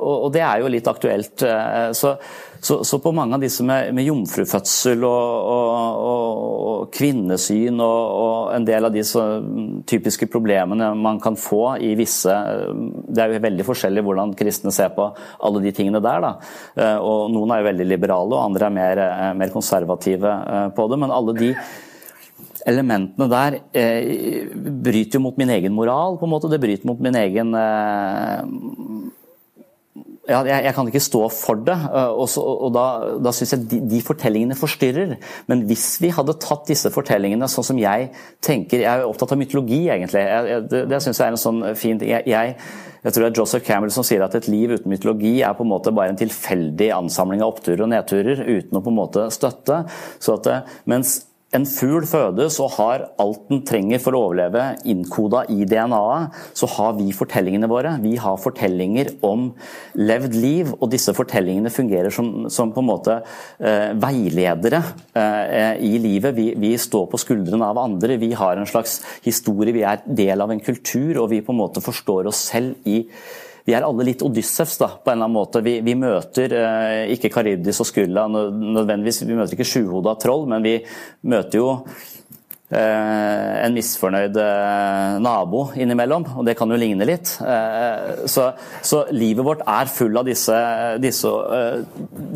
[0.00, 1.44] Og, det er jo litt aktuelt.
[1.96, 2.14] Så,
[2.60, 6.30] så, så, på mange av disse med, med jomfrufødsel og, og,
[6.70, 9.04] og kvinnesyn og, og, en del av de
[9.88, 12.34] typiske problemene man kan få i visse
[13.08, 15.06] Det er jo veldig forskjellig hvordan kristne ser på
[15.40, 16.24] alle de tingene der.
[16.24, 16.32] Da.
[16.76, 20.66] Eh, og Noen er jo veldig liberale, og andre er mer, eh, mer konservative eh,
[20.76, 20.98] på det.
[21.00, 21.52] Men alle de
[22.68, 26.50] elementene der eh, bryter jo mot min egen moral, på en måte.
[26.52, 28.44] Det bryter mot min egen eh,
[30.30, 31.76] ja, jeg, jeg, kan ikke stå for det.
[31.76, 32.84] Eh, og, så, og Da,
[33.22, 35.16] da syns jeg de, de, fortellingene forstyrrer.
[35.50, 38.10] Men hvis vi hadde tatt disse fortellingene sånn som jeg
[38.44, 40.22] tenker Jeg er opptatt av mytologi, egentlig.
[40.22, 42.54] Jeg, det det syns jeg er en sånn fin jeg, jeg,
[43.00, 45.64] jeg tror det er Joseph Campbell som sier at et liv uten mytologi er på
[45.64, 49.26] en måte bare en tilfeldig ansamling av oppturer og nedturer uten å på en måte
[49.34, 49.82] støtte.
[50.20, 51.18] Så at, eh, mens
[51.56, 56.68] en fugl fødes og har alt den trenger for å overleve innkoda i DNA-et, så
[56.76, 57.96] har vi fortellingene våre.
[58.02, 59.48] Vi har fortellinger om
[59.98, 64.82] levd liv, og disse fortellingene fungerer som, som på en måte eh, veiledere
[65.18, 66.36] eh, i livet.
[66.38, 70.46] Vi, vi, står på skuldrene av andre, vi har en slags historie, vi er del
[70.46, 73.02] av en kultur, og vi på en måte forstår oss selv i
[73.70, 75.62] vi er alle litt Odyssevs da, på en eller annen måte.
[75.62, 80.66] Vi, vi møter eh, ikke Karibdis og Skulla nødvendigvis, vi møter ikke sjuhoda troll, men
[80.66, 80.72] vi
[81.30, 81.68] møter jo
[82.70, 87.32] en misfornøyd eh, nabo innimellom, og det kan jo ligne litt.
[87.42, 88.50] Eh, så,
[88.86, 90.54] så livet vårt er full av disse,
[91.02, 91.32] disse,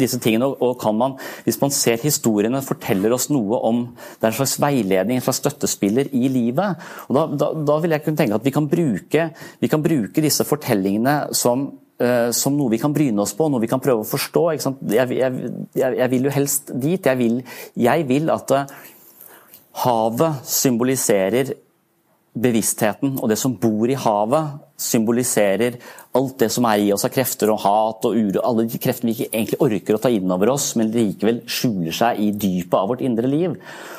[0.01, 0.48] disse tingene.
[0.59, 1.15] Og kan man,
[1.47, 5.43] hvis man ser historiene, forteller oss noe om Det er en slags veiledning, en slags
[5.44, 6.82] støttespiller i livet.
[7.06, 9.31] og Da, da, da vil jeg kunne tenke at vi kan bruke,
[9.62, 11.70] vi kan bruke disse fortellingene som
[12.35, 14.40] som noe vi kan bryne oss på, noe vi kan prøve å forstå.
[14.56, 16.98] Jeg, jeg, jeg, vil jo helst dit.
[16.98, 17.36] Jeg vil,
[17.78, 18.51] jeg vil at
[19.75, 21.55] Havet symboliserer
[22.35, 25.79] bevisstheten, og det som bor i havet, symboliserer
[26.15, 28.43] alt det som er i oss av krefter og hat og uro.
[28.47, 31.97] Alle de kreftene vi ikke egentlig orker å ta inn over oss, men likevel skjuler
[31.97, 33.57] seg i dypet av vårt indre liv.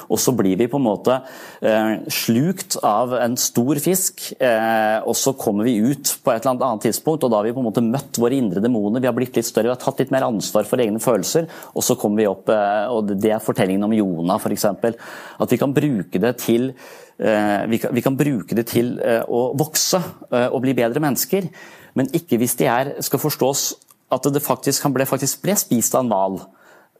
[0.08, 1.18] Og så blir vi på en måte
[1.66, 6.64] eh, slukt av en stor fisk, eh, og så kommer vi ut på et eller
[6.70, 9.04] annet tidspunkt, og da har vi på en måte møtt våre indre demoner.
[9.04, 11.84] Vi har blitt litt større, vi har tatt litt mer ansvar for egne følelser, og
[11.84, 14.70] så kommer vi opp eh, og Det er fortellingen om Jonah, f.eks.
[14.72, 16.72] At vi kan bruke det til
[17.16, 20.02] vi kan, vi kan, bruke det til å vokse
[20.36, 21.48] og bli bedre mennesker
[21.96, 23.70] men ikke hvis de er, skal forstås
[24.14, 26.38] at det faktisk ble, faktisk ble spist av en hval.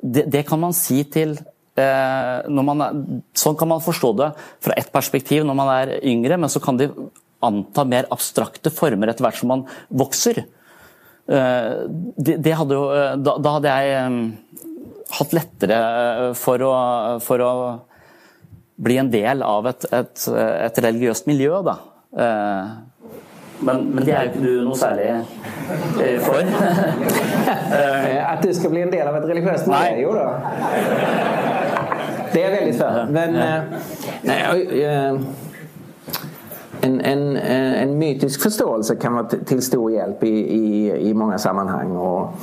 [0.02, 1.36] Det, det, kan man si til
[1.80, 2.84] eh, man,
[3.38, 4.32] Sånn kan man forstå det
[4.64, 6.90] fra ett perspektiv når man er yngre, men så kan de
[7.46, 10.44] anta mer abstrakte former etter hvert som man vokser.
[11.26, 11.74] Eh,
[12.18, 14.16] det, det hadde jo, eh, da, da, hadde jeg
[15.16, 15.82] hatt lettere
[16.40, 16.74] for å,
[17.24, 17.52] for å,
[18.76, 21.62] bli en del av et, et, et religiøst miljø.
[21.64, 21.78] da.
[23.56, 25.06] Eh, men, men, det er jo ikke du noe særlig
[26.03, 26.41] eh, for.
[27.76, 30.27] Eh, at du skal bli en del av et religiøst miljø, da.
[32.34, 33.11] Det er veldig spennende.
[33.15, 33.36] Men
[34.32, 35.11] eh,
[36.86, 41.95] en, en, en, mytisk forståelse kan være til stor hjelp i, i, i mange sammenheng.
[41.98, 42.34] Og,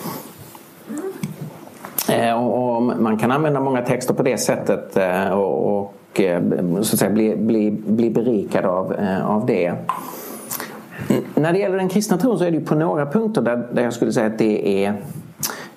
[2.34, 4.98] og, man kan anvende mange texter på det settet.
[5.32, 5.94] og, og
[6.82, 8.94] så å si, bli, bli, bli berikad av,
[9.26, 9.70] av det.
[11.34, 13.92] När det gäller den kristna tron så är det på några punkter där, där jag
[13.92, 15.02] skulle säga att det är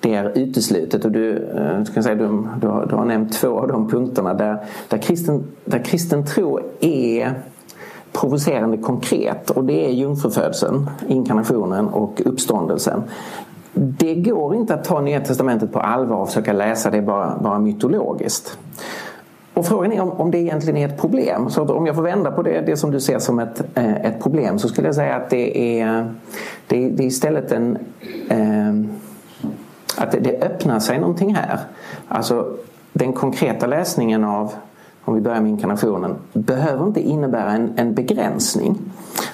[0.00, 1.04] det är uteslutet.
[1.04, 4.34] Och du, eh, ska säga, du, du, har, du har nämnt två av de punkterna
[4.34, 7.34] där, där, kristen, där kristen tro är
[8.12, 13.02] provocerande konkret och det är jungfrufödseln, inkarnationen och uppståndelsen.
[13.74, 17.58] Det går inte att ta Nya Testamentet på allvar och försöka läsa det bara, bara
[17.58, 18.58] mytologiskt.
[19.56, 21.50] Och frågan är om, om det egentligen är ett problem.
[21.50, 24.22] Så om jag får vända på det, det som du ser som ett, eh, ett
[24.22, 26.14] problem så skulle jag säga att det är,
[26.66, 27.78] det, det är istället en...
[28.28, 28.74] Eh,
[29.96, 31.58] att det, det öppnar sig någonting här.
[32.08, 32.56] Alltså
[32.92, 34.52] den konkreta läsningen av
[35.06, 38.78] om vi börjar med inkarnationen, behöver inte innebära en, en begränsning.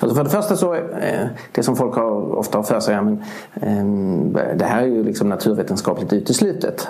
[0.00, 3.22] Alltså för det första så, eh, det som folk har, ofta har för sig, men,
[3.54, 6.88] eh, det här är ju liksom naturvetenskapligt uteslutet.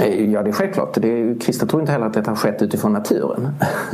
[0.00, 0.94] Eh, ja, det är självklart.
[0.94, 3.48] Det kristna tror inte heller att detta har skett utifrån naturen.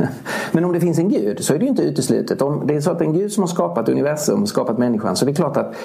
[0.51, 2.41] Men om det finns en gud så är det ju inte uteslutet.
[2.41, 5.15] Om det är så att det är en gud som har skapat universum skapat människan
[5.15, 5.75] så det klart att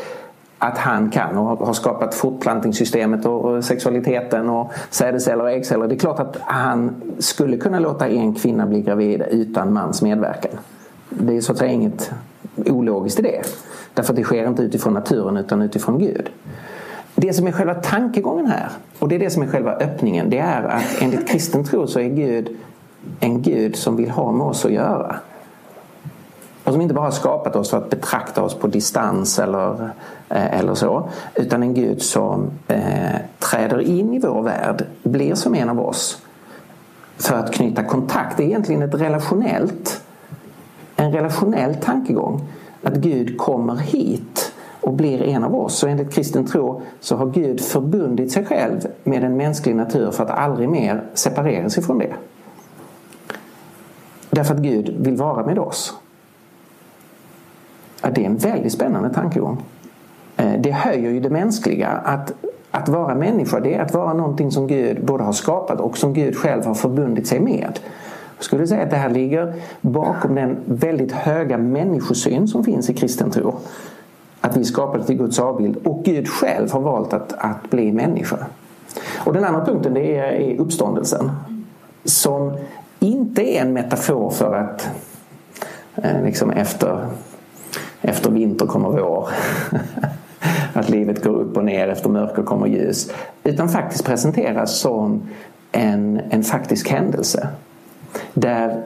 [0.62, 5.88] att han kan och har skapat fortplantningssystemet och sexualiteten och sädesceller och äggceller.
[5.88, 10.50] Det är klart att han skulle kunna låta en kvinna bli gravid utan mans medverkan.
[11.08, 12.12] Det är så att säga inget
[12.56, 13.42] ologiskt i det.
[13.94, 16.30] Därför att det sker inte utifrån naturen utan utifrån Gud.
[17.20, 18.68] Det som är själva tankegången här,
[18.98, 22.00] och det är det som är själva öppningen, det är att enligt kristen tro så
[22.00, 22.56] är Gud
[23.20, 25.16] en Gud som vill ha med oss att göra.
[26.64, 29.90] Och som inte bara har skapat oss för att betrakta oss på distans eller,
[30.28, 31.08] eh, eller så.
[31.34, 36.22] Utan en Gud som eh, träder in i vår värld, blir som en av oss.
[37.16, 38.36] För att knyta kontakt.
[38.36, 40.02] Det är egentligen ett relationellt,
[40.96, 42.48] en relationell tankegång.
[42.82, 44.49] Att Gud kommer hit
[44.80, 45.78] och blir en av oss.
[45.78, 50.24] Så enligt kristen tro så har Gud förbundit sig själv med en mänsklig natur för
[50.24, 52.12] att aldrig mer separera sig från det.
[54.30, 55.94] Därför att Gud vill vara med oss.
[58.02, 59.62] Ja, det är en väldigt spännande tankegång.
[60.36, 61.88] Eh, det höjer ju det mänskliga.
[61.88, 62.32] Att,
[62.70, 66.12] att vara människa det är att vara någonting som Gud både har skapat och som
[66.12, 67.80] Gud själv har förbundit sig med.
[68.36, 72.94] Jag skulle säga att det här ligger bakom den väldigt höga människosyn som finns i
[72.94, 73.54] kristen tro.
[74.50, 78.36] Att vi skapade till Guds avbild och Gud själv har valt att, att bli människa.
[79.26, 81.30] Och den andra punkten det är, är uppståndelsen.
[82.04, 82.56] Som
[82.98, 84.90] inte är en metafor för att
[85.94, 87.06] eh, liksom efter
[88.00, 89.28] efter vinter kommer vår.
[90.72, 93.12] att livet går upp och ner, efter mörker kommer ljus.
[93.44, 95.22] Utan faktiskt presenteras som
[95.72, 97.48] en, en faktisk händelse.
[98.34, 98.82] Där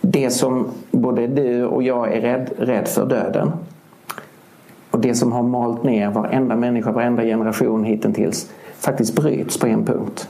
[0.00, 3.52] det som både du och jag är rädd, rädd för, döden,
[4.90, 9.84] och det som har malt ner varenda människa, varenda generation hittills faktiskt bryts på en
[9.86, 10.28] punkt.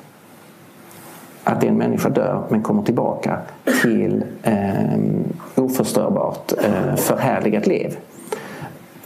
[1.45, 3.39] Att en människa dör men kommer tillbaka
[3.83, 4.99] till eh,
[5.55, 7.97] oförstörbart, eh, förhärligat liv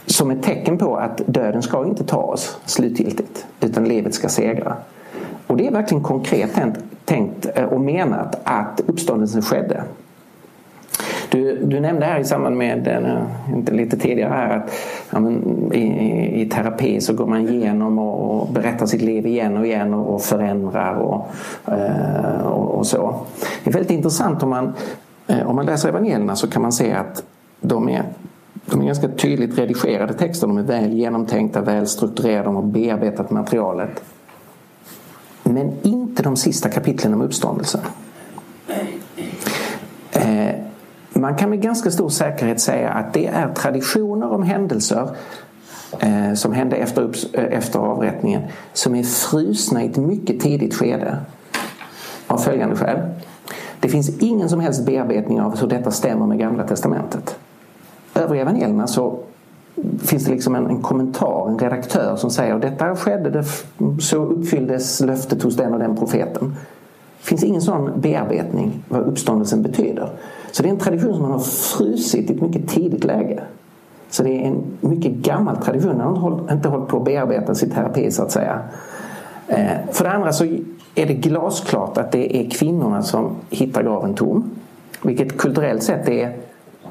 [0.05, 4.77] som ett tecken på att döden ska inte ta oss slutgiltigt utan livet ska segra.
[5.47, 6.59] Och det är verkligen konkret
[7.05, 9.83] tänkt eh, och menat att uppståndelsen skedde.
[11.29, 14.71] Du, du nämnde här i samband med, eh, inte lite tidigare här, att
[15.11, 19.57] ja, men, i, i, terapi så går man igenom och, och berättar sitt liv igen
[19.57, 21.27] och igen och, och förändrar och,
[21.67, 22.47] eh,
[22.87, 23.15] så.
[23.63, 24.73] Det är väldigt intressant om man,
[25.45, 27.23] om man läser evangelierna så kan man se att
[27.61, 28.03] de är
[28.65, 30.47] de är ganska tydligt redigerade texter.
[30.47, 34.03] De är väl genomtänkta, väl strukturerade, de har materialet.
[35.43, 37.81] Men inte de sista kapitlen om uppståndelsen.
[40.11, 40.55] Eh,
[41.25, 45.09] man kan med ganska stor säkerhet säga att det är traditioner om händelser
[45.99, 48.41] eh, som hände efter, eh, efter avrättningen
[48.73, 51.17] som är frusna i ett mycket tidigt skede.
[52.27, 52.99] Av följande skäl.
[53.79, 57.37] Det finns ingen som helst bearbetning av hur detta stämmer med Gamla Testamentet
[58.15, 59.19] övriga evangelierna så
[59.99, 63.43] finns det liksom en, en, kommentar, en redaktör som säger detta skedde, det,
[64.01, 66.55] så uppfylldes löftet hos den och den profeten.
[67.21, 70.09] Det finns ingen sån bearbetning vad uppståndelsen betyder.
[70.55, 73.43] Så det är en tradition som man har frusit i ett mycket tidigt läge.
[74.09, 75.97] Så det är en mycket gammal tradition.
[75.97, 78.61] Man har inte hållit på att bearbeta sitt terapi så att säga.
[79.91, 80.45] For det andra så
[80.95, 84.51] är det glasklart att det är kvinnorna som hittar graven tom.
[85.03, 86.33] Vilket kulturellt sett är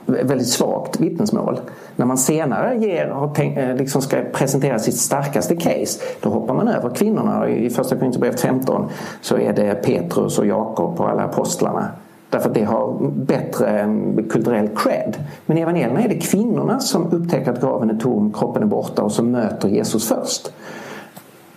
[0.06, 1.60] väldigt svagt vittnesmål.
[1.96, 6.68] När man senare ger, har eh, liksom ska presentera sitt starkaste case då hoppar man
[6.68, 7.48] över kvinnorna.
[7.48, 8.88] I första Korinthierbrevet 15
[9.20, 11.88] så är det Petrus och Jakob och alla apostlarna.
[12.34, 13.96] Därför att det har bättre
[14.30, 15.16] kulturell cred.
[15.46, 19.02] Men i evangelierna är det kvinnorna som upptäcker att graven är tom, kroppen är borta
[19.02, 20.52] och som möter Jesus först.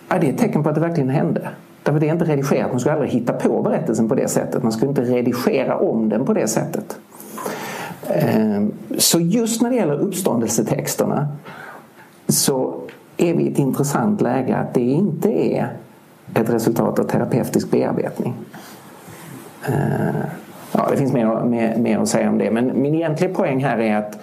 [0.09, 1.49] Ja, det är ett tecken på att det verkligen hände.
[1.83, 2.71] Därför det är inte redigerat.
[2.71, 4.63] Man skulle aldrig hitta på berättelsen på det sättet.
[4.63, 6.97] Man skulle inte redigera om den på det sättet.
[8.07, 11.27] Ehm, så just när det gäller uppståndelsetexterna
[12.27, 12.75] så
[13.17, 15.73] är vi i ett intressant läge att det inte är
[16.33, 18.33] ett resultat av terapeutisk bearbetning.
[20.71, 23.77] Ja, det finns mer, mer, mer att säga om det men min egentliga poäng här
[23.77, 24.19] är att,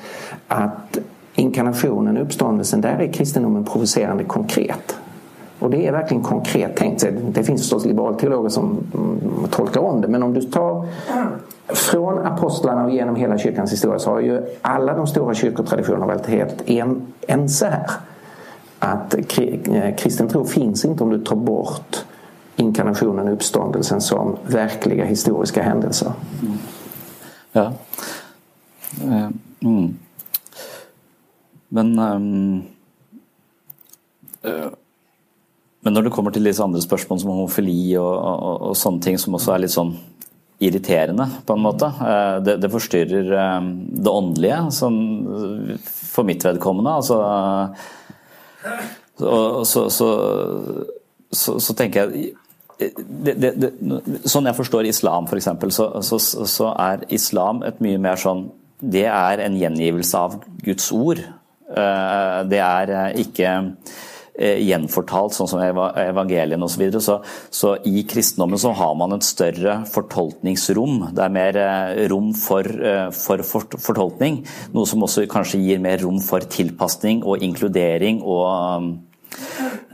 [0.48, 0.98] att
[1.34, 4.96] inkarnationen, uppståndelsen, där är kristendomen provocerande konkret.
[5.58, 7.06] Och det är verkligen konkret tänkt.
[7.28, 10.86] Det finns förstås liberalteologer som mm, tolkar om det men om du tar
[11.66, 16.26] från apostlarna och genom hela kyrkans historia så har ju alla de stora kyrkotraditionerna varit
[16.26, 17.90] helt en, ense här.
[18.78, 22.04] Att eh, kristen tro finns inte om du tar bort
[22.56, 26.12] inkarnationen och uppståndelsen som verkliga historiska händelser.
[26.42, 26.58] Mm.
[27.52, 27.72] Ja.
[29.02, 29.28] Eh,
[29.60, 29.94] mm.
[31.68, 32.62] Men um,
[34.46, 34.70] uh,
[35.80, 39.18] Men når det kommer til disse andre spørsmål som homofili og, og, og sånne ting
[39.20, 39.90] som også er litt sånn
[40.64, 41.90] irriterende, på en måte.
[42.00, 43.66] Eh, det, det forstyrrer eh,
[44.04, 44.98] det åndelige, sånn,
[45.84, 46.94] for mitt vedkommende.
[47.02, 47.18] Altså,
[49.18, 50.08] så, så,
[51.28, 52.32] så, så, tenker jeg
[52.78, 53.70] det, det,
[54.26, 56.18] Sånn jeg forstår islam, f.eks., så, så,
[56.50, 58.48] så er islam et mye mer sånn
[58.80, 61.22] Det er en gjengivelse av Guds ord.
[61.70, 62.92] Eh, det er
[63.22, 63.52] ikke
[64.34, 66.74] eh, gjenfortalt, sånn som evangeliene osv.
[66.74, 67.00] Så, videre.
[67.00, 67.16] så
[67.48, 71.14] Så i kristendommen så har man et større fortolkningsrom.
[71.14, 74.42] Det er mer eh, rom for, eh, for, for fortolkning,
[74.74, 79.00] noe som også kanskje gir mer rom for tilpasning og inkludering og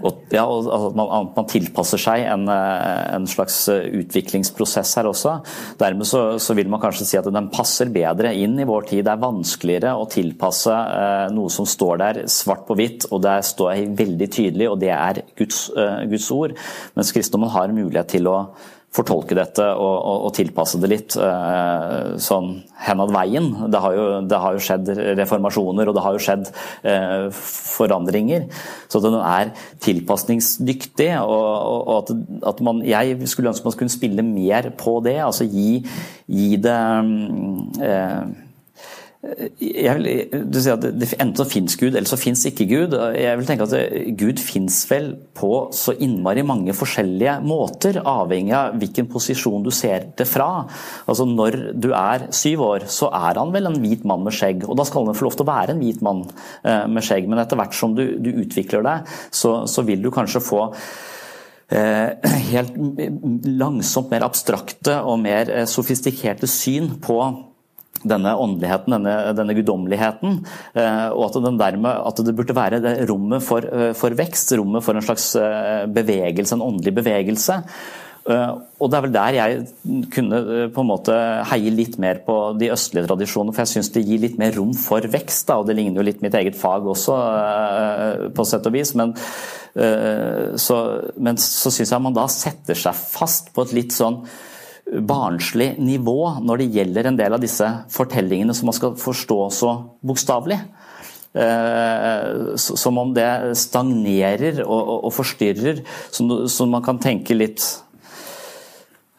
[0.00, 5.08] og, ja, og at man, man, tilpasser seg en, eh, en, slags eh, utviklingsprosess her
[5.10, 5.36] også.
[5.80, 9.04] Dermed så, så, vil man kanskje si at den passer bedre inn i vår tid.
[9.06, 13.38] Det er vanskeligere å tilpasse eh, noe som står der svart på hvitt, og det
[13.50, 16.56] står veldig tydelig, og det er Guds, eh, Guds ord.
[16.96, 18.38] Mens kristendommen har mulighet til å
[18.90, 22.48] fortolke dette og, og, og tilpasse det litt eh, sånn
[22.82, 23.46] hen ad veien.
[23.70, 24.90] Det har, jo, det har, jo, skjedd
[25.20, 26.50] reformasjoner og det har jo skjedd
[26.90, 28.48] eh, forandringer.
[28.90, 29.54] Så den er
[29.86, 31.10] tilpasningsdyktig.
[31.22, 32.14] og, og at,
[32.54, 35.20] at, man, Jeg skulle ønske man skulle spille mer på det.
[35.22, 35.84] altså Gi,
[36.26, 36.78] gi det
[37.80, 38.49] uh, jeg
[39.20, 40.06] vil,
[40.48, 42.94] du sier at det, Enten så fins Gud, eller så fins ikke Gud.
[43.12, 48.78] Jeg vil tenke at Gud fins vel på så innmari mange forskjellige måter, avhengig av
[48.80, 50.64] hvilken posisjon du ser det fra.
[51.04, 54.64] Altså Når du er syv år, så er han vel en hvit mann med skjegg.
[54.64, 57.28] Og da skal han få lov til å være en hvit mann eh, med skjegg,
[57.28, 60.64] men etter hvert som du, du utvikler deg, så, så vil du kanskje få
[61.76, 62.72] eh, helt
[63.44, 67.20] langsomt mer abstrakte og mer eh, sofistikerte syn på
[68.00, 70.42] denne åndeligheten, denne, denne guddommeligheten.
[70.74, 74.84] Eh, og at, dermed, at, det burde være det rommet for, eh, for, vekst, rommet
[74.84, 77.60] for en slags eh, bevegelse, en åndelig bevegelse.
[78.30, 80.38] Og det er vel der jeg kunne
[80.70, 81.14] på en måte
[81.50, 84.74] heie litt mer på de østlige tradisjonene, for jeg syns det gir litt mer rom
[84.76, 85.48] for vekst.
[85.48, 87.16] Da, og det ligner jo litt mitt eget fag også,
[88.36, 88.92] på sett og vis.
[89.00, 89.16] Men
[90.60, 90.78] så,
[91.16, 94.20] men så syns jeg man da setter seg fast på et litt sånn
[94.90, 99.74] barnslig nivå når det gjelder en del av disse fortellingene som man skal forstå så
[100.06, 100.58] bokstavelig.
[101.30, 107.62] Eh, som om det stagnerer og, forstyrrer, så man kan tenke litt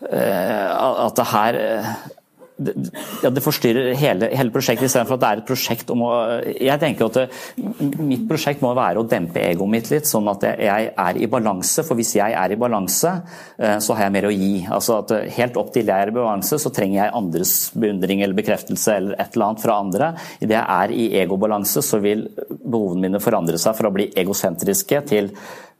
[0.10, 1.60] eh, at det her
[3.24, 6.12] ja, det forstyrrer hele, hele prosjektet, istedenfor at det er et prosjekt om å
[6.52, 7.26] Jeg tenker at det,
[8.02, 11.86] mitt prosjekt må være å dempe egoet mitt litt, sånn at jeg er i balanse.
[11.88, 13.14] For hvis jeg er i balanse,
[13.58, 14.54] eh, så har jeg mer å gi.
[14.70, 18.38] Altså at Helt opp til jeg er i balanse, så trenger jeg andres beundring eller
[18.38, 20.12] bekreftelse eller et eller annet fra andre.
[20.40, 22.28] Idet jeg er i egobalanse, så vil
[22.62, 25.32] behovene mine forandre seg fra å bli egosentriske til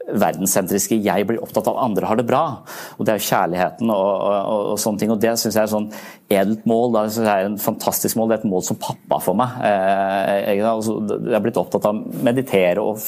[0.08, 2.58] verdenssentriske 'jeg blir opptatt av andre har det bra'.
[2.98, 5.12] Og Det er jo kjærligheten og, og, og sånne ting.
[5.12, 5.92] og Det syns jeg er et sånn
[6.32, 6.94] edelt mål.
[6.94, 8.30] Det synes jeg er en fantastisk mål.
[8.30, 9.58] Det er et mål som pappa for meg.
[9.68, 13.02] Eh, jeg har blitt opptatt av å meditere og,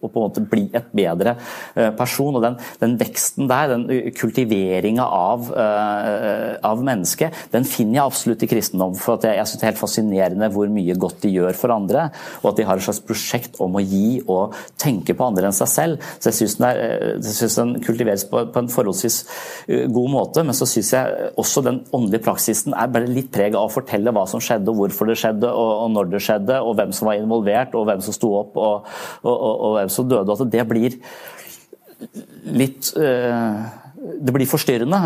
[0.00, 1.36] og, på en måte bli et bedre
[1.74, 2.34] eh, person.
[2.34, 8.44] og Den, den veksten der, den kultiveringa av, uh, av mennesket, den finner jeg absolutt
[8.44, 8.96] i kristendom.
[8.98, 12.08] for Jeg, jeg syns det er helt fascinerende hvor mye godt de gjør for andre,
[12.42, 15.56] og at de har et slags prosjekt om å gi og tenke på andre enn
[15.56, 16.10] seg selv.
[16.18, 19.18] Så jeg syns den, eh, den, kultiveres på, på, en forholdsvis
[19.68, 23.56] eh, god måte, men så syns jeg også den åndelige praksisen er bare litt preg
[23.56, 26.60] av å fortelle hva som skjedde, og hvorfor det skjedde, og, og når det skjedde,
[26.64, 28.88] og hvem som var involvert, og hvem som sto opp, og,
[29.24, 30.36] og, og hvem som døde.
[30.36, 30.98] At det blir
[32.56, 33.60] litt øh,
[34.00, 34.98] det blir forstyrrende.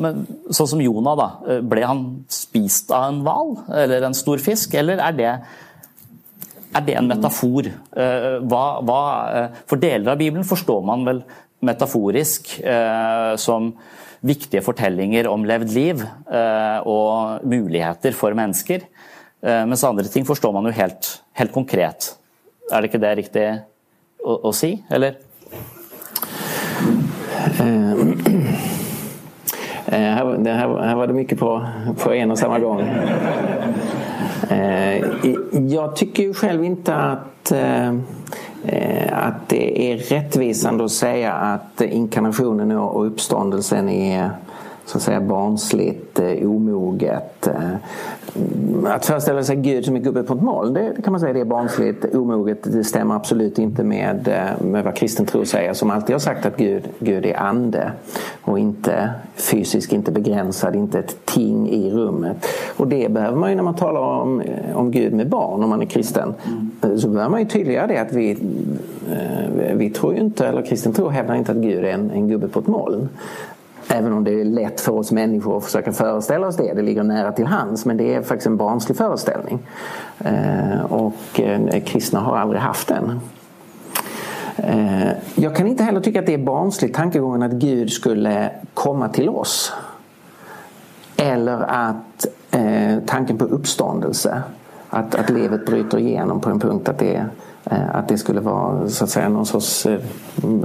[0.00, 0.22] Men
[0.54, 1.58] sånn som Jonah, da.
[1.68, 5.34] Ble han spist av en hval eller en stor fisk, eller er det
[6.72, 7.68] er det en metafor?
[7.68, 9.02] Eh, hva, hva,
[9.36, 11.22] eh, for deler av Bibelen forstår man vel
[11.62, 13.72] metaforisk eh, som
[14.22, 16.02] viktige fortellinger om levd liv
[16.86, 18.84] og muligheter for mennesker.
[19.42, 22.12] Mens andre ting forstår man jo helt, helt konkret.
[22.70, 23.46] Er det ikke det riktig
[24.22, 25.18] å, å si, eller?
[29.92, 31.48] Her, her, her, var det mye på,
[32.00, 32.78] på en og samme gang.
[34.48, 35.06] Eh,
[35.68, 37.94] jag tycker ju själv inte att, eh,
[39.12, 44.30] att det är rättvisande att säga att inkarnationen och uppståndelsen är
[44.86, 47.46] så att säga barnsligt, eh, omoget.
[47.46, 47.74] Eh,
[48.86, 51.40] att föreställa sig Gud som är gubbe på ett moln, det kan man säga det
[51.40, 52.58] är barnsligt, omoget.
[52.62, 56.46] Det stämmer absolut inte med, eh, med vad kristen tro säger som alltid har sagt
[56.46, 57.92] att Gud, Gud är ande
[58.42, 62.46] och inte fysisk, inte begränsad, inte ett ting i rummet.
[62.76, 64.42] Och det behöver man ju när man talar om,
[64.74, 66.34] om Gud med barn, om man är kristen.
[66.82, 66.98] Mm.
[66.98, 68.38] Så behöver man ju tydliggöra det att vi,
[69.74, 72.48] vi tror ju inte, eller kristen tro hävdar inte att Gud är en, en gubbe
[72.48, 73.08] på ett moln.
[73.88, 76.72] Även om det är lätt för oss människor att försöka föreställa oss det.
[76.74, 79.58] Det ligger nära till hands men det är faktiskt en barnslig föreställning.
[80.18, 83.20] Eh, och eh, kristna har aldrig haft den.
[84.56, 89.08] Eh, jag kan inte heller tycka att det är barnsligt tankegången att Gud skulle komma
[89.08, 89.72] till oss.
[91.16, 92.26] Eller att
[93.06, 94.42] tanken på uppståndelse.
[94.90, 97.24] Att, att livet bryter igenom på en punkt att det Eh,
[97.64, 100.00] att det skulle vara så att säga någon sorts eh,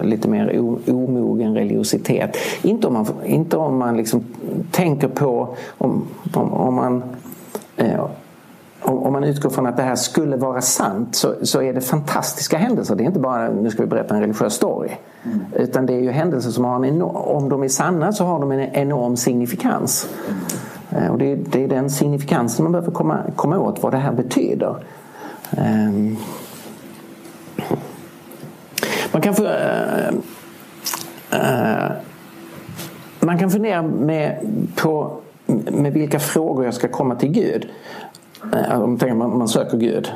[0.04, 2.38] lite mer omogen religiositet.
[2.62, 4.24] Inte om man, inte om man liksom
[4.72, 7.04] tänker på om, om, om man
[7.78, 8.06] eh,
[8.82, 12.58] om man utgår från att det här skulle vara sant så, så, är det fantastiska
[12.58, 12.96] händelser.
[12.96, 14.90] Det är inte bara nu ska vi berätta en religiös story.
[15.24, 15.40] Mm.
[15.56, 18.40] Utan det är ju händelser som har en enorm, om de är sanna så har
[18.40, 20.10] de en enorm signifikans.
[20.92, 21.12] Mm.
[21.12, 24.76] Och det, det, är den signifikansen man behöver komma, komma åt vad det här betyder.
[25.58, 26.18] Um,
[29.12, 30.14] man kan, få, uh,
[31.34, 31.92] uh,
[33.20, 34.40] man kan fundera med,
[34.76, 35.18] på
[35.72, 37.70] med vilka frågor jag ska komma till Gud.
[38.54, 40.12] Uh, om man, man söker Gud.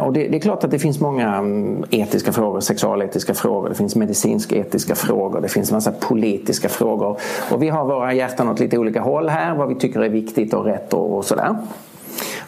[0.00, 3.74] Och det, det, är klart att det finns många mm, etiska frågor, sexualetiska frågor, det
[3.74, 7.16] finns medicinsk-etiska frågor, det finns massa politiska frågor.
[7.50, 10.54] Och vi har våra hjärtan åt lite olika håll här, vad vi tycker är viktigt
[10.54, 11.56] och rätt och, och sådär.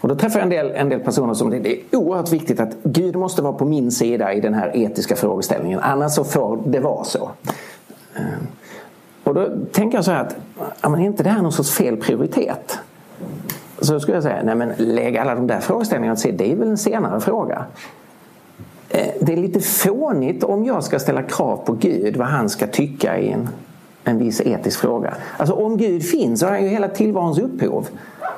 [0.00, 2.76] Och då träffar jag en del, en del personer som det är oerhört viktigt att
[2.82, 5.80] Gud måste vara på min sida i den här etiska frågeställningen.
[5.80, 7.30] Annars så får det vara så.
[8.14, 8.22] Eh,
[9.24, 10.36] och då tänker jag så här att,
[10.80, 12.78] ja, är inte det här någon sorts fel prioritet?
[13.80, 16.36] Så skulle jag säga, nej men lägg alla de där frågeställningarna åt sidan.
[16.36, 17.64] Det är väl en senare fråga.
[18.88, 22.66] Eh, det är lite fånigt om jag ska ställa krav på Gud vad han ska
[22.66, 23.48] tycka i en,
[24.08, 25.14] en viss etisk fråga.
[25.36, 27.88] Alltså om Gud finns så har han ju hela tillvarons upphov.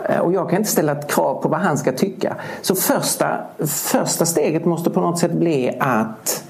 [0.09, 2.36] Eh, och jag kan inte ställa ett krav på vad han ska tycka.
[2.60, 6.44] Så första, första steget måste på något sätt bli att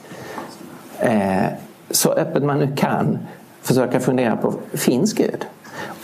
[0.99, 1.47] eh,
[1.91, 3.19] så öppet man nu kan
[3.63, 5.47] försöka fundera på, finns Gud?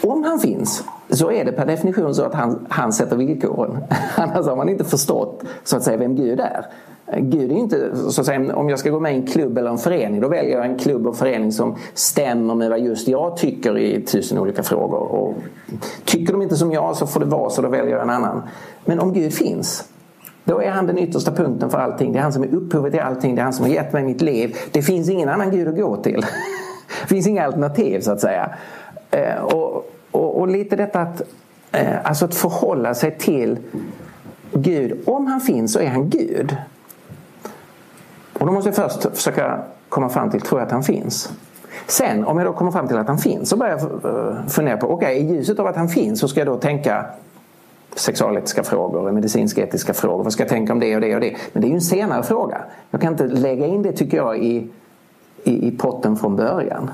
[0.01, 0.85] Om han finns
[1.17, 3.85] så är det per definition så att han, han sätter villkoren.
[4.17, 6.67] Annars har man inte förstått så att säga vem Gud är.
[7.19, 9.71] Gud är inte, så att säga, om jag ska gå med i en klubb eller
[9.71, 13.37] en förening då väljer jag en klubb och förening som stämmer med vad just jag
[13.37, 14.99] tycker i tusen olika frågor.
[14.99, 15.35] Och
[16.05, 18.43] tycker de inte som jag så får det vara så, då väljer jag en annan.
[18.85, 19.89] Men om Gud finns
[20.45, 22.13] då är han den yttersta punkten för allting.
[22.13, 23.35] Det är han som är upphovet till allting.
[23.35, 24.57] Det är han som har gett mig mitt liv.
[24.73, 26.21] Det finns ingen annan Gud att gå till.
[27.03, 28.51] Det finns inga alternativ så att säga.
[29.11, 31.23] Eh, och, och, och lite detta att,
[31.73, 33.59] eh, alltså att förhålla sig till
[34.53, 34.99] Gud.
[35.07, 36.57] Om han finns så är han Gud.
[38.33, 41.33] Och då måste jag först försöka komma fram till, tror jag att han finns?
[41.87, 44.77] Sen om jag då kommer fram till att han finns så börjar jag eh, fundera
[44.77, 47.07] på, okej i ljuset av att han finns så ska jag då tänka
[47.97, 50.25] sexualetiska frågor, medicinsk-etiska frågor.
[50.25, 51.37] Vad ska jag tänka om det och det och det?
[51.53, 52.65] Men det är ju en senare fråga.
[52.91, 54.71] Jag kan inte lägga in det tycker jag i,
[55.45, 56.91] i, i potten från början.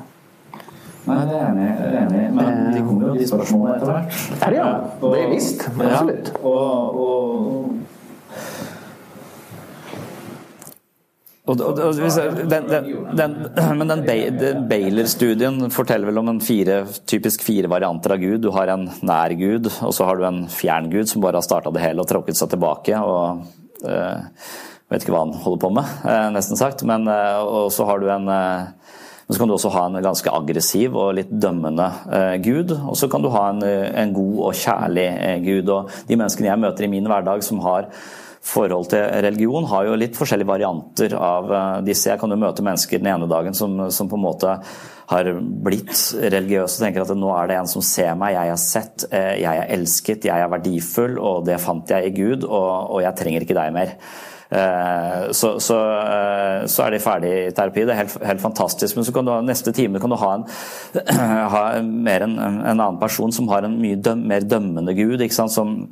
[1.02, 2.26] Nei, det er jeg enig i.
[2.36, 4.20] Men de kommer jo de spørsmålene etter hvert.
[4.54, 5.08] Ja, det de.
[5.14, 5.64] Det er visst.
[5.72, 6.34] Absolutt.
[6.36, 7.80] Ja, og, og
[11.42, 11.74] Og, og,
[12.46, 12.84] den, den,
[13.18, 13.32] den,
[13.74, 18.44] men den Baylor-studien forteller vel om en fire, typisk fire varianter av Gud.
[18.44, 21.44] Du har en nær Gud, og så har du en fjern Gud som bare har
[21.44, 22.94] starta det hele og tråkket seg tilbake.
[22.94, 23.42] og
[23.82, 24.46] øh,
[24.92, 26.86] Vet ikke hva han holder på med, uh, nesten sagt.
[26.86, 28.30] Men, og så har du en
[29.26, 31.86] men så kan du også ha en ganske aggressiv og litt dømmende
[32.42, 32.72] gud.
[32.74, 35.06] Og så kan du ha en, en god og kjærlig
[35.46, 35.70] gud.
[35.72, 37.88] Og de menneskene jeg møter i min hverdag som har
[38.42, 42.10] forhold til religion har jo litt forskjellige varianter av eh, disse.
[42.10, 44.56] Jeg kan jo møte mennesker den ene dagen som, som på en måte
[45.12, 45.30] har
[45.66, 49.06] blitt religiøse og tenker at nå er det en som ser meg, jeg er sett,
[49.12, 53.02] eh, jeg er elsket, jeg er verdifull, og det fant jeg i Gud, og, og
[53.04, 53.96] jeg trenger ikke deg mer.
[54.52, 55.78] Eh, så, så,
[56.68, 57.86] så, er de ferdig i terapi.
[57.88, 58.98] Det er helt, helt, fantastisk.
[58.98, 60.46] Men så kan du neste time kan du ha en,
[61.56, 65.20] ha mer en, en annen person som har en mye døm, mer dømmende gud.
[65.20, 65.82] ikke sant, som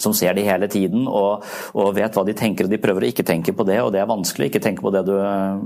[0.00, 1.44] som ser de hele tiden og,
[1.76, 3.78] og, vet hva de tenker, og de prøver å ikke tenke på det.
[3.84, 5.60] Og det er vanskelig ikke tenke på det du eh,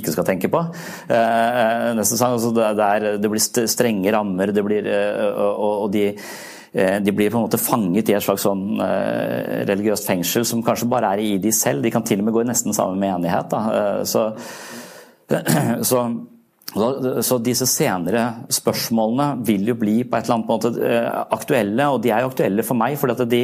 [0.00, 0.64] ikke skal tenke på.
[1.06, 5.92] Eh, nesten sånn, altså det, er, det, blir strenge rammer, det blir, eh, og, og
[5.94, 10.44] de, eh, de blir på en måte fanget i et slags sånn eh, religiøst fengsel
[10.48, 11.82] som kanskje bare er i de selv.
[11.84, 13.52] De kan til og med gå i nesten samme menighet.
[13.52, 14.04] Da.
[14.12, 14.22] Så,
[15.84, 16.02] så
[17.24, 22.02] så disse senere spørsmålene vil jo bli på et eller annet måte eh, aktuelle, og
[22.04, 22.98] de er jo aktuelle for meg.
[23.00, 23.40] for de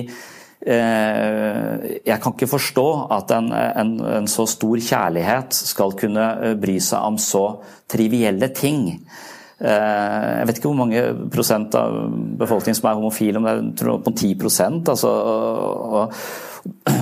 [0.61, 2.87] eh, jeg kan ikke forstå
[3.17, 7.47] at en, en, en, så stor kjærlighet skal kunne eh, bry seg om så
[7.89, 9.01] trivielle ting.
[9.65, 11.95] Jeg vet ikke hvor mange prosent av
[12.41, 14.35] befolkningen som er homofile, om det er tror på 10
[14.93, 16.19] altså, og,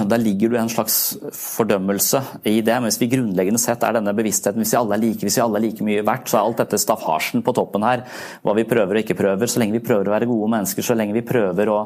[0.09, 2.20] Da ligger du en slags fordømmelse
[2.51, 5.22] i det, Men hvis vi grunnleggende sett er denne bevisstheten hvis vi alle er like,
[5.22, 8.05] hvis vi alle er like mye verdt, så er alt dette staffasjen på toppen her.
[8.43, 9.51] Hva vi prøver og ikke prøver.
[9.51, 11.80] Så lenge vi prøver å være gode mennesker, så lenge vi prøver å,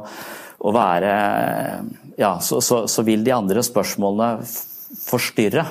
[0.61, 1.17] å være
[2.17, 4.45] Ja, så, så, så, vil de andre spørsmålene
[5.07, 5.67] forstyrre.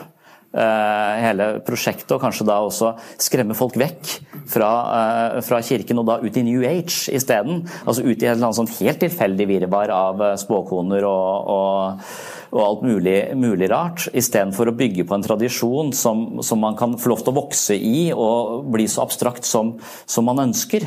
[0.56, 4.14] Eh, hele prosjektet, og kanskje da også skremme folk vekk
[4.52, 7.65] fra, eh, fra kirken og da ut i New Age isteden.
[7.86, 12.84] Altså ut i et eller sånn helt tilfeldig virvar av spåkoner og, og og alt
[12.88, 17.23] mulig, mulig rart, istedenfor å bygge på en tradisjon som, som, man kan få lov
[17.26, 19.73] til å vokse i og bli så abstrakt som,
[20.07, 20.86] som man ønsker.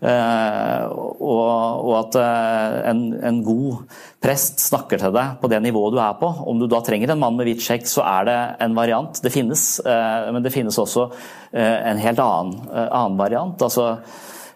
[0.00, 1.42] Eh, og,
[1.84, 6.16] og, at eh, en, en, god prest snakker til deg på det nivået du er
[6.20, 6.32] på.
[6.48, 9.20] Om du da trenger en mann med hvitt skjegg, så er det en variant.
[9.20, 11.10] Det finnes, eh, men det finnes også
[11.52, 13.68] eh, en helt annen, eh, annen variant.
[13.68, 13.92] altså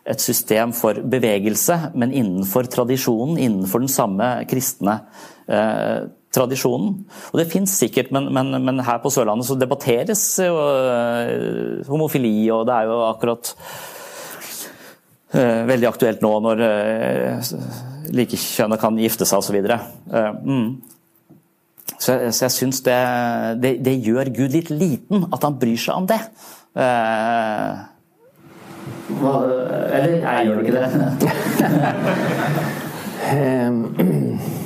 [0.05, 4.99] et system for bevegelse, men innenfor tradisjonen, innenfor den samme kristne
[5.49, 6.05] eh,
[6.35, 6.94] tradisjonen.
[7.32, 12.51] Og det fins sikkert, men, men, men, her på Sørlandet så debatteres jo uh, homofili,
[12.55, 13.52] og det er jo akkurat
[15.35, 17.52] uh, veldig aktuelt nå når uh,
[18.15, 19.59] likekjønnet kan gifte seg osv.
[19.62, 19.78] Så,
[20.44, 20.69] mm.
[21.94, 23.01] Så, så jeg syns det,
[23.62, 26.20] det, det, gjør Gud litt liten at han bryr seg om det.
[26.74, 27.70] Uh,
[29.20, 29.32] hva,
[29.94, 30.89] eller jeg gjør ikke det?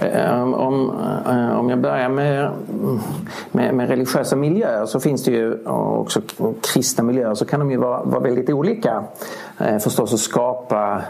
[0.00, 0.90] Eh, om,
[1.26, 2.50] eh, om jag börjar med,
[3.52, 6.20] med, med, religiösa miljöer så finns det ju också
[6.74, 9.04] kristna miljöer så kan de ju vara, vara väldigt olika.
[9.58, 11.02] Eh, förstås att skapa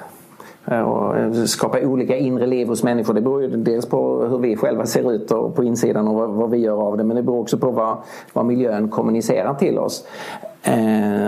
[0.86, 3.14] och skapa olika inre liv hos människor.
[3.14, 6.30] Det beror ju dels på hur vi själva ser ut och på insidan och vad,
[6.30, 7.96] vad vi gör av det men det beror också på vad,
[8.32, 10.06] vad miljön kommunicerar till oss.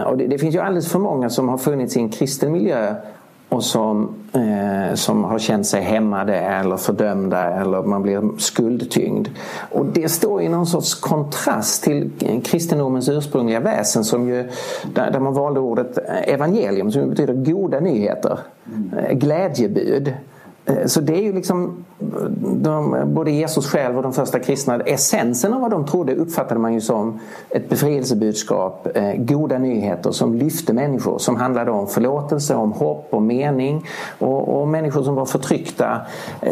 [0.06, 2.94] och det, det, finns ju alldeles för många som har funnits i en kristen miljö
[3.52, 9.28] och som, eh, som har känt sig hämmade eller fördömda eller man blir skuldtyngd.
[9.70, 12.10] Och det står i någon sorts kontrast till
[12.44, 14.48] kristendomens ursprungliga väsen som ju,
[14.94, 18.38] där, där man valde ordet evangelium som betyder goda nyheter,
[18.74, 19.18] mm.
[19.18, 20.12] glädjebud.
[20.66, 21.84] Eh, så det är ju liksom
[22.40, 26.74] de, både Jesus själv och de första kristna, essensen av vad de trodde uppfattade man
[26.74, 27.20] ju som
[27.50, 33.22] ett befrielsebudskap, eh, goda nyheter som lyfte människor, som handlade om förlåtelse, om hopp, och
[33.22, 33.86] mening.
[34.18, 36.00] Och, och människor som var förtryckta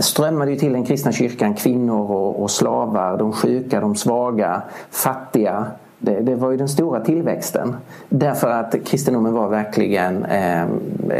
[0.00, 4.62] Strømmet strömmade ju till den kristna kyrkan, kvinnor och, och slavar, de sjuka, de svaga,
[4.90, 5.66] fattiga.
[5.98, 7.76] Det, det, var ju den stora tillväxten.
[8.08, 10.66] Därför att kristendomen var verkligen eh,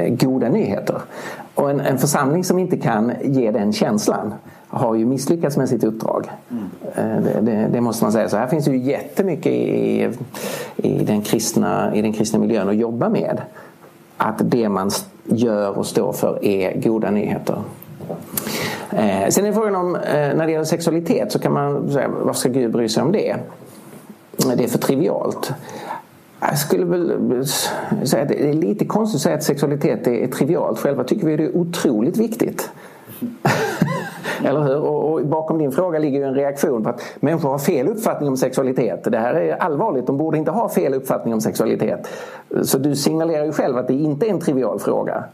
[0.09, 1.03] goda nyheter.
[1.61, 4.35] Och en, en, församling som inte kan ge den känslan
[4.69, 6.31] har ju misslyckats med sitt uppdrag.
[6.51, 7.25] Mm.
[7.25, 8.29] Det, det, det, måste man säga.
[8.29, 10.09] Så här finns det ju jättemycket i,
[10.77, 13.41] i, den kristna, i den kristna miljön att jobba med.
[14.17, 14.91] Att det man
[15.25, 17.59] gör och står för är goda nyheter.
[18.91, 22.41] Eh, sen är frågan om, eh, när det gäller sexualitet så kan man säga, varför
[22.41, 23.37] ska Gud bry sig om det?
[24.57, 25.53] Det är för trivialt.
[26.41, 27.47] Jag skulle väl
[28.05, 30.79] säga att det är lite konstigt att säga att sexualitet är trivialt.
[30.79, 32.71] Själva tycker vi det är otroligt viktigt.
[34.45, 34.77] Eller hur?
[34.77, 38.37] Och, bakom din fråga ligger ju en reaktion på att människor har fel uppfattning om
[38.37, 39.05] sexualitet.
[39.05, 40.07] Det här är allvarligt.
[40.07, 42.09] De borde inte ha fel uppfattning om sexualitet.
[42.63, 45.25] Så du signalerar ju själv att det inte är en trivial fråga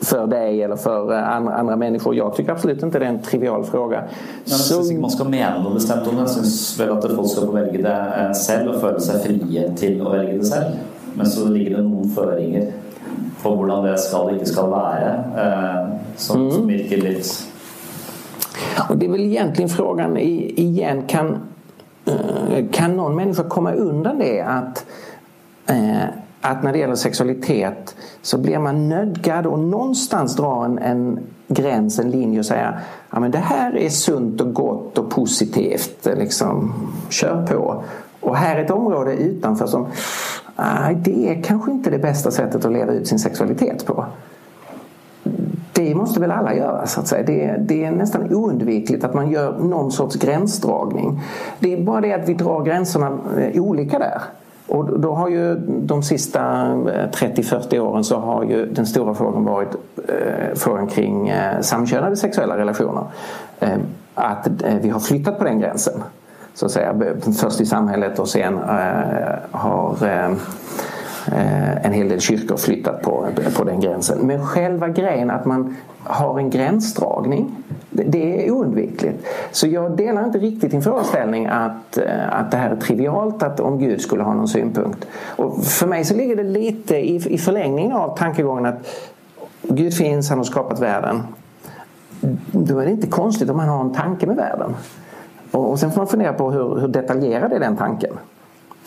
[0.00, 2.14] för dig eller för eh, andra, andra människor.
[2.14, 4.04] Jag tycker absolut inte det är en trivial fråga.
[4.44, 6.20] Ja, syns ikke man skal mene något bestämt om det.
[6.20, 9.70] Jag syns vel at folk skal få velge det själv selv og føle seg till
[9.76, 10.76] til å velge det selv.
[11.14, 12.72] Men så ligger det noen føringer
[13.42, 16.50] på hvordan det ska och ikke skal være, eh, som, mm.
[16.50, 17.46] som virker litt
[18.88, 21.38] Och det är väl egentligen frågan igen, kan,
[22.04, 24.86] eh, kan någon människa komma undan det att
[26.50, 31.18] att när det gäller sexualitet så blir man nödgad og någonstans dra en, en
[31.48, 32.78] gräns, en linje och säga
[33.10, 36.08] ja, men det här är sunt och gott och positivt.
[36.16, 36.72] Liksom,
[37.08, 37.82] kör på.
[38.20, 39.86] Och här är ett område utanför som
[40.56, 44.06] nej, det är kanske inte det bästa sättet att leva ut sin sexualitet på.
[45.72, 47.22] Det måste väl alla göra så att säga.
[47.22, 51.20] Det, det, är nästan oundvikligt att man gör någon sorts gränsdragning.
[51.58, 54.22] Det är bara det att vi drar gränserna eh, olika där.
[54.66, 59.44] Och då har ju de sista 30-40 årene åren så har ju den stora frågan
[59.44, 59.74] varit
[60.08, 63.04] eh, frågan kring eh, samkönade sexuella relationer.
[63.60, 63.78] Eh,
[64.62, 66.02] eh, vi har flyttat på den gränsen.
[66.54, 66.94] Så att säga.
[67.40, 69.96] Först i samhället och sen eh, har
[71.82, 73.26] en hel del kyrkor flyttat på,
[73.56, 74.18] på den gränsen.
[74.26, 77.54] Men själva grejen att man har en gränsdragning
[78.04, 79.26] det är oundvikligt.
[79.50, 83.60] Så jag delar inte riktigt din föreställning att, eh, att det här är trivialt, att
[83.60, 85.06] om Gud skulle ha någon synpunkt.
[85.36, 88.86] Och för mig så ligger det lite i, i förlängningen av tankegången att
[89.62, 91.22] Gud finns, han har skapat världen.
[92.52, 94.74] Då är det inte konstigt om han har en tanke med världen.
[95.50, 98.12] Och, och sen får man fundera på hur, hur detaljerad är den tanken.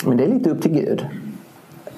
[0.06, 1.06] Men det är lite upp till Gud.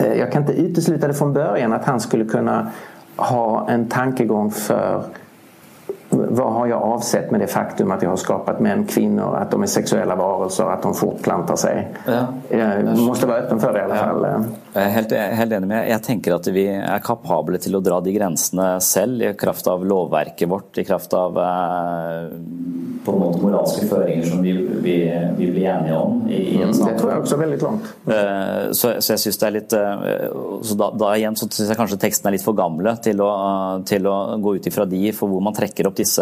[0.01, 2.71] Eh, jag kan inte utesluta det från början att han skulle kunna
[3.15, 5.03] ha en tankegång för
[6.31, 9.63] vad har jag avsett med det faktum att jag har skapat män, kvinnor, att de
[9.63, 11.87] är sexuella varelser, att de fortplantar sig?
[12.07, 12.25] Ja.
[12.57, 14.25] Jag måste vara öppen för det i alla fall.
[14.73, 17.97] Jeg er helt, helt enig med Jeg tenker at vi er kapable til å dra
[17.99, 22.29] de grensene selv i kraft av lovverket vårt, i kraft av eh,
[23.05, 24.53] på en måte moralske føringer som vi,
[24.85, 24.95] vi,
[25.37, 27.91] vi blir enige om i, i en Det tror jeg også er veldig langt.
[28.07, 30.29] Eh, Så, så jeg synes det er litt eh,
[30.63, 33.31] så da, da igjen så syns jeg kanskje teksten er litt for gamle til å,
[33.87, 36.20] til å gå ut ifra de for hvor man trekker opp disse,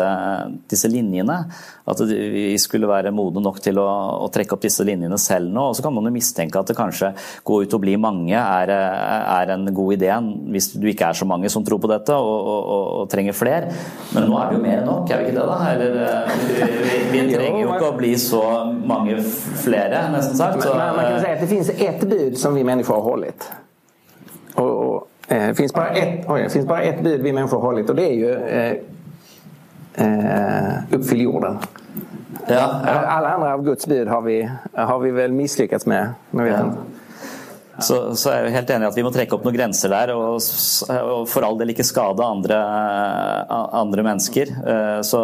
[0.70, 1.38] disse linjene.
[1.90, 3.88] At vi skulle være modne nok til å,
[4.26, 5.70] å trekke opp disse linjene selv nå.
[5.70, 7.12] Og så kan man jo mistenke at det kanskje
[7.48, 10.12] gå ut og bli mange er, er en god idé
[10.54, 13.38] hvis du ikke er så mange som tror på dette og, og, og, og trenger
[13.38, 13.72] flere.
[14.16, 15.58] Men nå er det jo mer enn nok, er vi ikke det da?
[15.74, 16.36] Eller, eh,
[17.14, 18.44] vi, vi, trenger jo ikke å bli så
[18.90, 19.18] mange
[19.64, 20.62] flere, nesten sagt.
[20.64, 23.50] Så, Men man kan si at det finnes ett bud som vi mennesker har holdt.
[24.60, 27.66] Och, och, eh, det, finns bara ett, oj, finns bara ett bud vi människor har
[27.66, 28.78] hållit och det är ju eh,
[30.06, 31.60] eh, uppfyll jorden.
[32.48, 33.00] ja, ja.
[33.18, 36.16] Alla andra av Guds bud har vi, har vi väl misslyckats med.
[36.32, 36.72] Men vet Ja.
[37.80, 40.12] Så, så er jeg helt enig i at vi må trekke opp noen grenser der,
[40.12, 40.42] og,
[41.00, 42.58] og for all del ikke skade andre,
[43.80, 44.52] andre mennesker.
[44.52, 45.22] Eh, Så,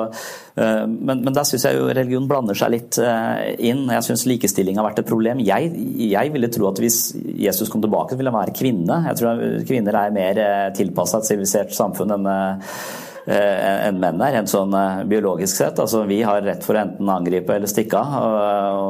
[0.55, 3.83] eh, men, men der syns jeg jo religion blander seg litt eh, inn.
[3.91, 5.43] Jeg syns likestilling har vært et problem.
[5.43, 5.73] Jeg,
[6.07, 6.99] jeg ville tro at hvis
[7.35, 9.01] Jesus kom tilbake, ville han være kvinne.
[9.09, 10.39] Jeg tror kvinner er mer
[10.77, 12.79] tilpassa et sivilisert samfunn enn eh,
[13.25, 15.79] enn menn er, rent sånn eh, biologisk sett.
[15.81, 18.25] Altså, vi har rett for å enten angripe eller stikke av.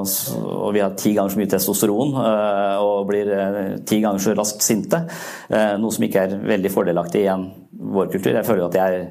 [0.02, 0.16] Og,
[0.52, 4.36] og, vi har ti ganger så mye testosteron eh, og blir eh, ti ganger så
[4.36, 5.06] raskt sinte.
[5.48, 8.34] Eh, Noe som ikke er veldig fordelaktig i en vår kultur.
[8.35, 9.06] Jeg føler at jeg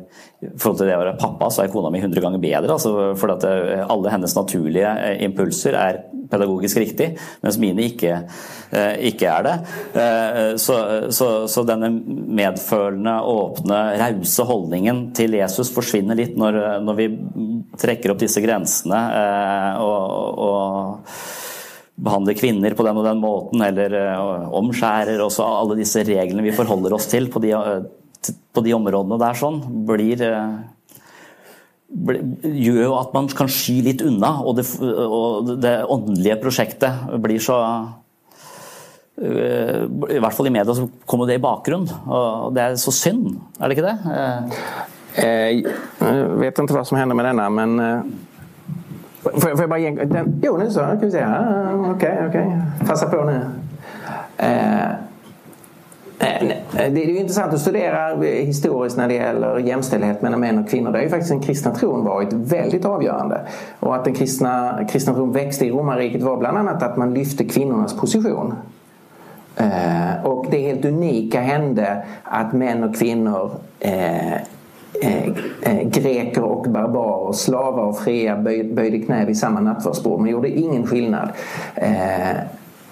[0.44, 2.74] i forhold til det å være pappa, så er kona mi 100 ganger bedre.
[2.74, 6.00] Altså, for at eh, alle hennes naturlige eh, impulser er
[6.30, 7.10] pedagogisk riktig,
[7.44, 8.16] mens mine ikke,
[8.74, 9.54] eh, ikke er det.
[10.60, 10.76] Så,
[11.14, 17.08] så, så denne medfølende, åpne, rause holdningen til Jesus forsvinner litt når, når vi
[17.80, 19.00] trekker opp disse grensene
[19.84, 21.08] og, og
[22.04, 23.94] behandler kvinner på den og den måten, eller
[24.56, 27.52] omskjærer også alle disse reglene vi forholder oss til på de,
[28.54, 30.54] på de områdene der sånn, blir eh,
[31.94, 37.42] gjør jo at man kan sky litt unna, og det, og det åndelige prosjektet blir
[37.42, 37.58] så
[39.20, 42.94] eh, I hvert fall i media så kommer det i bakgrunnen, og det er så
[42.94, 43.98] synd, er det ikke det?
[44.14, 45.62] Eh, Eh,
[46.40, 47.70] vet ikke hva som hender med denne, men
[49.22, 50.32] får, jeg, får jeg bare ge den?
[50.42, 51.22] Jo nå så, kan vi se.
[51.22, 52.52] Ah, ok, okej.
[52.88, 53.38] Passa på nu.
[56.24, 60.58] Eh, eh, det är ju intressant att studera historiskt när det gäller jämställdhet mellan män
[60.58, 60.92] och kvinnor.
[60.92, 63.40] Det har ju faktiskt den kristna tron varit väldigt avgörande.
[63.80, 67.44] Och att den kristna, kristna tron växte i romarriket var bland annat att man lyfte
[67.44, 68.54] kvinnornas position.
[70.24, 75.28] og det helt unika hände att män och kvinnor eh, eh,
[75.62, 80.20] eh, greker och barbarer, slavar och fria böj, böjde knä vid samma nattvardsbord.
[80.20, 81.28] Man gjorde ingen skillnad.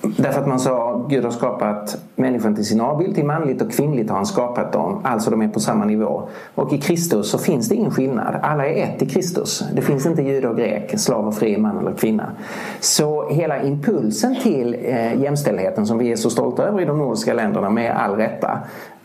[0.03, 4.11] Därför att man sa Gud har skapat människan till sin avbild, till manligt och kvinnligt
[4.11, 5.01] har han skapat dem.
[5.05, 6.29] Alltså de är på samma nivå.
[6.55, 8.41] Och i Kristus så finns det ingen skillnad.
[8.43, 9.65] Alla är ett i Kristus.
[9.75, 12.33] Det finns inte jude och grek, slav och fri, man eller kvinna.
[12.81, 17.35] Så hela impulsen till eh, jämställdheten som vi är så stolta över i de nordiska
[17.35, 18.59] länderna med all rätta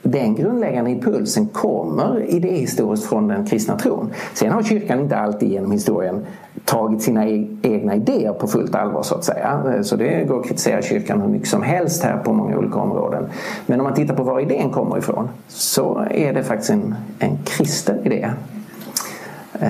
[0.03, 4.09] den grundläggande impulsen kommer idéhistoriskt från den kristna tron.
[4.33, 6.25] Sen har kyrkan inte alltid genom historien
[6.65, 9.79] tagit sina e- egna idéer på fullt allvar så att säga.
[9.83, 13.23] Så det går att kritisera kyrkan hur mycket som helst här på många olika områden.
[13.65, 17.37] Men om man tittar på var idén kommer ifrån så är det faktiskt en, en
[17.45, 18.29] kristen idé.
[19.59, 19.69] Eh,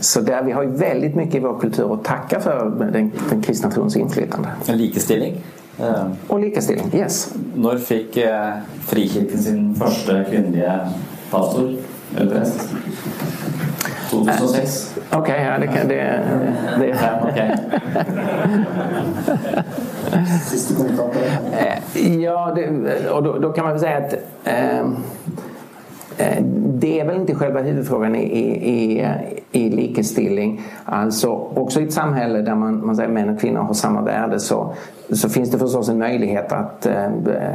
[0.00, 3.42] Så där vi har ju väldigt mycket i vår kultur att tacka för den, den
[3.42, 4.48] kristna trons inflytande.
[4.66, 5.34] likestilling.
[5.80, 7.34] Eh, Och likestilling, yes.
[7.54, 8.52] Når fikk eh,
[8.88, 10.72] Frikirken sin første kvinnelige
[11.30, 11.68] pastor
[12.16, 12.68] eller prest?
[14.10, 14.94] 2006?
[15.12, 16.20] Ok, ja, det kan det...
[16.80, 17.38] det Ja, ok.
[20.50, 21.58] Siste kommentar på det?
[21.58, 22.68] Eh, Ja, det,
[23.10, 24.14] og da, då kan man vel si att
[24.44, 24.86] eh, eh,
[26.54, 29.06] det är väl inte själva huvudfrågan i, i,
[29.52, 30.60] i, likestilling.
[30.84, 34.40] Alltså också i ett samhälle där man, man säger män och kvinnor har samma värde
[34.40, 34.74] så,
[35.10, 37.06] så finns det förstås en möjlighet att eh,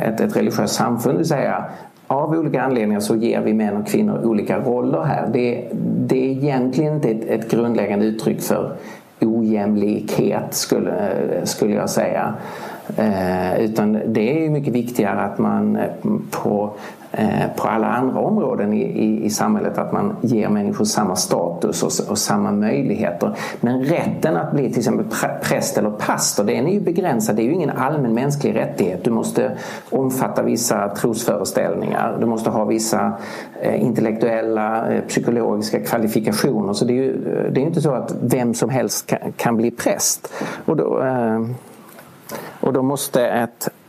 [0.02, 1.66] ett, ett religiöst samfund vill säga
[2.08, 5.30] av olika anledningar så ger vi män och kvinnor olika roller här.
[5.34, 5.68] Det,
[5.98, 8.76] det är egentligen inte ett, ett grundläggande uttryck för
[9.22, 11.12] ojämlikhet skulle,
[11.44, 12.34] skulle jag säga.
[12.98, 15.84] Eh, utan det är mycket viktigare att man eh,
[16.32, 17.03] på eh,
[17.56, 22.10] på alla andra områden i, i, i, samhället att man ger människor samma status och,
[22.12, 23.36] och, samma möjligheter.
[23.62, 25.06] Men rätten att bli till exempel
[25.42, 27.36] präst eller pastor den är ju begränsad.
[27.36, 29.04] Det är ju ingen allmän mänsklig rättighet.
[29.04, 29.58] Du måste
[29.90, 32.18] omfatta vissa trosföreställningar.
[32.20, 33.14] Du måste ha vissa
[33.62, 36.74] eh, intellektuella, eh, psykologiska kvalifikationer.
[36.74, 37.18] Så det är ju
[37.52, 40.34] det är inte så att vem som helst kan, kan bli präst.
[40.66, 41.42] Och då, eh,
[42.60, 43.83] och då måste ett Eh,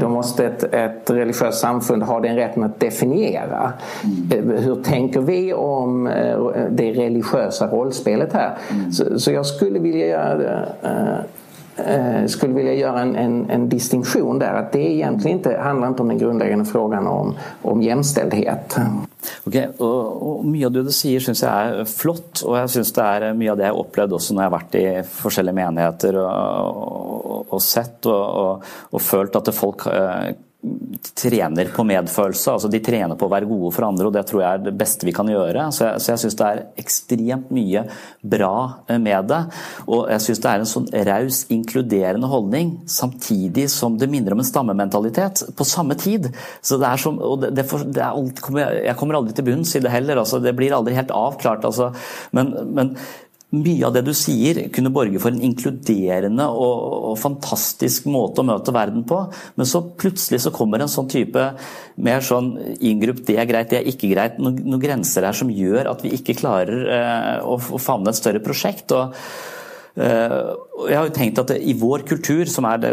[0.00, 3.72] då måste ett, ett religiöst samfund ha den rätten att definiera.
[4.32, 4.50] Mm.
[4.58, 6.38] Hur tänker vi om eh,
[6.70, 8.56] det religiösa rollspelet här?
[8.70, 8.92] Mm.
[8.92, 10.58] Så, så, jag skulle vilja göra
[12.26, 14.54] skulle vilja göra en, en, en, distinktion där.
[14.54, 18.76] Att det egentligen inte handlar inte om den grundläggande frågan om, om jämställdhet.
[19.46, 22.94] Ok, og, og Mye av det du sier syns jeg er flott, og jeg syns
[22.96, 24.86] det er mye av det jeg har opplevd også når jeg har vært i
[25.22, 26.80] forskjellige menigheter og,
[27.36, 28.66] og, og sett og,
[29.02, 30.32] følt at folk eh,
[31.18, 32.52] trener på medfølelse.
[32.52, 34.74] altså De trener på å være gode for andre, og det tror jeg er det
[34.78, 35.64] beste vi kan gjøre.
[35.74, 37.82] Så jeg, så jeg syns det er ekstremt mye
[38.34, 38.54] bra
[38.86, 39.40] eh, med det.
[39.88, 44.44] Og jeg syns det er en sånn raus, inkluderende holdning, samtidig som det minner om
[44.44, 46.30] en stammementalitet på samme tid.
[46.62, 47.66] Så det er som, og det, det,
[47.96, 51.14] det er, Jeg kommer aldri til bunns i det heller, altså, det blir aldri helt
[51.16, 51.66] avklart.
[51.66, 51.90] Altså.
[52.36, 52.94] Men, men
[53.52, 58.48] mye av det du sier kunne borge for en inkluderende og, og, fantastisk måte å
[58.48, 59.18] møte verden på,
[59.58, 61.44] men så plutselig så kommer en sånn type
[62.02, 65.52] mer sånn inngrupp det er greit, det er ikke greit, noen, noen grenser her som
[65.52, 68.96] gjør at vi ikke klarer eh, å, å favne et større prosjekt.
[68.96, 69.12] og
[69.92, 72.84] jeg har jo tenkt at i vår kultur, som er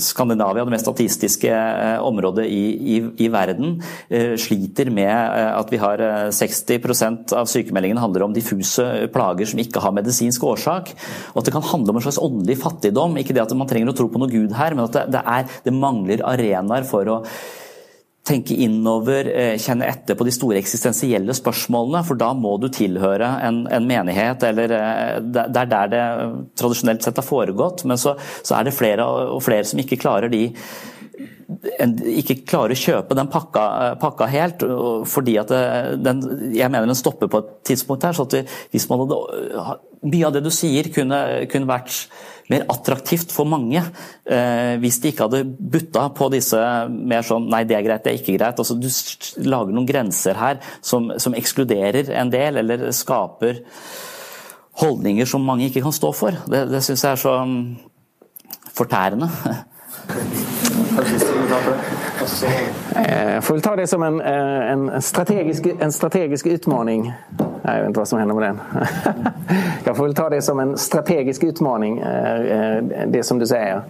[0.00, 2.62] Skandinavia, det mest ateistiske eh, området i,
[2.96, 2.96] i,
[3.26, 3.74] i, verden,
[4.08, 6.00] eh, sliter med at vi har
[6.32, 10.94] 60% av sykemeldingene handler om diffuse plager som ikke har medisinsk årsak.
[11.34, 13.20] Og at det kan handle om en slags åndelig fattigdom.
[13.20, 15.22] Ikke det at man trenger å tro på noe Gud her, men at det, det,
[15.36, 17.20] er, det mangler arenaer for å
[18.26, 22.02] tenke innover, eh, kjenne etter på de store eksistensielle spørsmålene.
[22.06, 26.02] For da må du tilhøre en, en menighet, eller eh, det er der det
[26.58, 27.86] tradisjonelt sett har foregått.
[27.86, 30.48] Men så, så er det flere og flere som ikke klarer de
[31.46, 33.62] ikke klarer å kjøpe den pakka,
[34.02, 34.64] pakka helt.
[35.06, 35.52] fordi at
[36.02, 38.12] den, Jeg mener den stopper på et tidspunkt her.
[38.12, 42.08] så at hvis man hadde, Mye av det du sier kunne, kunne vært
[42.52, 46.58] mer attraktivt for mange eh, hvis de ikke hadde butta på disse
[46.90, 48.60] mer sånn nei, det er greit, det er ikke greit.
[48.62, 53.62] Altså, du lager noen grenser her som, som ekskluderer en del, eller skaper
[54.80, 56.36] holdninger som mange ikke kan stå for.
[56.50, 57.62] Det, det syns jeg er så mm,
[58.76, 59.30] fortærende.
[62.96, 67.12] Jeg får väl ta det som en, eh, en, strategisk, en strategisk utmaning.
[67.66, 68.60] Jag vet inte vad som händer med den.
[69.84, 73.82] Jag får väl ta det som en strategisk utmaning, eh, det som du säger.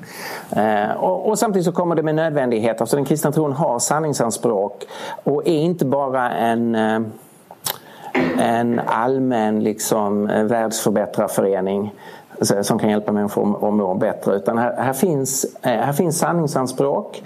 [0.96, 2.80] Og och samtidigt så kommer det med nödvändighet.
[2.80, 4.84] Alltså den kristna tron har sanningsanspråk
[5.24, 6.76] och är inte bara en
[8.38, 11.94] en allmän liksom, världsförbättrarförening
[12.62, 14.36] som kan hjälpa människor att må bättre.
[14.36, 17.22] Utan här, här, finns, här finns sanningsanspråk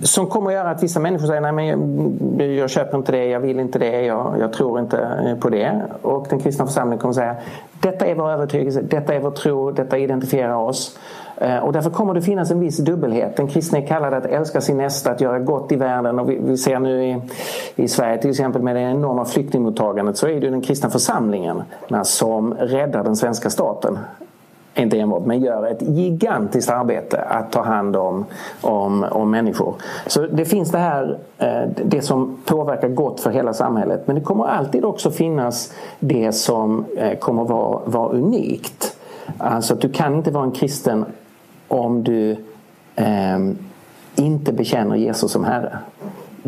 [0.00, 3.40] som kommer att göra att vissa människor säger nej men jag köper inte det, jag
[3.40, 5.82] vill inte det, jag, jag tror inte på det.
[6.02, 7.36] Och den kristna församlingen kommer å säga
[7.80, 10.98] detta är vår övertygelse, detta är vår tro, detta identifierar oss.
[11.40, 13.36] og och därför kommer det finnas en viss dubbelhet.
[13.36, 16.18] Den kristne är kallad att älska sin nästa, att göra gott i världen.
[16.18, 17.20] Och vi, vi ser nu i,
[17.76, 21.62] i, Sverige till exempel med det enorma flyktingmottagandet så är det den kristna församlingen
[22.02, 23.98] som räddar den svenska staten
[24.82, 28.24] inte enbart, men gör ett gigantiskt arbete att ta hand om,
[28.60, 29.74] om, om människor.
[30.06, 34.02] Så det finns det här, eh, det som påverkar gott för hela samhället.
[34.06, 38.96] Men det kommer alltid också finnas det som eh, kommer vara, vara unikt.
[39.38, 41.04] Alltså att du kan inte vara en kristen
[41.68, 42.36] om du
[42.96, 43.38] eh,
[44.16, 45.78] inte bekänner Jesus som Herre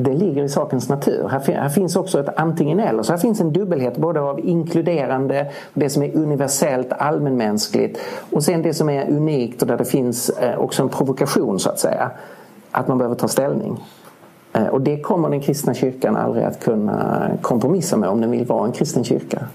[0.02, 1.28] det ligger i sakens natur.
[1.28, 3.02] Här, här, finns också ett antingen eller.
[3.02, 8.00] Så här finns en dubbelhet både av inkluderande, det som är universellt allmänmänskligt
[8.30, 11.70] och sen det som är unikt och där det finns eh, också en provokation så
[11.70, 12.10] att säga.
[12.70, 13.84] Att man behöver ta ställning.
[14.52, 18.46] Eh, och det kommer den kristna kyrkan aldrig att kunna kompromissa med om den vill
[18.46, 19.46] vara en kristen kyrka.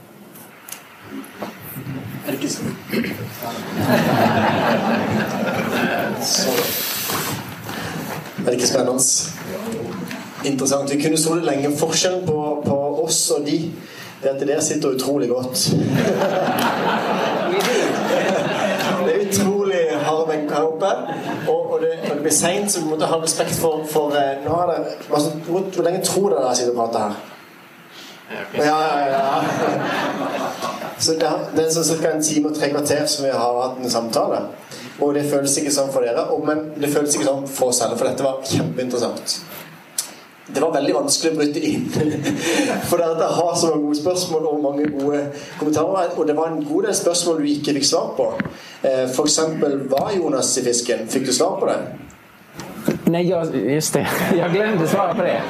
[8.46, 9.35] Er det ikke spennende?
[10.46, 10.92] Interessant.
[10.92, 11.72] Vi kunne stå det lenge.
[11.78, 13.60] Forskjellen på, på, oss og de
[14.22, 15.58] det er at det sitter utrolig godt.
[19.06, 20.92] det er utrolig harde vekk her oppe.
[21.52, 24.40] Og, og, det, og det blir seint, så vi måtte ha respekt for, for eh,
[24.46, 24.78] nå har det,
[25.12, 27.14] altså, hvor, hvor, lenge tror dere dere sitter og prater her?
[28.58, 29.22] Ja, ja, ja.
[30.98, 32.16] Så det, det er sånn ca.
[32.16, 34.40] en time og tre kvarter som vi har hatt en samtale.
[35.04, 38.00] Og det føles ikke sånn for dere, men det føles ikke sånn for oss heller,
[38.00, 39.38] for dette var kjempeinteressant.
[40.48, 41.86] Det var veldig vanskelig å bryte inn.
[42.90, 45.22] For det har så mange gode spørsmål og mange gode
[45.60, 46.12] kommentarer.
[46.16, 48.28] Og det var en god del spørsmål du ikke fikk svar på.
[48.86, 49.40] Eh, F.eks.
[49.96, 51.08] Var Jonas i fisken?
[51.10, 51.80] Fikk du svar på det?
[53.10, 54.06] Nei, just det.
[54.40, 55.42] jeg glemte svaret på det.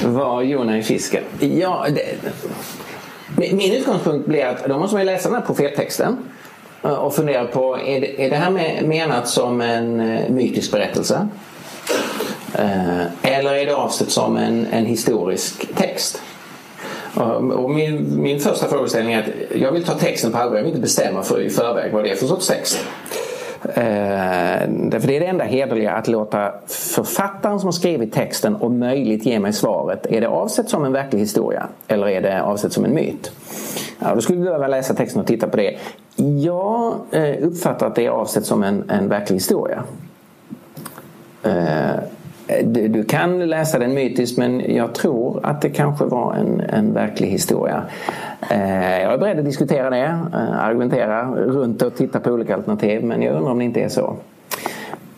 [0.18, 1.30] Var Jonas i fisken?
[1.40, 2.18] Ja, det,
[3.36, 6.16] min utgangspunkt blir at da må man lese denne profetteksten
[6.82, 11.28] profettexten fundere och på er det, er det her menat som en eh, mytisk berättelse?
[12.60, 16.22] Eh, eller är det avsett som en, en historisk text?
[17.54, 20.56] Och min, min första frågeställning är att jag vill ta texten på allvar.
[20.56, 22.78] Jag vill inte bestämma för i förväg vad det är för sorts text.
[23.64, 28.78] Eh, därför det är det enda hederliga att låta författaren som har skrivit texten om
[28.78, 30.06] möjligt ge mig svaret.
[30.06, 33.32] Är det avsett som en verklig historia eller är det avsett som en myt?
[33.98, 35.76] Ja, då skulle vi behöva läsa texten och titta på det.
[36.42, 39.84] Jag eh, uppfattar att det är avsett som en, en verklig historia.
[41.42, 42.00] Eh,
[42.64, 46.94] du, du, kan läsa den mytiskt men jag tror att det kanske var en, en
[46.94, 47.82] verklig historia.
[48.50, 53.04] Eh, jag är beredd att diskutera det, eh, argumentera runt och titta på olika alternativ
[53.04, 54.16] men jag undrar om det inte är så.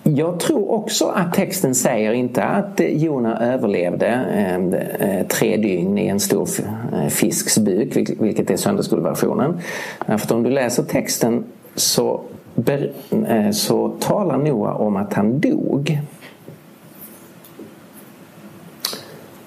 [0.02, 4.08] Jag tror också att texten säger inte att Jona överlevde
[4.98, 6.48] eh, tre dygn i en stor
[7.08, 9.58] fisks buk, vilket är söndagsskolversionen.
[10.18, 11.44] För om du läser texten
[11.74, 12.20] så,
[13.52, 15.98] så talar Noa om att han dog.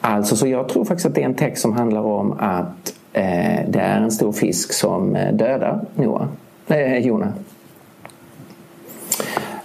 [0.07, 3.59] Alltså, så jag tror faktiskt att det är en text som handlar om att eh,
[3.67, 5.85] det är en stor fisk som eh, dödar
[6.67, 7.33] eh, Jona.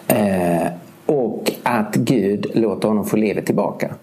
[0.07, 0.67] Eh,
[1.07, 3.95] och att Gud låter honom få livet tillbaka.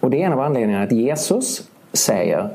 [0.00, 2.48] Och det är en av anledningarna att Jesus säger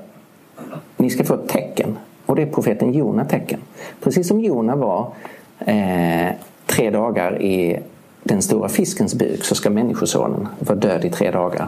[0.98, 1.98] ni ska få ett tecken.
[2.26, 3.60] Och det är profeten Jona tecken.
[4.04, 5.12] Precis som Jona var
[5.60, 6.30] eh,
[6.66, 7.80] tre dagar i
[8.24, 11.68] den stora fiskens buk så ska Människosonen vara död i tre dagar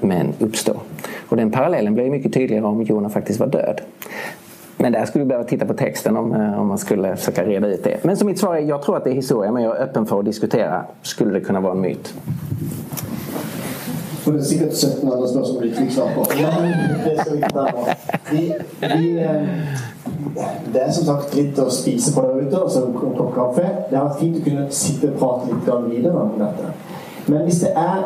[0.00, 0.72] men uppstå.
[1.28, 3.80] Och den parallellen blir mycket tydligare om Jona faktiskt var död.
[4.76, 7.66] Men där skulle vi behöva titta på texten om, eh, om man skulle försöka reda
[7.66, 8.04] ut det.
[8.04, 10.06] Men som mitt svar är, jag tror att det är historia men jag är öppen
[10.06, 10.84] för att diskutera.
[11.02, 12.14] Skulle det kunna vara en myt?
[14.28, 16.24] For det er sikkert 17 andre spørsmål vi ikke fikk svar på.
[18.30, 18.42] Vi,
[18.80, 19.46] vi, eh,
[20.72, 23.64] det er som sagt litt å spise på der ute, og så en kopp kaffe.
[23.90, 26.74] Det har vært fint å kunne sitte og prate litt videre om dette.
[27.26, 28.04] Men hvis det er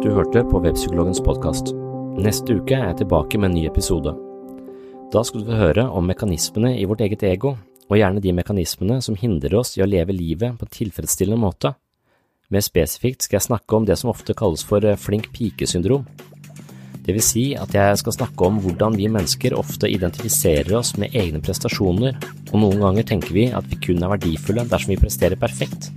[0.00, 1.74] at du hørte på Webpsykologens podkast.
[2.24, 4.14] Neste uke er jeg tilbake med en ny episode.
[5.12, 7.50] Da skal du få høre om mekanismene i vårt eget ego,
[7.90, 11.74] og gjerne de mekanismene som hindrer oss i å leve livet på en tilfredsstillende måte.
[12.48, 16.06] Mer spesifikt skal jeg snakke om det som ofte kalles for eh, flink pike-syndrom.
[17.04, 21.12] Det vil si at jeg skal snakke om hvordan vi mennesker ofte identifiserer oss med
[21.12, 22.16] egne prestasjoner,
[22.48, 25.90] og noen ganger tenker vi at vi kun er verdifulle dersom vi presterer perfekt.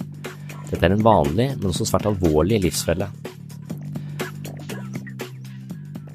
[0.74, 3.08] Dette er en vanlig, men også svært alvorlig livsfelle.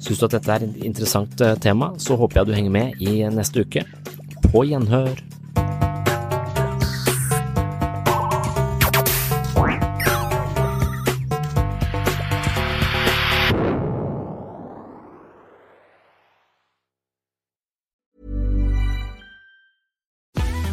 [0.09, 3.03] Syns du at dette er et interessant eh, tema, så håper jeg du henger med
[3.05, 3.83] i neste uke.
[4.49, 5.21] På gjenhør!